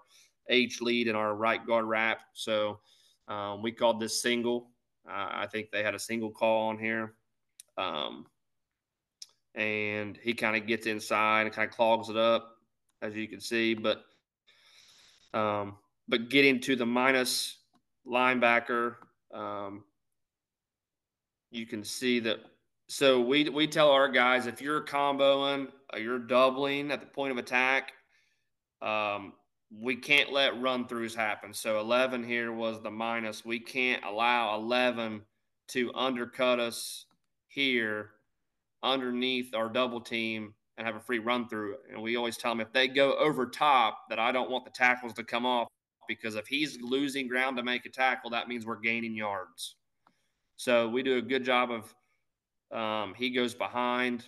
H 0.50 0.82
lead 0.82 1.08
and 1.08 1.18
our 1.18 1.36
right 1.36 1.66
guard 1.66 1.86
wrap. 1.86 2.20
So 2.34 2.80
um, 3.28 3.62
we 3.62 3.72
called 3.72 4.00
this 4.00 4.22
single. 4.22 4.70
Uh, 5.08 5.30
I 5.32 5.48
think 5.48 5.72
they 5.72 5.84
had 5.84 5.96
a 5.96 6.00
single 6.00 6.32
call 6.32 6.70
on 6.70 6.78
here. 6.78 7.14
Um, 7.78 8.26
and 9.56 10.18
he 10.22 10.34
kind 10.34 10.56
of 10.56 10.68
gets 10.68 10.86
inside 10.86 11.42
and 11.42 11.54
kind 11.54 11.70
of 11.70 11.76
clogs 11.76 12.10
it 12.10 12.18
up, 12.18 12.58
as 13.02 13.16
you 13.16 13.28
can 13.28 13.40
see. 13.40 13.74
But 13.74 14.04
um, 15.34 15.78
but 16.08 16.30
getting 16.30 16.60
to 16.62 16.76
the 16.76 16.86
minus 16.86 17.58
linebacker, 18.08 18.96
um, 19.34 19.84
you 21.52 21.66
can 21.66 21.84
see 21.84 22.20
that. 22.22 22.40
So 22.88 23.20
we 23.20 23.50
we 23.50 23.68
tell 23.68 23.92
our 23.92 24.08
guys 24.08 24.48
if 24.48 24.62
you're 24.62 24.82
comboing, 24.82 25.68
or 25.92 26.00
you're 26.00 26.20
doubling 26.20 26.92
at 26.92 27.02
the 27.02 27.08
point 27.08 27.32
of 27.32 27.38
attack, 27.38 27.94
um, 28.82 29.34
we 29.70 29.96
can't 29.96 30.32
let 30.32 30.60
run 30.62 30.86
throughs 30.86 31.16
happen. 31.16 31.54
So 31.54 31.80
11 31.80 32.24
here 32.24 32.52
was 32.52 32.82
the 32.82 32.92
minus. 32.92 33.44
We 33.44 33.60
can't 33.60 34.04
allow 34.04 34.56
11 34.56 35.22
to 35.70 35.92
undercut 35.94 36.60
us 36.60 37.06
here 37.48 38.12
underneath 38.84 39.54
our 39.54 39.70
double 39.70 40.00
team 40.00 40.54
and 40.78 40.86
have 40.86 40.96
a 40.96 41.02
free 41.02 41.20
run 41.20 41.50
through. 41.50 41.76
And 41.92 42.02
we 42.02 42.16
always 42.16 42.38
tell 42.38 42.52
them 42.52 42.62
if 42.62 42.72
they 42.72 42.88
go 42.88 43.16
over 43.18 43.46
top, 43.46 44.06
that 44.10 44.20
I 44.20 44.32
don't 44.32 44.50
want 44.50 44.64
the 44.64 44.72
tackles 44.72 45.14
to 45.14 45.24
come 45.24 45.46
off 45.46 45.68
because 46.08 46.36
if 46.36 46.48
he's 46.48 46.80
losing 46.82 47.28
ground 47.28 47.58
to 47.58 47.64
make 47.64 47.86
a 47.86 47.90
tackle, 47.90 48.30
that 48.30 48.48
means 48.48 48.66
we're 48.66 48.80
gaining 48.80 49.16
yards. 49.16 49.76
So 50.56 50.88
we 50.88 51.04
do 51.04 51.18
a 51.18 51.22
good 51.22 51.44
job 51.44 51.70
of 51.72 52.78
um, 52.78 53.14
he 53.16 53.32
goes 53.32 53.54
behind. 53.54 54.26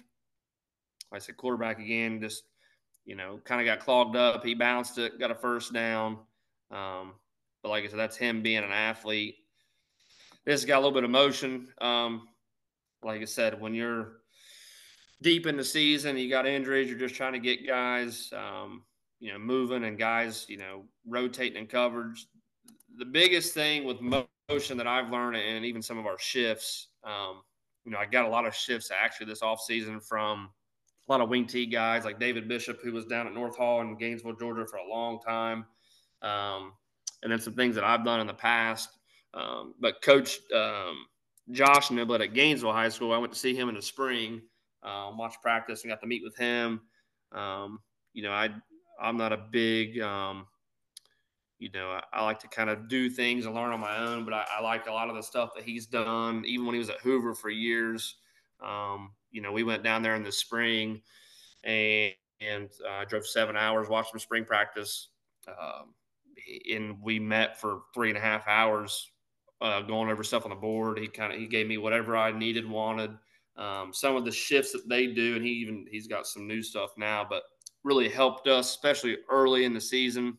I 1.11 1.19
said 1.19 1.37
quarterback 1.37 1.79
again, 1.79 2.19
just 2.21 2.43
you 3.09 3.15
know, 3.15 3.39
kind 3.43 3.59
of 3.59 3.65
got 3.65 3.83
clogged 3.83 4.15
up. 4.15 4.45
He 4.45 4.53
bounced 4.53 4.99
it, 4.99 5.19
got 5.19 5.31
a 5.31 5.35
first 5.35 5.73
down. 5.73 6.19
Um, 6.69 7.13
but 7.63 7.69
like 7.69 7.83
I 7.83 7.87
said, 7.87 7.97
that's 7.97 8.15
him 8.15 8.43
being 8.43 8.63
an 8.63 8.71
athlete. 8.71 9.37
This 10.45 10.63
got 10.63 10.75
a 10.75 10.81
little 10.81 10.91
bit 10.91 11.03
of 11.03 11.09
motion. 11.09 11.69
Um, 11.81 12.27
like 13.01 13.19
I 13.19 13.25
said, 13.25 13.59
when 13.59 13.73
you're 13.73 14.19
deep 15.23 15.47
in 15.47 15.57
the 15.57 15.63
season, 15.63 16.19
you 16.19 16.29
got 16.29 16.45
injuries, 16.45 16.87
you're 16.87 16.99
just 16.99 17.15
trying 17.15 17.33
to 17.33 17.39
get 17.39 17.65
guys, 17.65 18.31
um, 18.31 18.83
you 19.19 19.33
know, 19.33 19.39
moving 19.39 19.85
and 19.85 19.97
guys, 19.97 20.45
you 20.47 20.57
know, 20.57 20.83
rotating 21.07 21.57
in 21.57 21.65
coverage. 21.65 22.27
The 22.97 23.05
biggest 23.05 23.55
thing 23.55 23.85
with 23.85 24.01
motion 24.01 24.77
that 24.77 24.85
I've 24.85 25.09
learned, 25.09 25.35
and 25.35 25.65
even 25.65 25.81
some 25.81 25.97
of 25.97 26.05
our 26.05 26.19
shifts, 26.19 26.89
um, 27.03 27.41
you 27.85 27.91
know, 27.91 27.97
I 27.97 28.05
got 28.05 28.25
a 28.25 28.29
lot 28.29 28.45
of 28.45 28.53
shifts 28.53 28.91
actually 28.91 29.25
this 29.25 29.41
offseason 29.41 30.07
from 30.07 30.49
a 31.09 31.11
lot 31.11 31.21
of 31.21 31.29
wing 31.29 31.45
T 31.45 31.65
guys 31.65 32.05
like 32.05 32.19
David 32.19 32.47
Bishop, 32.47 32.79
who 32.83 32.91
was 32.91 33.05
down 33.05 33.27
at 33.27 33.33
North 33.33 33.57
Hall 33.57 33.81
in 33.81 33.97
Gainesville, 33.97 34.35
Georgia 34.35 34.65
for 34.65 34.77
a 34.77 34.87
long 34.87 35.19
time. 35.19 35.65
Um, 36.21 36.73
and 37.23 37.31
then 37.31 37.39
some 37.39 37.53
things 37.53 37.75
that 37.75 37.83
I've 37.83 38.05
done 38.05 38.19
in 38.19 38.27
the 38.27 38.33
past. 38.33 38.89
Um, 39.33 39.73
but 39.79 40.01
Coach 40.01 40.39
um, 40.55 41.05
Josh 41.51 41.89
Niblett 41.89 42.21
at 42.21 42.33
Gainesville 42.33 42.73
High 42.73 42.89
School, 42.89 43.11
I 43.11 43.17
went 43.17 43.33
to 43.33 43.39
see 43.39 43.55
him 43.55 43.69
in 43.69 43.75
the 43.75 43.81
spring 43.81 44.41
um, 44.83 45.17
watch 45.17 45.35
practice 45.41 45.83
and 45.83 45.91
got 45.91 46.01
to 46.01 46.07
meet 46.07 46.23
with 46.23 46.37
him. 46.37 46.81
Um, 47.31 47.79
you 48.13 48.23
know, 48.23 48.31
I 48.31 48.49
I'm 49.01 49.17
not 49.17 49.33
a 49.33 49.37
big, 49.37 49.99
um, 50.01 50.45
you 51.57 51.69
know, 51.71 51.89
I, 51.89 52.03
I, 52.13 52.23
like 52.23 52.39
to 52.39 52.47
kind 52.47 52.69
of 52.69 52.89
do 52.89 53.09
things 53.09 53.45
and 53.45 53.55
learn 53.55 53.71
on 53.71 53.79
my 53.79 53.97
own, 53.97 54.25
but 54.25 54.33
I, 54.33 54.45
I, 54.57 54.61
like 54.61 54.87
a 54.87 54.91
lot 54.91 55.09
of 55.09 55.15
the 55.15 55.21
stuff 55.21 55.51
that 55.55 55.63
he's 55.63 55.85
done, 55.85 56.43
even 56.45 56.65
when 56.65 56.75
he 56.75 56.79
was 56.79 56.89
at 56.89 56.99
Hoover 56.99 57.33
for 57.33 57.49
years. 57.49 58.15
Um, 58.65 59.11
you 59.31 59.41
know, 59.41 59.51
we 59.51 59.63
went 59.63 59.83
down 59.83 60.01
there 60.01 60.15
in 60.15 60.23
the 60.23 60.31
spring 60.31 61.01
and, 61.63 62.13
and 62.41 62.69
uh, 62.87 63.05
drove 63.05 63.27
seven 63.27 63.55
hours, 63.55 63.89
watched 63.89 64.11
some 64.11 64.19
spring 64.19 64.45
practice. 64.45 65.09
Um, 65.47 65.93
and 66.71 66.97
we 67.01 67.19
met 67.19 67.59
for 67.59 67.81
three 67.93 68.09
and 68.09 68.17
a 68.17 68.21
half 68.21 68.47
hours, 68.47 69.11
uh, 69.61 69.81
going 69.81 70.09
over 70.09 70.23
stuff 70.23 70.45
on 70.45 70.49
the 70.49 70.55
board. 70.55 70.97
He 70.99 71.07
kind 71.07 71.33
of 71.33 71.39
he 71.39 71.47
gave 71.47 71.67
me 71.67 71.77
whatever 71.77 72.15
I 72.15 72.31
needed, 72.31 72.69
wanted 72.69 73.11
um, 73.57 73.91
some 73.93 74.15
of 74.15 74.25
the 74.25 74.31
shifts 74.31 74.71
that 74.71 74.87
they 74.87 75.07
do, 75.07 75.35
and 75.35 75.45
he 75.45 75.51
even 75.51 75.85
he's 75.91 76.07
got 76.07 76.25
some 76.27 76.47
new 76.47 76.63
stuff 76.63 76.91
now, 76.97 77.25
but 77.29 77.43
really 77.83 78.09
helped 78.09 78.47
us, 78.47 78.69
especially 78.69 79.17
early 79.29 79.65
in 79.65 79.73
the 79.73 79.81
season, 79.81 80.37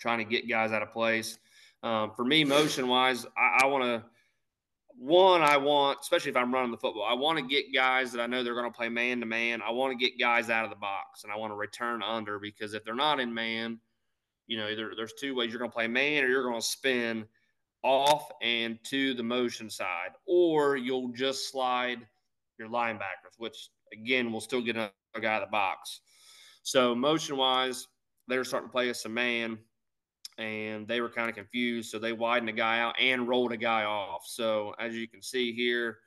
trying 0.00 0.18
to 0.18 0.24
get 0.24 0.48
guys 0.48 0.72
out 0.72 0.82
of 0.82 0.90
place. 0.90 1.38
Um, 1.82 2.12
for 2.14 2.24
me, 2.24 2.44
motion 2.44 2.86
wise, 2.86 3.26
I, 3.36 3.64
I 3.64 3.66
want 3.66 3.84
to 3.84 4.04
one, 4.98 5.42
I 5.42 5.56
want, 5.56 5.98
especially 6.00 6.30
if 6.30 6.36
I'm 6.36 6.52
running 6.52 6.70
the 6.70 6.76
football, 6.76 7.04
I 7.08 7.14
want 7.14 7.38
to 7.38 7.44
get 7.44 7.72
guys 7.74 8.12
that 8.12 8.20
I 8.20 8.26
know 8.26 8.42
they're 8.42 8.54
going 8.54 8.70
to 8.70 8.76
play 8.76 8.88
man 8.88 9.20
to 9.20 9.26
man. 9.26 9.60
I 9.62 9.70
want 9.70 9.98
to 9.98 10.04
get 10.04 10.18
guys 10.18 10.50
out 10.50 10.64
of 10.64 10.70
the 10.70 10.76
box 10.76 11.24
and 11.24 11.32
I 11.32 11.36
want 11.36 11.52
to 11.52 11.56
return 11.56 12.02
under 12.02 12.38
because 12.38 12.74
if 12.74 12.84
they're 12.84 12.94
not 12.94 13.20
in 13.20 13.32
man, 13.32 13.78
you 14.46 14.58
know, 14.58 14.68
either 14.68 14.92
there's 14.96 15.14
two 15.14 15.34
ways 15.34 15.50
you're 15.50 15.58
going 15.58 15.70
to 15.70 15.74
play 15.74 15.88
man 15.88 16.24
or 16.24 16.28
you're 16.28 16.42
going 16.42 16.60
to 16.60 16.66
spin 16.66 17.26
off 17.82 18.30
and 18.42 18.78
to 18.84 19.14
the 19.14 19.22
motion 19.22 19.68
side, 19.68 20.10
or 20.26 20.76
you'll 20.76 21.08
just 21.08 21.50
slide 21.50 22.06
your 22.58 22.68
linebackers, 22.68 23.38
which 23.38 23.70
again 23.92 24.32
will 24.32 24.40
still 24.40 24.62
get 24.62 24.76
a 24.76 24.90
guy 25.20 25.34
out 25.34 25.42
of 25.42 25.48
the 25.48 25.52
box. 25.52 26.00
So 26.62 26.94
motion 26.94 27.36
wise, 27.36 27.88
they're 28.28 28.44
starting 28.44 28.68
to 28.68 28.72
play 28.72 28.88
us 28.88 29.04
a 29.04 29.08
man, 29.08 29.58
and 30.38 30.88
they 30.88 31.00
were 31.00 31.10
kind 31.10 31.28
of 31.28 31.34
confused. 31.36 31.90
So 31.90 31.98
they 31.98 32.12
widened 32.12 32.48
a 32.48 32.52
guy 32.52 32.80
out 32.80 32.94
and 33.00 33.28
rolled 33.28 33.52
a 33.52 33.56
guy 33.56 33.84
off. 33.84 34.24
So 34.26 34.74
as 34.78 34.94
you 34.94 35.06
can 35.06 35.22
see 35.22 35.52
here, 35.52 35.98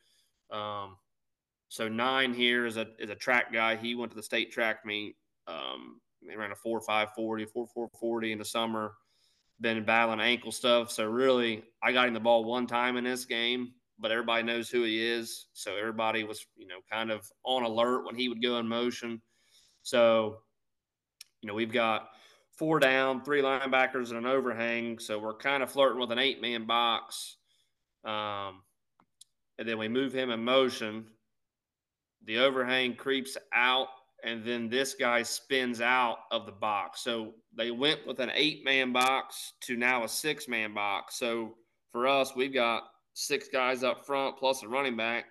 um, 0.52 0.98
so 1.70 1.88
nine 1.90 2.34
here 2.34 2.66
is 2.66 2.78
a 2.78 2.88
is 3.00 3.10
a 3.10 3.16
track 3.16 3.52
guy. 3.52 3.76
He 3.76 3.96
went 3.96 4.12
to 4.12 4.16
the 4.16 4.24
state 4.24 4.52
track 4.52 4.86
meet. 4.86 5.16
Um, 5.48 6.00
he 6.28 6.36
ran 6.36 6.52
a 6.52 6.56
four 6.56 6.82
five 6.82 7.10
forty, 7.16 7.46
four 7.46 7.68
four 7.68 7.90
forty 8.00 8.32
in 8.32 8.40
the 8.40 8.46
summer. 8.46 8.94
been 9.62 9.84
battling 9.84 10.20
ankle 10.20 10.52
stuff. 10.52 10.92
So 10.92 11.06
really, 11.06 11.64
I 11.82 11.92
got 11.92 12.08
him 12.08 12.14
the 12.14 12.20
ball 12.20 12.44
one 12.44 12.68
time 12.68 12.98
in 12.98 13.04
this 13.04 13.26
game, 13.26 13.74
but 14.00 14.12
everybody 14.12 14.44
knows 14.44 14.70
who 14.70 14.84
he 14.84 15.06
is. 15.06 15.48
So 15.54 15.76
everybody 15.76 16.24
was, 16.24 16.46
you 16.56 16.68
know, 16.68 16.80
kind 16.92 17.12
of 17.12 17.30
on 17.44 17.64
alert 17.64 18.06
when 18.06 18.16
he 18.16 18.30
would 18.30 18.42
go 18.42 18.58
in 18.60 18.68
motion. 18.68 19.22
So, 19.82 20.40
you 21.42 21.48
know, 21.48 21.54
we've 21.54 21.72
got 21.72 22.10
four 22.56 22.80
down, 22.80 23.24
three 23.24 23.42
linebackers, 23.42 24.10
and 24.10 24.20
an 24.20 24.26
overhang. 24.26 25.00
So 25.00 25.20
we're 25.20 25.36
kind 25.36 25.62
of 25.62 25.72
flirting 25.72 26.00
with 26.00 26.12
an 26.12 26.20
eight 26.20 26.42
man 26.42 26.66
box. 26.66 27.38
Um, 28.04 28.62
and 29.58 29.68
then 29.68 29.78
we 29.78 29.88
move 29.88 30.14
him 30.14 30.30
in 30.32 30.44
motion. 30.44 31.06
The 32.26 32.40
overhang 32.40 32.96
creeps 32.96 33.38
out, 33.54 33.88
and 34.24 34.44
then 34.44 34.70
this 34.70 34.96
guy 34.96 35.24
spins 35.24 35.82
out 35.82 36.18
of 36.32 36.46
the 36.46 36.52
box. 36.52 37.02
So 37.02 37.34
they 37.56 37.72
went 37.72 38.06
with 38.08 38.20
an 38.20 38.32
eight 38.34 38.64
man 38.66 38.92
box 38.92 39.54
to 39.62 39.76
now 39.76 40.04
a 40.04 40.08
six 40.08 40.48
man 40.48 40.74
box. 40.74 41.18
So 41.20 41.56
for 41.92 42.08
us, 42.08 42.36
we've 42.36 42.54
got 42.54 42.84
six 43.14 43.48
guys 43.48 43.84
up 43.84 44.06
front 44.06 44.38
plus 44.38 44.64
a 44.64 44.68
running 44.68 44.98
back. 44.98 45.26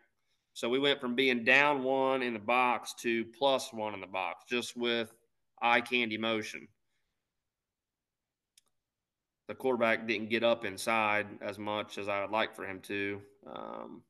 So 0.55 0.69
we 0.69 0.79
went 0.79 1.01
from 1.01 1.17
being 1.17 1.45
down 1.45 1.83
one 1.83 2.23
in 2.23 2.33
the 2.33 2.39
box 2.39 2.95
to 3.01 3.25
plus 3.37 3.73
one 3.73 3.93
in 3.93 4.01
the 4.01 4.07
box 4.07 4.45
just 4.49 4.77
with 4.77 5.13
eye 5.61 5.81
candy 5.81 6.17
motion. 6.17 6.69
The 9.49 9.55
quarterback 9.55 10.07
didn't 10.07 10.31
get 10.31 10.43
up 10.43 10.65
inside 10.65 11.27
as 11.43 11.59
much 11.59 11.99
as 11.99 12.09
I 12.09 12.23
would 12.23 12.31
like 12.31 12.55
for 12.57 12.65
him 12.65 12.81
to. 12.83 13.21
Um, 13.47 14.03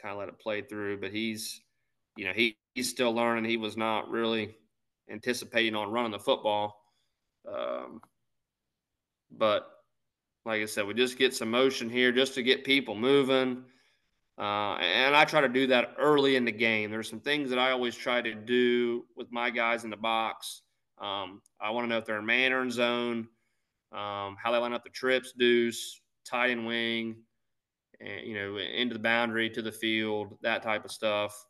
kind 0.00 0.12
of 0.12 0.18
let 0.18 0.28
it 0.28 0.38
play 0.38 0.62
through, 0.62 1.00
but 1.00 1.12
he's, 1.12 1.60
you 2.16 2.24
know, 2.24 2.32
he, 2.32 2.56
he's 2.74 2.88
still 2.88 3.12
learning. 3.12 3.44
He 3.44 3.56
was 3.56 3.76
not 3.76 4.10
really 4.10 4.56
anticipating 5.10 5.74
on 5.74 5.90
running 5.90 6.12
the 6.12 6.18
football. 6.18 6.80
Um, 7.46 8.00
but 9.30 9.68
like 10.44 10.62
I 10.62 10.66
said, 10.66 10.86
we 10.86 10.94
just 10.94 11.18
get 11.18 11.34
some 11.34 11.50
motion 11.50 11.90
here 11.90 12.12
just 12.12 12.34
to 12.34 12.42
get 12.42 12.64
people 12.64 12.94
moving. 12.94 13.64
Uh, 14.38 14.76
and 14.76 15.14
I 15.14 15.26
try 15.26 15.42
to 15.42 15.48
do 15.48 15.66
that 15.66 15.94
early 15.98 16.36
in 16.36 16.44
the 16.46 16.52
game. 16.52 16.90
There's 16.90 17.10
some 17.10 17.20
things 17.20 17.50
that 17.50 17.58
I 17.58 17.72
always 17.72 17.94
try 17.94 18.22
to 18.22 18.34
do 18.34 19.04
with 19.16 19.30
my 19.30 19.50
guys 19.50 19.84
in 19.84 19.90
the 19.90 19.96
box. 19.96 20.62
Um, 20.98 21.42
I 21.60 21.70
want 21.70 21.84
to 21.84 21.88
know 21.88 21.98
if 21.98 22.06
they're 22.06 22.18
in 22.18 22.26
man 22.26 22.52
or 22.52 22.62
in 22.62 22.70
zone, 22.70 23.28
um, 23.92 24.36
how 24.42 24.50
they 24.52 24.58
line 24.58 24.72
up 24.72 24.84
the 24.84 24.90
trips, 24.90 25.32
deuce, 25.32 26.00
tight 26.24 26.50
and 26.50 26.66
wing, 26.66 27.16
and, 28.00 28.26
you 28.26 28.34
know, 28.34 28.56
into 28.56 28.94
the 28.94 29.00
boundary 29.00 29.50
to 29.50 29.62
the 29.62 29.72
field, 29.72 30.38
that 30.42 30.62
type 30.62 30.84
of 30.84 30.90
stuff. 30.90 31.46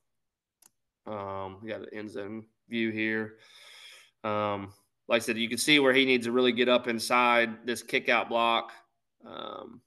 Um, 1.07 1.59
we 1.63 1.69
got 1.69 1.83
the 1.83 1.95
end 1.95 2.11
zone 2.11 2.45
view 2.69 2.91
here. 2.91 3.37
Um, 4.25 4.73
like 5.09 5.23
I 5.23 5.25
said, 5.25 5.39
you 5.39 5.49
can 5.49 5.59
see 5.59 5.79
where 5.79 5.93
he 5.93 6.05
needs 6.05 6.27
to 6.27 6.33
really 6.33 6.53
get 6.53 6.69
up 6.69 6.87
inside 6.87 7.67
this 7.67 7.83
kick 7.83 8.09
out 8.09 8.29
block. 8.29 8.73
Um, 9.27 9.81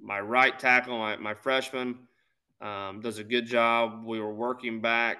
my 0.00 0.20
right 0.20 0.58
tackle, 0.58 0.98
my, 0.98 1.16
my 1.16 1.34
freshman, 1.34 1.98
um, 2.60 3.00
does 3.00 3.18
a 3.18 3.24
good 3.24 3.46
job. 3.46 4.04
We 4.04 4.20
were 4.20 4.32
working 4.32 4.80
back 4.80 5.18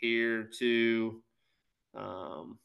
here 0.00 0.48
to, 0.58 1.22
um, 1.94 2.58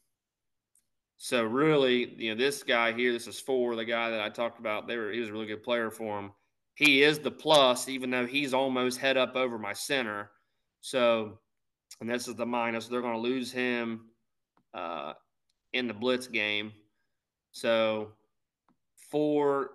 so 1.22 1.44
really, 1.44 2.14
you 2.16 2.30
know, 2.30 2.38
this 2.42 2.62
guy 2.62 2.94
here, 2.94 3.12
this 3.12 3.26
is 3.26 3.38
four, 3.38 3.76
the 3.76 3.84
guy 3.84 4.08
that 4.08 4.22
I 4.22 4.30
talked 4.30 4.58
about. 4.58 4.88
They 4.88 4.96
were, 4.96 5.12
he 5.12 5.20
was 5.20 5.28
a 5.28 5.32
really 5.32 5.44
good 5.44 5.62
player 5.62 5.90
for 5.90 6.18
him. 6.18 6.30
He 6.76 7.02
is 7.02 7.18
the 7.18 7.30
plus, 7.30 7.90
even 7.90 8.10
though 8.10 8.24
he's 8.24 8.54
almost 8.54 8.98
head 8.98 9.18
up 9.18 9.36
over 9.36 9.58
my 9.58 9.74
center. 9.74 10.30
So, 10.80 11.38
and 12.00 12.08
this 12.08 12.26
is 12.26 12.36
the 12.36 12.46
minus. 12.46 12.88
They're 12.88 13.02
going 13.02 13.12
to 13.12 13.20
lose 13.20 13.52
him 13.52 14.06
uh, 14.72 15.12
in 15.74 15.86
the 15.86 15.92
blitz 15.92 16.26
game. 16.26 16.72
So, 17.52 18.12
four, 19.10 19.72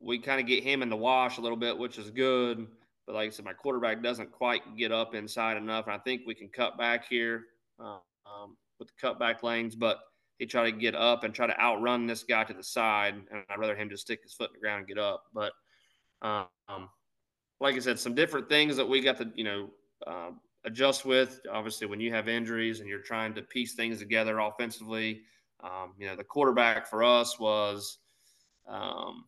we 0.00 0.18
kind 0.18 0.40
of 0.40 0.48
get 0.48 0.64
him 0.64 0.82
in 0.82 0.88
the 0.88 0.96
wash 0.96 1.38
a 1.38 1.40
little 1.40 1.56
bit, 1.56 1.78
which 1.78 1.98
is 1.98 2.10
good. 2.10 2.66
But 3.06 3.14
like 3.14 3.28
I 3.28 3.30
said, 3.30 3.44
my 3.44 3.52
quarterback 3.52 4.02
doesn't 4.02 4.32
quite 4.32 4.76
get 4.76 4.90
up 4.90 5.14
inside 5.14 5.56
enough. 5.56 5.86
And 5.86 5.94
I 5.94 5.98
think 5.98 6.22
we 6.26 6.34
can 6.34 6.48
cut 6.48 6.76
back 6.76 7.06
here 7.08 7.44
uh, 7.78 7.98
um, 8.26 8.56
with 8.80 8.88
the 8.88 9.06
cutback 9.06 9.44
lanes, 9.44 9.76
but 9.76 10.00
he 10.38 10.46
tried 10.46 10.70
to 10.70 10.76
get 10.76 10.94
up 10.94 11.24
and 11.24 11.34
try 11.34 11.46
to 11.46 11.60
outrun 11.60 12.06
this 12.06 12.24
guy 12.24 12.44
to 12.44 12.54
the 12.54 12.62
side. 12.62 13.14
And 13.14 13.44
I'd 13.48 13.58
rather 13.58 13.76
him 13.76 13.90
just 13.90 14.02
stick 14.02 14.22
his 14.22 14.34
foot 14.34 14.50
in 14.50 14.54
the 14.54 14.60
ground 14.60 14.80
and 14.80 14.88
get 14.88 14.98
up. 14.98 15.24
But 15.32 15.52
um, 16.22 16.88
like 17.60 17.76
I 17.76 17.78
said, 17.78 17.98
some 17.98 18.14
different 18.14 18.48
things 18.48 18.76
that 18.76 18.88
we 18.88 19.00
got 19.00 19.18
to, 19.18 19.30
you 19.34 19.44
know, 19.44 19.70
uh, 20.06 20.30
adjust 20.64 21.04
with. 21.04 21.40
Obviously, 21.50 21.86
when 21.86 22.00
you 22.00 22.12
have 22.12 22.28
injuries 22.28 22.80
and 22.80 22.88
you're 22.88 23.00
trying 23.00 23.34
to 23.34 23.42
piece 23.42 23.74
things 23.74 23.98
together 23.98 24.38
offensively, 24.38 25.22
um, 25.62 25.94
you 25.98 26.06
know, 26.06 26.16
the 26.16 26.24
quarterback 26.24 26.86
for 26.86 27.02
us 27.02 27.38
was– 27.38 27.98
um, 28.66 29.24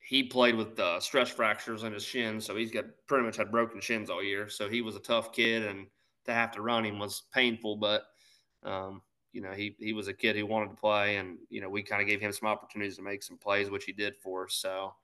he 0.00 0.22
played 0.22 0.54
with 0.54 0.78
uh, 0.78 1.00
stress 1.00 1.30
fractures 1.30 1.82
in 1.82 1.92
his 1.92 2.04
shin. 2.04 2.40
so 2.40 2.54
he's 2.54 2.70
got 2.70 2.84
pretty 3.06 3.24
much 3.24 3.36
had 3.36 3.50
broken 3.50 3.80
shins 3.80 4.10
all 4.10 4.22
year. 4.22 4.48
So 4.48 4.68
he 4.68 4.82
was 4.82 4.96
a 4.96 5.00
tough 5.00 5.32
kid, 5.32 5.64
and 5.64 5.86
to 6.26 6.32
have 6.32 6.52
to 6.52 6.62
run 6.62 6.84
him 6.84 6.98
was 6.98 7.22
painful. 7.32 7.76
But 7.76 8.02
um, 8.62 9.02
you 9.34 9.40
know, 9.40 9.50
he 9.50 9.74
he 9.78 9.92
was 9.92 10.06
a 10.06 10.14
kid 10.14 10.36
who 10.36 10.46
wanted 10.46 10.70
to 10.70 10.76
play, 10.76 11.16
and 11.16 11.36
you 11.50 11.60
know, 11.60 11.68
we 11.68 11.82
kind 11.82 12.00
of 12.00 12.06
gave 12.06 12.20
him 12.20 12.32
some 12.32 12.48
opportunities 12.48 12.96
to 12.96 13.02
make 13.02 13.22
some 13.22 13.36
plays, 13.36 13.68
which 13.68 13.84
he 13.84 13.92
did 13.92 14.14
for 14.22 14.44
us. 14.44 14.54
So, 14.54 14.94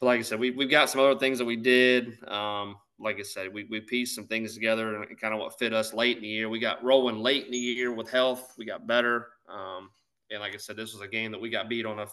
but 0.00 0.06
like 0.06 0.18
I 0.18 0.22
said, 0.22 0.40
we 0.40 0.50
we've 0.50 0.70
got 0.70 0.90
some 0.90 1.00
other 1.00 1.18
things 1.18 1.38
that 1.38 1.44
we 1.44 1.56
did. 1.56 2.22
Um, 2.28 2.76
like 2.98 3.20
I 3.20 3.22
said, 3.22 3.54
we 3.54 3.64
we 3.64 3.80
pieced 3.80 4.16
some 4.16 4.26
things 4.26 4.54
together 4.54 4.96
and 4.96 5.20
kind 5.20 5.32
of 5.32 5.38
what 5.38 5.56
fit 5.56 5.72
us 5.72 5.94
late 5.94 6.16
in 6.16 6.22
the 6.24 6.28
year. 6.28 6.48
We 6.48 6.58
got 6.58 6.82
rolling 6.82 7.20
late 7.20 7.46
in 7.46 7.52
the 7.52 7.58
year 7.58 7.92
with 7.92 8.10
health. 8.10 8.54
We 8.58 8.64
got 8.64 8.88
better. 8.88 9.28
Um, 9.48 9.90
and 10.32 10.40
like 10.40 10.54
I 10.54 10.58
said, 10.58 10.76
this 10.76 10.92
was 10.92 11.02
a 11.02 11.08
game 11.08 11.30
that 11.30 11.40
we 11.40 11.48
got 11.48 11.68
beat 11.68 11.86
on 11.86 12.00
a 12.00 12.06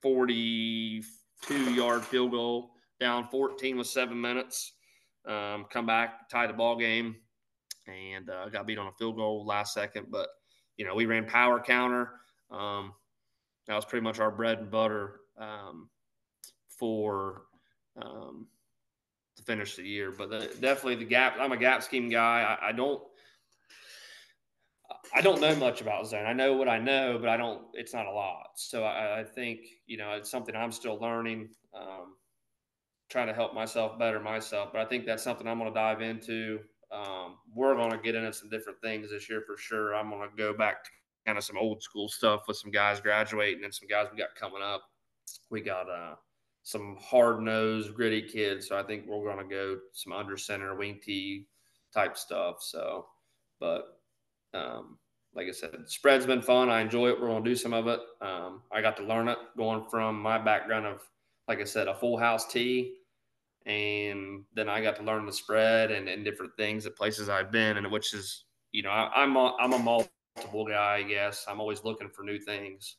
42 0.00 1.74
yard 1.74 2.02
field 2.02 2.30
goal, 2.30 2.70
down 2.98 3.28
14 3.28 3.76
with 3.76 3.88
seven 3.88 4.18
minutes. 4.18 4.72
Um, 5.26 5.66
come 5.68 5.84
back, 5.84 6.30
tie 6.30 6.46
the 6.46 6.52
ball 6.52 6.76
game, 6.76 7.16
and 7.86 8.30
uh, 8.30 8.48
got 8.48 8.66
beat 8.66 8.78
on 8.78 8.86
a 8.86 8.92
field 8.92 9.16
goal 9.16 9.44
last 9.44 9.74
second. 9.74 10.06
But 10.08 10.28
you 10.76 10.86
know, 10.86 10.94
we 10.94 11.06
ran 11.06 11.26
power 11.26 11.60
counter. 11.60 12.10
Um, 12.50 12.92
that 13.66 13.74
was 13.74 13.84
pretty 13.84 14.04
much 14.04 14.18
our 14.20 14.30
bread 14.30 14.58
and 14.58 14.70
butter 14.70 15.20
um, 15.38 15.88
for 16.68 17.42
um, 18.00 18.46
to 19.36 19.42
finish 19.42 19.76
the 19.76 19.82
year. 19.82 20.12
But 20.16 20.30
the, 20.30 20.50
definitely 20.60 20.96
the 20.96 21.04
gap. 21.04 21.36
I'm 21.38 21.52
a 21.52 21.56
gap 21.56 21.82
scheme 21.82 22.08
guy. 22.08 22.56
I, 22.60 22.68
I 22.68 22.72
don't 22.72 23.02
I 25.14 25.20
don't 25.20 25.40
know 25.40 25.54
much 25.56 25.80
about 25.80 26.06
zone. 26.06 26.26
I 26.26 26.32
know 26.32 26.54
what 26.54 26.68
I 26.68 26.78
know, 26.78 27.18
but 27.18 27.28
I 27.28 27.36
don't. 27.36 27.62
It's 27.74 27.94
not 27.94 28.06
a 28.06 28.12
lot. 28.12 28.50
So 28.56 28.84
I, 28.84 29.20
I 29.20 29.24
think 29.24 29.60
you 29.86 29.96
know 29.96 30.12
it's 30.12 30.30
something 30.30 30.54
I'm 30.54 30.72
still 30.72 30.98
learning, 30.98 31.48
um, 31.74 32.16
trying 33.08 33.28
to 33.28 33.34
help 33.34 33.54
myself 33.54 33.98
better 33.98 34.20
myself. 34.20 34.70
But 34.72 34.80
I 34.80 34.84
think 34.84 35.06
that's 35.06 35.22
something 35.22 35.46
I'm 35.46 35.58
going 35.58 35.72
to 35.72 35.74
dive 35.74 36.02
into. 36.02 36.60
Um, 36.92 37.38
we're 37.54 37.74
going 37.74 37.90
to 37.90 37.98
get 37.98 38.14
into 38.14 38.32
some 38.32 38.48
different 38.48 38.80
things 38.80 39.10
this 39.10 39.28
year 39.28 39.42
for 39.46 39.56
sure. 39.56 39.94
I'm 39.94 40.10
going 40.10 40.28
to 40.28 40.36
go 40.36 40.54
back 40.54 40.84
to 40.84 40.90
kind 41.26 41.36
of 41.36 41.44
some 41.44 41.58
old 41.58 41.82
school 41.82 42.08
stuff 42.08 42.42
with 42.46 42.56
some 42.56 42.70
guys 42.70 43.00
graduating 43.00 43.64
and 43.64 43.74
some 43.74 43.88
guys 43.88 44.06
we 44.10 44.18
got 44.18 44.34
coming 44.34 44.62
up. 44.62 44.82
We 45.50 45.60
got 45.60 45.90
uh, 45.90 46.14
some 46.62 46.96
hard 47.00 47.40
nosed, 47.40 47.94
gritty 47.94 48.22
kids. 48.22 48.68
So 48.68 48.78
I 48.78 48.82
think 48.82 49.06
we're 49.06 49.24
going 49.24 49.48
to 49.48 49.54
go 49.54 49.78
some 49.92 50.12
under 50.12 50.36
center, 50.36 50.76
wing 50.76 51.00
T 51.02 51.46
type 51.92 52.16
stuff. 52.16 52.56
So, 52.60 53.06
but 53.58 53.98
um, 54.54 54.98
like 55.34 55.48
I 55.48 55.52
said, 55.52 55.70
spread's 55.86 56.26
been 56.26 56.42
fun. 56.42 56.70
I 56.70 56.80
enjoy 56.80 57.08
it. 57.08 57.20
We're 57.20 57.28
going 57.28 57.44
to 57.44 57.50
do 57.50 57.56
some 57.56 57.74
of 57.74 57.88
it. 57.88 58.00
Um, 58.20 58.62
I 58.72 58.80
got 58.80 58.96
to 58.98 59.04
learn 59.04 59.28
it 59.28 59.38
going 59.56 59.84
from 59.90 60.20
my 60.20 60.38
background 60.38 60.86
of, 60.86 61.02
like 61.48 61.60
I 61.60 61.64
said, 61.64 61.88
a 61.88 61.94
full 61.94 62.16
house 62.16 62.50
T. 62.50 62.95
And 63.66 64.44
then 64.54 64.68
I 64.68 64.80
got 64.80 64.96
to 64.96 65.02
learn 65.02 65.26
the 65.26 65.32
spread 65.32 65.90
and, 65.90 66.08
and 66.08 66.24
different 66.24 66.52
things 66.56 66.86
at 66.86 66.96
places 66.96 67.28
I've 67.28 67.50
been, 67.50 67.76
and 67.76 67.90
which 67.90 68.14
is, 68.14 68.44
you 68.70 68.82
know, 68.82 68.90
I, 68.90 69.10
I'm 69.14 69.34
a, 69.36 69.56
I'm 69.60 69.72
a 69.72 69.78
multiple 69.78 70.64
guy, 70.66 70.96
I 70.96 71.02
guess. 71.02 71.44
I'm 71.48 71.60
always 71.60 71.82
looking 71.82 72.08
for 72.08 72.22
new 72.22 72.38
things. 72.38 72.96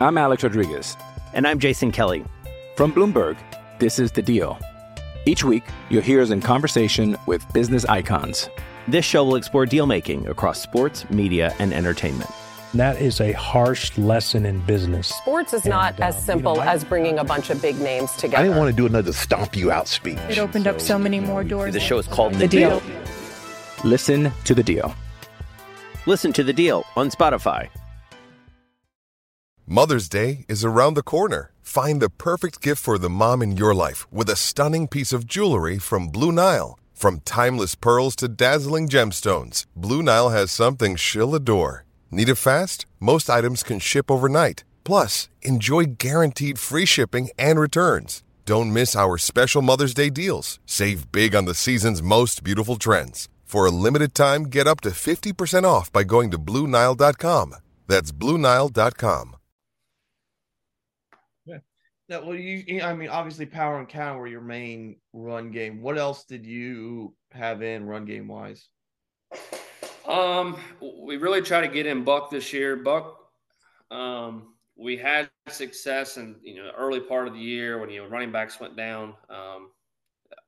I'm 0.00 0.16
Alex 0.16 0.42
Rodriguez. 0.42 0.96
And 1.34 1.46
I'm 1.46 1.58
Jason 1.58 1.92
Kelly. 1.92 2.24
From 2.76 2.92
Bloomberg, 2.92 3.36
this 3.78 3.98
is 3.98 4.10
The 4.10 4.22
Deal. 4.22 4.58
Each 5.26 5.44
week, 5.44 5.64
you'll 5.90 6.02
hear 6.02 6.22
us 6.22 6.30
in 6.30 6.40
conversation 6.40 7.16
with 7.26 7.44
business 7.52 7.84
icons. 7.84 8.48
This 8.88 9.04
show 9.04 9.24
will 9.24 9.36
explore 9.36 9.66
deal 9.66 9.86
making 9.86 10.26
across 10.28 10.60
sports, 10.60 11.08
media, 11.10 11.54
and 11.58 11.72
entertainment. 11.72 12.30
That 12.74 13.00
is 13.00 13.20
a 13.20 13.30
harsh 13.32 13.96
lesson 13.96 14.44
in 14.44 14.58
business. 14.66 15.06
Sports 15.06 15.52
is 15.52 15.64
not 15.64 16.00
uh, 16.00 16.06
as 16.06 16.24
simple 16.24 16.54
you 16.54 16.58
know, 16.58 16.64
as 16.68 16.82
bringing 16.82 17.20
a 17.20 17.24
bunch 17.24 17.50
of 17.50 17.62
big 17.62 17.78
names 17.78 18.10
together. 18.12 18.38
I 18.38 18.42
didn't 18.42 18.58
want 18.58 18.68
to 18.68 18.76
do 18.76 18.84
another 18.84 19.12
stomp 19.12 19.54
you 19.54 19.70
out 19.70 19.86
speech. 19.86 20.18
It 20.28 20.38
opened 20.38 20.64
so, 20.64 20.70
up 20.70 20.80
so 20.80 20.98
many 20.98 21.20
more 21.20 21.44
doors. 21.44 21.72
The 21.72 21.78
show 21.78 21.98
is 21.98 22.08
called 22.08 22.34
The, 22.34 22.38
the 22.38 22.48
deal. 22.48 22.80
deal. 22.80 22.96
Listen 23.84 24.32
to 24.42 24.56
the 24.56 24.62
deal. 24.64 24.92
Listen 26.06 26.32
to 26.32 26.42
the 26.42 26.52
deal 26.52 26.84
on 26.96 27.10
Spotify. 27.10 27.68
Mother's 29.68 30.08
Day 30.08 30.44
is 30.48 30.64
around 30.64 30.94
the 30.94 31.02
corner. 31.02 31.52
Find 31.62 32.02
the 32.02 32.10
perfect 32.10 32.60
gift 32.60 32.82
for 32.82 32.98
the 32.98 33.08
mom 33.08 33.40
in 33.40 33.56
your 33.56 33.72
life 33.72 34.10
with 34.12 34.28
a 34.28 34.36
stunning 34.36 34.88
piece 34.88 35.12
of 35.12 35.26
jewelry 35.26 35.78
from 35.78 36.08
Blue 36.08 36.32
Nile. 36.32 36.76
From 36.92 37.20
timeless 37.20 37.76
pearls 37.76 38.16
to 38.16 38.26
dazzling 38.26 38.88
gemstones, 38.88 39.64
Blue 39.76 40.02
Nile 40.02 40.30
has 40.30 40.50
something 40.50 40.96
she'll 40.96 41.36
adore. 41.36 41.84
Need 42.10 42.28
it 42.28 42.36
fast? 42.36 42.86
Most 43.00 43.28
items 43.28 43.62
can 43.62 43.78
ship 43.80 44.10
overnight. 44.10 44.64
Plus, 44.84 45.28
enjoy 45.42 45.84
guaranteed 45.98 46.58
free 46.58 46.86
shipping 46.86 47.30
and 47.38 47.58
returns. 47.58 48.22
Don't 48.46 48.72
miss 48.72 48.94
our 48.94 49.16
special 49.18 49.62
Mother's 49.62 49.94
Day 49.94 50.10
deals. 50.10 50.58
Save 50.66 51.10
big 51.10 51.34
on 51.34 51.46
the 51.46 51.54
season's 51.54 52.02
most 52.02 52.44
beautiful 52.44 52.76
trends. 52.76 53.28
For 53.44 53.66
a 53.66 53.70
limited 53.70 54.14
time, 54.14 54.44
get 54.44 54.66
up 54.66 54.80
to 54.82 54.90
50% 54.90 55.64
off 55.64 55.92
by 55.92 56.02
going 56.02 56.30
to 56.32 56.38
Bluenile.com. 56.38 57.54
That's 57.86 58.12
Bluenile.com. 58.12 59.36
Yeah. 61.46 61.58
That 62.08 62.26
well, 62.26 62.34
you. 62.34 62.82
I 62.82 62.94
mean, 62.94 63.08
obviously, 63.08 63.46
power 63.46 63.78
and 63.78 63.88
counter 63.88 64.18
were 64.20 64.26
your 64.26 64.40
main 64.40 64.96
run 65.12 65.50
game. 65.50 65.80
What 65.80 65.98
else 65.98 66.24
did 66.24 66.44
you 66.44 67.14
have 67.30 67.62
in 67.62 67.86
run 67.86 68.04
game 68.04 68.28
wise? 68.28 68.68
Um, 70.06 70.56
we 70.80 71.16
really 71.16 71.40
try 71.40 71.60
to 71.60 71.68
get 71.68 71.86
in 71.86 72.04
Buck 72.04 72.30
this 72.30 72.52
year. 72.52 72.76
Buck, 72.76 73.16
um, 73.90 74.54
we 74.76 74.96
had 74.96 75.30
success 75.48 76.16
in 76.16 76.36
you 76.42 76.56
know 76.56 76.64
the 76.64 76.74
early 76.74 77.00
part 77.00 77.26
of 77.26 77.34
the 77.34 77.40
year 77.40 77.78
when 77.78 77.90
you 77.90 78.02
know 78.02 78.08
running 78.08 78.32
backs 78.32 78.60
went 78.60 78.76
down. 78.76 79.14
Um, 79.30 79.70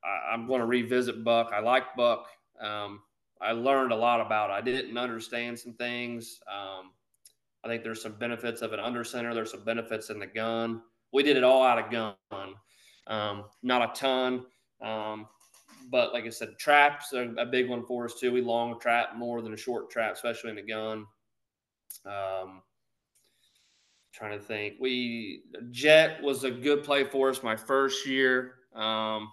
I, 0.05 0.35
am 0.35 0.47
going 0.47 0.61
to 0.61 0.67
revisit 0.67 1.25
Buck. 1.25 1.51
I 1.55 1.61
like 1.61 1.95
Buck. 1.97 2.27
Um, 2.61 3.01
I 3.41 3.53
learned 3.53 3.93
a 3.93 3.97
lot 3.97 4.21
about. 4.21 4.51
It. 4.51 4.55
I 4.55 4.61
didn't 4.61 4.97
understand 4.97 5.59
some 5.59 5.75
things. 5.75 6.41
Um, 6.51 6.91
I 7.65 7.69
think 7.69 7.83
there's 7.83 8.03
some 8.03 8.13
benefits 8.13 8.63
of 8.63 8.73
an 8.73 8.81
under 8.81 9.05
center. 9.05 9.35
There's 9.35 9.51
some 9.51 9.65
benefits 9.65 10.11
in 10.11 10.19
the 10.19 10.27
gun. 10.27 10.83
We 11.13 11.23
did 11.23 11.37
it 11.37 11.45
all 11.45 11.63
out 11.63 11.79
of 11.79 11.91
gun, 11.91 12.55
um, 13.07 13.45
not 13.63 13.91
a 13.91 13.99
ton. 13.99 14.45
Um, 14.83 15.27
but 15.91 16.13
like 16.13 16.25
I 16.25 16.31
said, 16.31 16.59
traps 16.59 17.13
are 17.13 17.35
a 17.39 17.47
big 17.47 17.69
one 17.69 17.85
for 17.85 18.05
us 18.05 18.19
too. 18.19 18.33
We 18.33 18.41
long 18.41 18.79
trap 18.81 19.17
more 19.17 19.43
than 19.43 19.53
a 19.53 19.57
short 19.57 19.91
trap, 19.91 20.15
especially 20.15 20.51
in 20.51 20.57
the 20.57 20.63
gun. 20.63 21.07
Um, 22.05 22.63
trying 24.13 24.39
to 24.39 24.45
think, 24.45 24.75
we 24.81 25.43
jet 25.71 26.23
was 26.23 26.45
a 26.45 26.51
good 26.51 26.83
play 26.83 27.05
for 27.05 27.31
us 27.31 27.43
my 27.43 27.57
first 27.57 28.07
year, 28.07 28.55
um, 28.75 29.31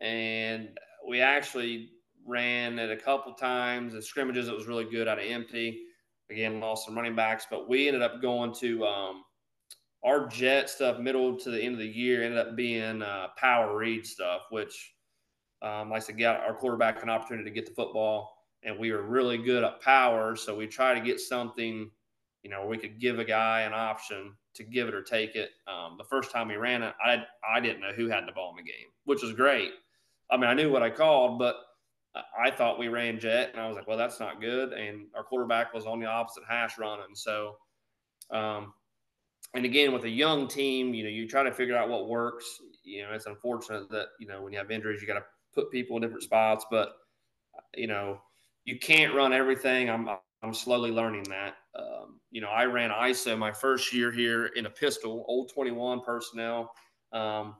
and 0.00 0.70
we 1.08 1.20
actually 1.20 1.90
ran 2.26 2.78
it 2.78 2.90
a 2.90 2.96
couple 2.96 3.32
times 3.32 3.94
in 3.94 4.02
scrimmages. 4.02 4.48
It 4.48 4.54
was 4.54 4.66
really 4.66 4.84
good 4.84 5.08
out 5.08 5.18
of 5.18 5.24
empty. 5.24 5.84
Again, 6.30 6.60
lost 6.60 6.84
some 6.84 6.94
running 6.94 7.16
backs, 7.16 7.46
but 7.50 7.68
we 7.68 7.88
ended 7.88 8.02
up 8.02 8.20
going 8.20 8.52
to 8.56 8.84
um, 8.84 9.22
our 10.04 10.26
jet 10.26 10.68
stuff 10.68 10.98
middle 10.98 11.38
to 11.38 11.50
the 11.50 11.60
end 11.60 11.74
of 11.74 11.80
the 11.80 11.88
year 11.88 12.22
ended 12.22 12.38
up 12.38 12.54
being 12.54 13.02
uh, 13.02 13.28
power 13.38 13.76
read 13.76 14.06
stuff, 14.06 14.42
which 14.50 14.92
um, 15.62 15.90
like 15.90 16.02
I 16.02 16.06
said, 16.06 16.18
got 16.18 16.40
our 16.40 16.54
quarterback 16.54 17.02
an 17.02 17.10
opportunity 17.10 17.48
to 17.48 17.54
get 17.54 17.66
the 17.66 17.74
football, 17.74 18.44
and 18.62 18.78
we 18.78 18.92
were 18.92 19.02
really 19.02 19.38
good 19.38 19.64
at 19.64 19.80
power. 19.80 20.36
So 20.36 20.54
we 20.54 20.66
try 20.66 20.94
to 20.94 21.00
get 21.00 21.20
something, 21.20 21.90
you 22.42 22.50
know, 22.50 22.66
we 22.66 22.78
could 22.78 23.00
give 23.00 23.18
a 23.18 23.24
guy 23.24 23.62
an 23.62 23.72
option 23.72 24.34
to 24.54 24.64
give 24.64 24.88
it 24.88 24.94
or 24.94 25.02
take 25.02 25.34
it. 25.34 25.50
Um, 25.66 25.96
the 25.98 26.04
first 26.04 26.30
time 26.30 26.48
we 26.48 26.56
ran 26.56 26.82
it, 26.82 26.94
I 27.04 27.24
I 27.48 27.60
didn't 27.60 27.80
know 27.80 27.92
who 27.92 28.08
had 28.08 28.26
the 28.26 28.32
ball 28.32 28.50
in 28.50 28.64
the 28.64 28.70
game, 28.70 28.88
which 29.04 29.22
was 29.22 29.32
great. 29.32 29.72
I 30.30 30.36
mean, 30.36 30.50
I 30.50 30.54
knew 30.54 30.70
what 30.70 30.82
I 30.82 30.90
called, 30.90 31.38
but 31.38 31.56
I 32.38 32.50
thought 32.50 32.78
we 32.78 32.88
ran 32.88 33.20
jet, 33.20 33.50
and 33.52 33.60
I 33.60 33.68
was 33.68 33.76
like, 33.76 33.86
well, 33.86 33.98
that's 33.98 34.20
not 34.20 34.40
good. 34.40 34.72
And 34.72 35.06
our 35.14 35.22
quarterback 35.22 35.72
was 35.74 35.86
on 35.86 36.00
the 36.00 36.06
opposite 36.06 36.44
hash 36.48 36.78
running. 36.78 37.14
So, 37.14 37.56
um, 38.30 38.72
and 39.54 39.64
again, 39.64 39.92
with 39.92 40.04
a 40.04 40.10
young 40.10 40.48
team, 40.48 40.94
you 40.94 41.04
know, 41.04 41.10
you 41.10 41.28
try 41.28 41.42
to 41.42 41.52
figure 41.52 41.76
out 41.76 41.88
what 41.88 42.08
works. 42.08 42.44
You 42.84 43.02
know, 43.02 43.12
it's 43.12 43.26
unfortunate 43.26 43.90
that 43.90 44.08
you 44.18 44.26
know 44.26 44.42
when 44.42 44.52
you 44.52 44.58
have 44.58 44.70
injuries, 44.70 45.00
you 45.00 45.06
got 45.06 45.14
to 45.14 45.24
put 45.58 45.72
people 45.72 45.96
in 45.96 46.02
different 46.02 46.22
spots, 46.22 46.64
but 46.70 46.94
you 47.74 47.86
know, 47.86 48.20
you 48.64 48.78
can't 48.78 49.14
run 49.14 49.32
everything. 49.32 49.90
I'm 49.90 50.08
I'm 50.42 50.54
slowly 50.54 50.92
learning 50.92 51.24
that. 51.24 51.56
Um, 51.74 52.20
you 52.30 52.40
know, 52.40 52.48
I 52.48 52.64
ran 52.64 52.90
ISO 52.90 53.36
my 53.36 53.50
first 53.50 53.92
year 53.92 54.12
here 54.12 54.46
in 54.46 54.66
a 54.66 54.70
pistol, 54.70 55.24
old 55.26 55.50
21 55.52 56.02
personnel, 56.02 56.72
um, 57.12 57.56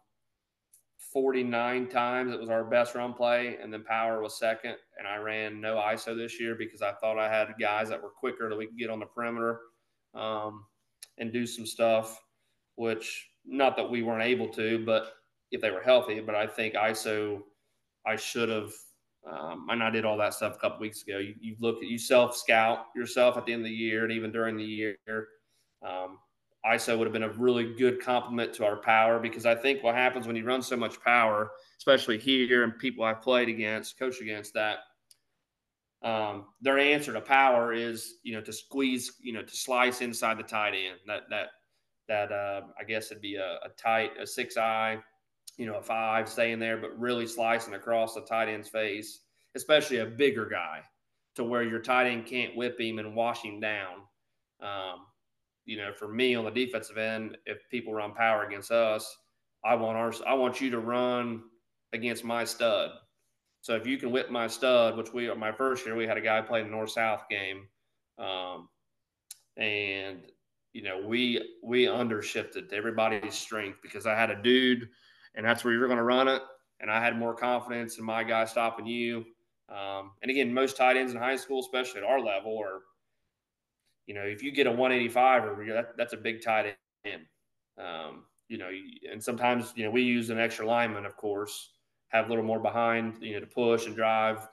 49 1.12 1.88
times. 1.88 2.32
It 2.32 2.38
was 2.38 2.50
our 2.50 2.64
best 2.64 2.94
run 2.94 3.14
play, 3.14 3.56
and 3.60 3.72
then 3.72 3.82
power 3.82 4.22
was 4.22 4.38
second. 4.38 4.76
And 4.96 5.08
I 5.08 5.16
ran 5.16 5.60
no 5.60 5.76
ISO 5.76 6.16
this 6.16 6.38
year 6.40 6.54
because 6.54 6.82
I 6.82 6.92
thought 6.92 7.18
I 7.18 7.28
had 7.28 7.48
guys 7.60 7.88
that 7.88 8.00
were 8.00 8.10
quicker 8.10 8.48
that 8.48 8.56
we 8.56 8.66
could 8.66 8.78
get 8.78 8.90
on 8.90 9.00
the 9.00 9.06
perimeter 9.06 9.60
um, 10.14 10.64
and 11.18 11.32
do 11.32 11.46
some 11.46 11.66
stuff. 11.66 12.22
Which 12.76 13.30
not 13.44 13.76
that 13.76 13.90
we 13.90 14.02
weren't 14.04 14.22
able 14.22 14.48
to, 14.50 14.84
but 14.84 15.14
if 15.50 15.60
they 15.60 15.72
were 15.72 15.82
healthy. 15.82 16.20
But 16.20 16.36
I 16.36 16.46
think 16.46 16.74
ISO 16.74 17.42
I 18.08 18.16
should 18.16 18.48
have. 18.48 18.72
Um, 19.30 19.66
and 19.68 19.82
I 19.82 19.90
did 19.90 20.06
all 20.06 20.16
that 20.16 20.32
stuff 20.32 20.56
a 20.56 20.58
couple 20.58 20.80
weeks 20.80 21.02
ago. 21.02 21.18
You, 21.18 21.34
you 21.38 21.56
look 21.60 21.76
at 21.82 21.88
you 21.88 21.98
self 21.98 22.36
scout 22.36 22.86
yourself 22.96 23.36
at 23.36 23.44
the 23.44 23.52
end 23.52 23.60
of 23.60 23.66
the 23.66 23.74
year 23.74 24.04
and 24.04 24.12
even 24.12 24.32
during 24.32 24.56
the 24.56 24.64
year. 24.64 24.96
Um, 25.82 26.18
ISO 26.66 26.98
would 26.98 27.06
have 27.06 27.12
been 27.12 27.22
a 27.22 27.28
really 27.30 27.74
good 27.74 28.00
complement 28.00 28.52
to 28.54 28.64
our 28.64 28.76
power 28.76 29.18
because 29.18 29.46
I 29.46 29.54
think 29.54 29.82
what 29.82 29.94
happens 29.94 30.26
when 30.26 30.34
you 30.34 30.44
run 30.44 30.62
so 30.62 30.76
much 30.76 31.00
power, 31.02 31.50
especially 31.78 32.18
here 32.18 32.64
and 32.64 32.78
people 32.78 33.04
I've 33.04 33.22
played 33.22 33.48
against, 33.48 33.98
coach 33.98 34.20
against 34.20 34.54
that, 34.54 34.78
um, 36.02 36.46
their 36.60 36.78
answer 36.78 37.12
to 37.12 37.20
power 37.20 37.72
is 37.72 38.14
you 38.22 38.32
know 38.32 38.40
to 38.40 38.52
squeeze, 38.52 39.12
you 39.20 39.32
know, 39.32 39.42
to 39.42 39.56
slice 39.56 40.00
inside 40.00 40.38
the 40.38 40.44
tight 40.44 40.74
end. 40.74 40.98
That 41.06 41.22
that 41.30 41.48
that 42.08 42.32
uh, 42.32 42.62
I 42.78 42.84
guess 42.84 43.10
it'd 43.10 43.22
be 43.22 43.36
a, 43.36 43.58
a 43.64 43.68
tight 43.76 44.12
a 44.20 44.26
six 44.26 44.56
eye 44.56 44.98
you 45.58 45.66
know, 45.66 45.74
a 45.74 45.82
five 45.82 46.28
staying 46.28 46.60
there, 46.60 46.78
but 46.78 46.98
really 46.98 47.26
slicing 47.26 47.74
across 47.74 48.14
the 48.14 48.22
tight 48.22 48.48
end's 48.48 48.68
face, 48.68 49.20
especially 49.56 49.98
a 49.98 50.06
bigger 50.06 50.46
guy, 50.46 50.80
to 51.34 51.44
where 51.44 51.64
your 51.64 51.80
tight 51.80 52.06
end 52.06 52.24
can't 52.24 52.56
whip 52.56 52.80
him 52.80 52.98
and 53.00 53.14
wash 53.14 53.42
him 53.42 53.60
down. 53.60 53.96
Um, 54.62 55.06
you 55.66 55.76
know, 55.76 55.92
for 55.92 56.08
me 56.08 56.34
on 56.36 56.44
the 56.44 56.50
defensive 56.50 56.96
end, 56.96 57.36
if 57.44 57.68
people 57.70 57.92
run 57.92 58.14
power 58.14 58.46
against 58.46 58.70
us, 58.70 59.18
I 59.64 59.74
want 59.74 59.98
our, 59.98 60.12
I 60.26 60.34
want 60.34 60.60
you 60.60 60.70
to 60.70 60.78
run 60.78 61.42
against 61.92 62.24
my 62.24 62.44
stud. 62.44 62.90
So 63.60 63.74
if 63.74 63.84
you 63.84 63.98
can 63.98 64.12
whip 64.12 64.30
my 64.30 64.46
stud, 64.46 64.96
which 64.96 65.12
we 65.12 65.28
are 65.28 65.34
my 65.34 65.50
first 65.50 65.84
year 65.84 65.96
we 65.96 66.06
had 66.06 66.16
a 66.16 66.22
guy 66.22 66.40
play 66.40 66.62
the 66.62 66.68
north 66.68 66.90
south 66.90 67.24
game, 67.28 67.66
um, 68.18 68.68
and 69.56 70.20
you 70.72 70.82
know 70.82 71.02
we 71.04 71.56
we 71.64 71.86
undershifted 71.86 72.68
to 72.68 72.76
everybody's 72.76 73.34
strength 73.34 73.80
because 73.82 74.06
I 74.06 74.14
had 74.14 74.30
a 74.30 74.40
dude 74.40 74.88
and 75.34 75.44
that's 75.44 75.64
where 75.64 75.72
you're 75.72 75.86
going 75.86 75.98
to 75.98 76.04
run 76.04 76.28
it. 76.28 76.42
And 76.80 76.90
I 76.90 77.02
had 77.02 77.18
more 77.18 77.34
confidence 77.34 77.98
in 77.98 78.04
my 78.04 78.22
guy 78.22 78.44
stopping 78.44 78.86
you. 78.86 79.24
Um, 79.68 80.12
and 80.22 80.30
again, 80.30 80.52
most 80.52 80.76
tight 80.76 80.96
ends 80.96 81.12
in 81.12 81.18
high 81.18 81.36
school, 81.36 81.60
especially 81.60 82.00
at 82.00 82.06
our 82.06 82.20
level, 82.20 82.52
or 82.52 82.82
you 84.06 84.14
know, 84.14 84.22
if 84.22 84.42
you 84.42 84.50
get 84.50 84.66
a 84.66 84.70
185 84.70 85.44
or 85.44 85.66
that, 85.74 85.96
that's 85.96 86.14
a 86.14 86.16
big 86.16 86.42
tight 86.42 86.76
end. 87.04 87.22
Um, 87.76 88.24
you 88.48 88.56
know, 88.56 88.70
and 89.10 89.22
sometimes, 89.22 89.72
you 89.76 89.84
know, 89.84 89.90
we 89.90 90.02
use 90.02 90.30
an 90.30 90.38
extra 90.38 90.66
lineman, 90.66 91.04
of 91.04 91.16
course, 91.16 91.72
have 92.08 92.26
a 92.26 92.28
little 92.28 92.44
more 92.44 92.58
behind, 92.58 93.18
you 93.20 93.34
know, 93.34 93.40
to 93.40 93.46
push 93.46 93.86
and 93.86 93.94
drive 93.94 94.48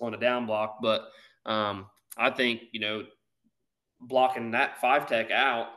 on 0.00 0.14
a 0.14 0.16
down 0.16 0.46
block. 0.46 0.78
But 0.82 1.08
um, 1.46 1.86
I 2.16 2.30
think, 2.30 2.62
you 2.72 2.80
know, 2.80 3.04
blocking 4.00 4.50
that 4.50 4.80
five 4.80 5.06
tech 5.06 5.30
out 5.30 5.68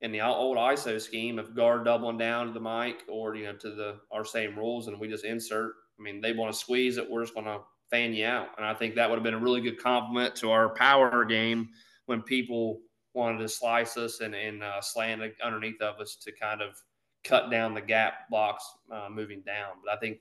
in 0.00 0.12
the 0.12 0.20
old 0.20 0.56
ISO 0.56 1.00
scheme 1.00 1.38
of 1.38 1.54
guard 1.54 1.84
doubling 1.84 2.18
down 2.18 2.46
to 2.46 2.52
the 2.52 2.60
mic 2.60 3.02
or 3.08 3.34
you 3.34 3.44
know 3.44 3.54
to 3.54 3.70
the 3.70 4.00
our 4.10 4.24
same 4.24 4.56
rules, 4.56 4.88
and 4.88 4.98
we 4.98 5.08
just 5.08 5.24
insert. 5.24 5.72
I 5.98 6.02
mean, 6.02 6.20
they 6.20 6.32
want 6.32 6.52
to 6.52 6.58
squeeze 6.58 6.96
it, 6.96 7.08
we're 7.08 7.22
just 7.22 7.34
going 7.34 7.46
to 7.46 7.60
fan 7.90 8.12
you 8.12 8.26
out, 8.26 8.48
and 8.56 8.66
I 8.66 8.74
think 8.74 8.94
that 8.94 9.08
would 9.08 9.16
have 9.16 9.24
been 9.24 9.34
a 9.34 9.38
really 9.38 9.60
good 9.60 9.82
compliment 9.82 10.34
to 10.36 10.50
our 10.50 10.70
power 10.70 11.24
game 11.24 11.68
when 12.06 12.22
people 12.22 12.80
wanted 13.14 13.38
to 13.38 13.48
slice 13.48 13.96
us 13.96 14.20
and, 14.20 14.34
and 14.34 14.62
uh, 14.62 14.80
slant 14.80 15.22
underneath 15.42 15.80
of 15.80 16.00
us 16.00 16.16
to 16.16 16.32
kind 16.32 16.60
of 16.60 16.74
cut 17.22 17.50
down 17.50 17.72
the 17.72 17.80
gap 17.80 18.28
blocks 18.28 18.64
uh, 18.92 19.08
moving 19.10 19.40
down. 19.42 19.70
But 19.84 19.96
I 19.96 19.98
think 19.98 20.18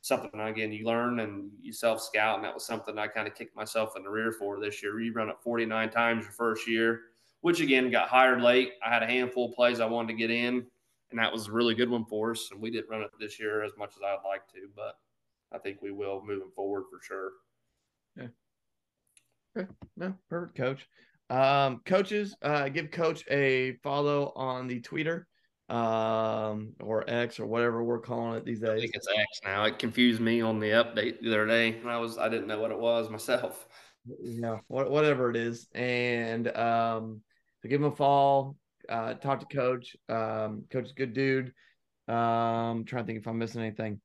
something 0.00 0.40
again 0.40 0.72
you 0.72 0.84
learn 0.84 1.20
and 1.20 1.50
you 1.60 1.72
self 1.72 2.02
scout, 2.02 2.36
and 2.36 2.44
that 2.44 2.54
was 2.54 2.66
something 2.66 2.98
I 2.98 3.06
kind 3.06 3.28
of 3.28 3.34
kicked 3.34 3.54
myself 3.54 3.96
in 3.96 4.02
the 4.02 4.10
rear 4.10 4.32
for 4.32 4.58
this 4.58 4.82
year. 4.82 4.98
You 5.00 5.12
run 5.12 5.28
it 5.28 5.36
49 5.42 5.90
times 5.90 6.24
your 6.24 6.32
first 6.32 6.68
year 6.68 7.02
which 7.42 7.60
again 7.60 7.90
got 7.90 8.08
hired 8.08 8.40
late. 8.40 8.72
I 8.84 8.88
had 8.88 9.02
a 9.02 9.06
handful 9.06 9.50
of 9.50 9.54
plays 9.54 9.78
I 9.78 9.86
wanted 9.86 10.08
to 10.08 10.14
get 10.14 10.30
in, 10.30 10.66
and 11.10 11.18
that 11.18 11.32
was 11.32 11.48
a 11.48 11.52
really 11.52 11.74
good 11.74 11.90
one 11.90 12.06
for 12.06 12.30
us. 12.30 12.48
And 12.50 12.60
we 12.60 12.70
didn't 12.70 12.88
run 12.88 13.02
it 13.02 13.10
this 13.20 13.38
year 13.38 13.62
as 13.62 13.72
much 13.76 13.90
as 13.96 14.02
I'd 14.02 14.26
like 14.26 14.46
to, 14.54 14.68
but 14.74 14.96
I 15.52 15.58
think 15.58 15.82
we 15.82 15.92
will 15.92 16.22
moving 16.24 16.50
forward 16.56 16.84
for 16.90 17.00
sure. 17.02 17.30
Yeah. 18.16 18.28
Okay. 19.56 19.70
No, 19.96 20.14
perfect, 20.30 20.56
coach. 20.56 20.88
Um, 21.28 21.80
coaches, 21.84 22.34
uh, 22.42 22.68
give 22.68 22.90
coach 22.90 23.24
a 23.30 23.74
follow 23.82 24.32
on 24.34 24.66
the 24.66 24.80
Twitter 24.80 25.26
um, 25.68 26.74
or 26.80 27.08
X 27.08 27.40
or 27.40 27.46
whatever 27.46 27.82
we're 27.82 28.00
calling 28.00 28.36
it 28.36 28.44
these 28.44 28.60
days. 28.60 28.70
I 28.70 28.80
think 28.80 28.94
it's 28.94 29.08
X 29.08 29.40
now. 29.44 29.64
It 29.64 29.78
confused 29.78 30.20
me 30.20 30.40
on 30.40 30.60
the 30.60 30.70
update 30.70 31.20
the 31.20 31.28
other 31.28 31.46
day, 31.46 31.78
and 31.78 31.90
I 31.90 31.98
was 31.98 32.18
I 32.18 32.28
didn't 32.28 32.46
know 32.46 32.60
what 32.60 32.70
it 32.70 32.78
was 32.78 33.10
myself. 33.10 33.66
Yeah, 34.20 34.58
whatever 34.68 35.30
it 35.30 35.36
is, 35.36 35.68
and 35.74 36.48
um, 36.56 37.22
so 37.62 37.68
give 37.68 37.80
him 37.80 37.86
a 37.86 37.94
fall. 37.94 38.56
Uh, 38.88 39.14
talk 39.14 39.40
to 39.40 39.46
coach. 39.46 39.96
Um, 40.08 40.64
coach 40.70 40.86
is 40.86 40.90
a 40.90 40.94
good 40.94 41.12
dude. 41.12 41.52
Um, 42.08 42.84
trying 42.84 43.04
to 43.04 43.06
think 43.06 43.20
if 43.20 43.28
I'm 43.28 43.38
missing 43.38 43.62
anything. 43.62 44.00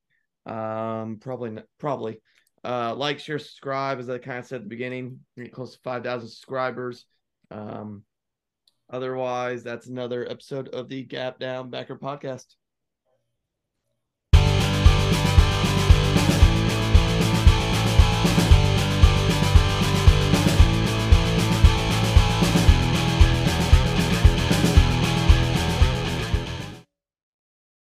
Um, 0.46 1.18
probably, 1.20 1.58
probably. 1.80 2.20
Uh, 2.64 2.94
like, 2.96 3.20
share, 3.20 3.40
subscribe, 3.40 4.00
as 4.00 4.10
I 4.10 4.18
kind 4.18 4.40
of 4.40 4.46
said 4.46 4.58
at 4.58 4.64
the 4.64 4.70
beginning. 4.70 5.20
Get 5.36 5.52
close 5.52 5.74
to 5.74 5.80
5,000 5.84 6.28
subscribers. 6.28 7.06
Um, 7.50 8.04
otherwise, 8.90 9.64
that's 9.64 9.88
another 9.88 10.30
episode 10.30 10.70
of 10.70 10.90
the 10.90 11.04
Gap 11.04 11.40
Down 11.40 11.70
Backer 11.70 11.98
podcast. 11.98 12.46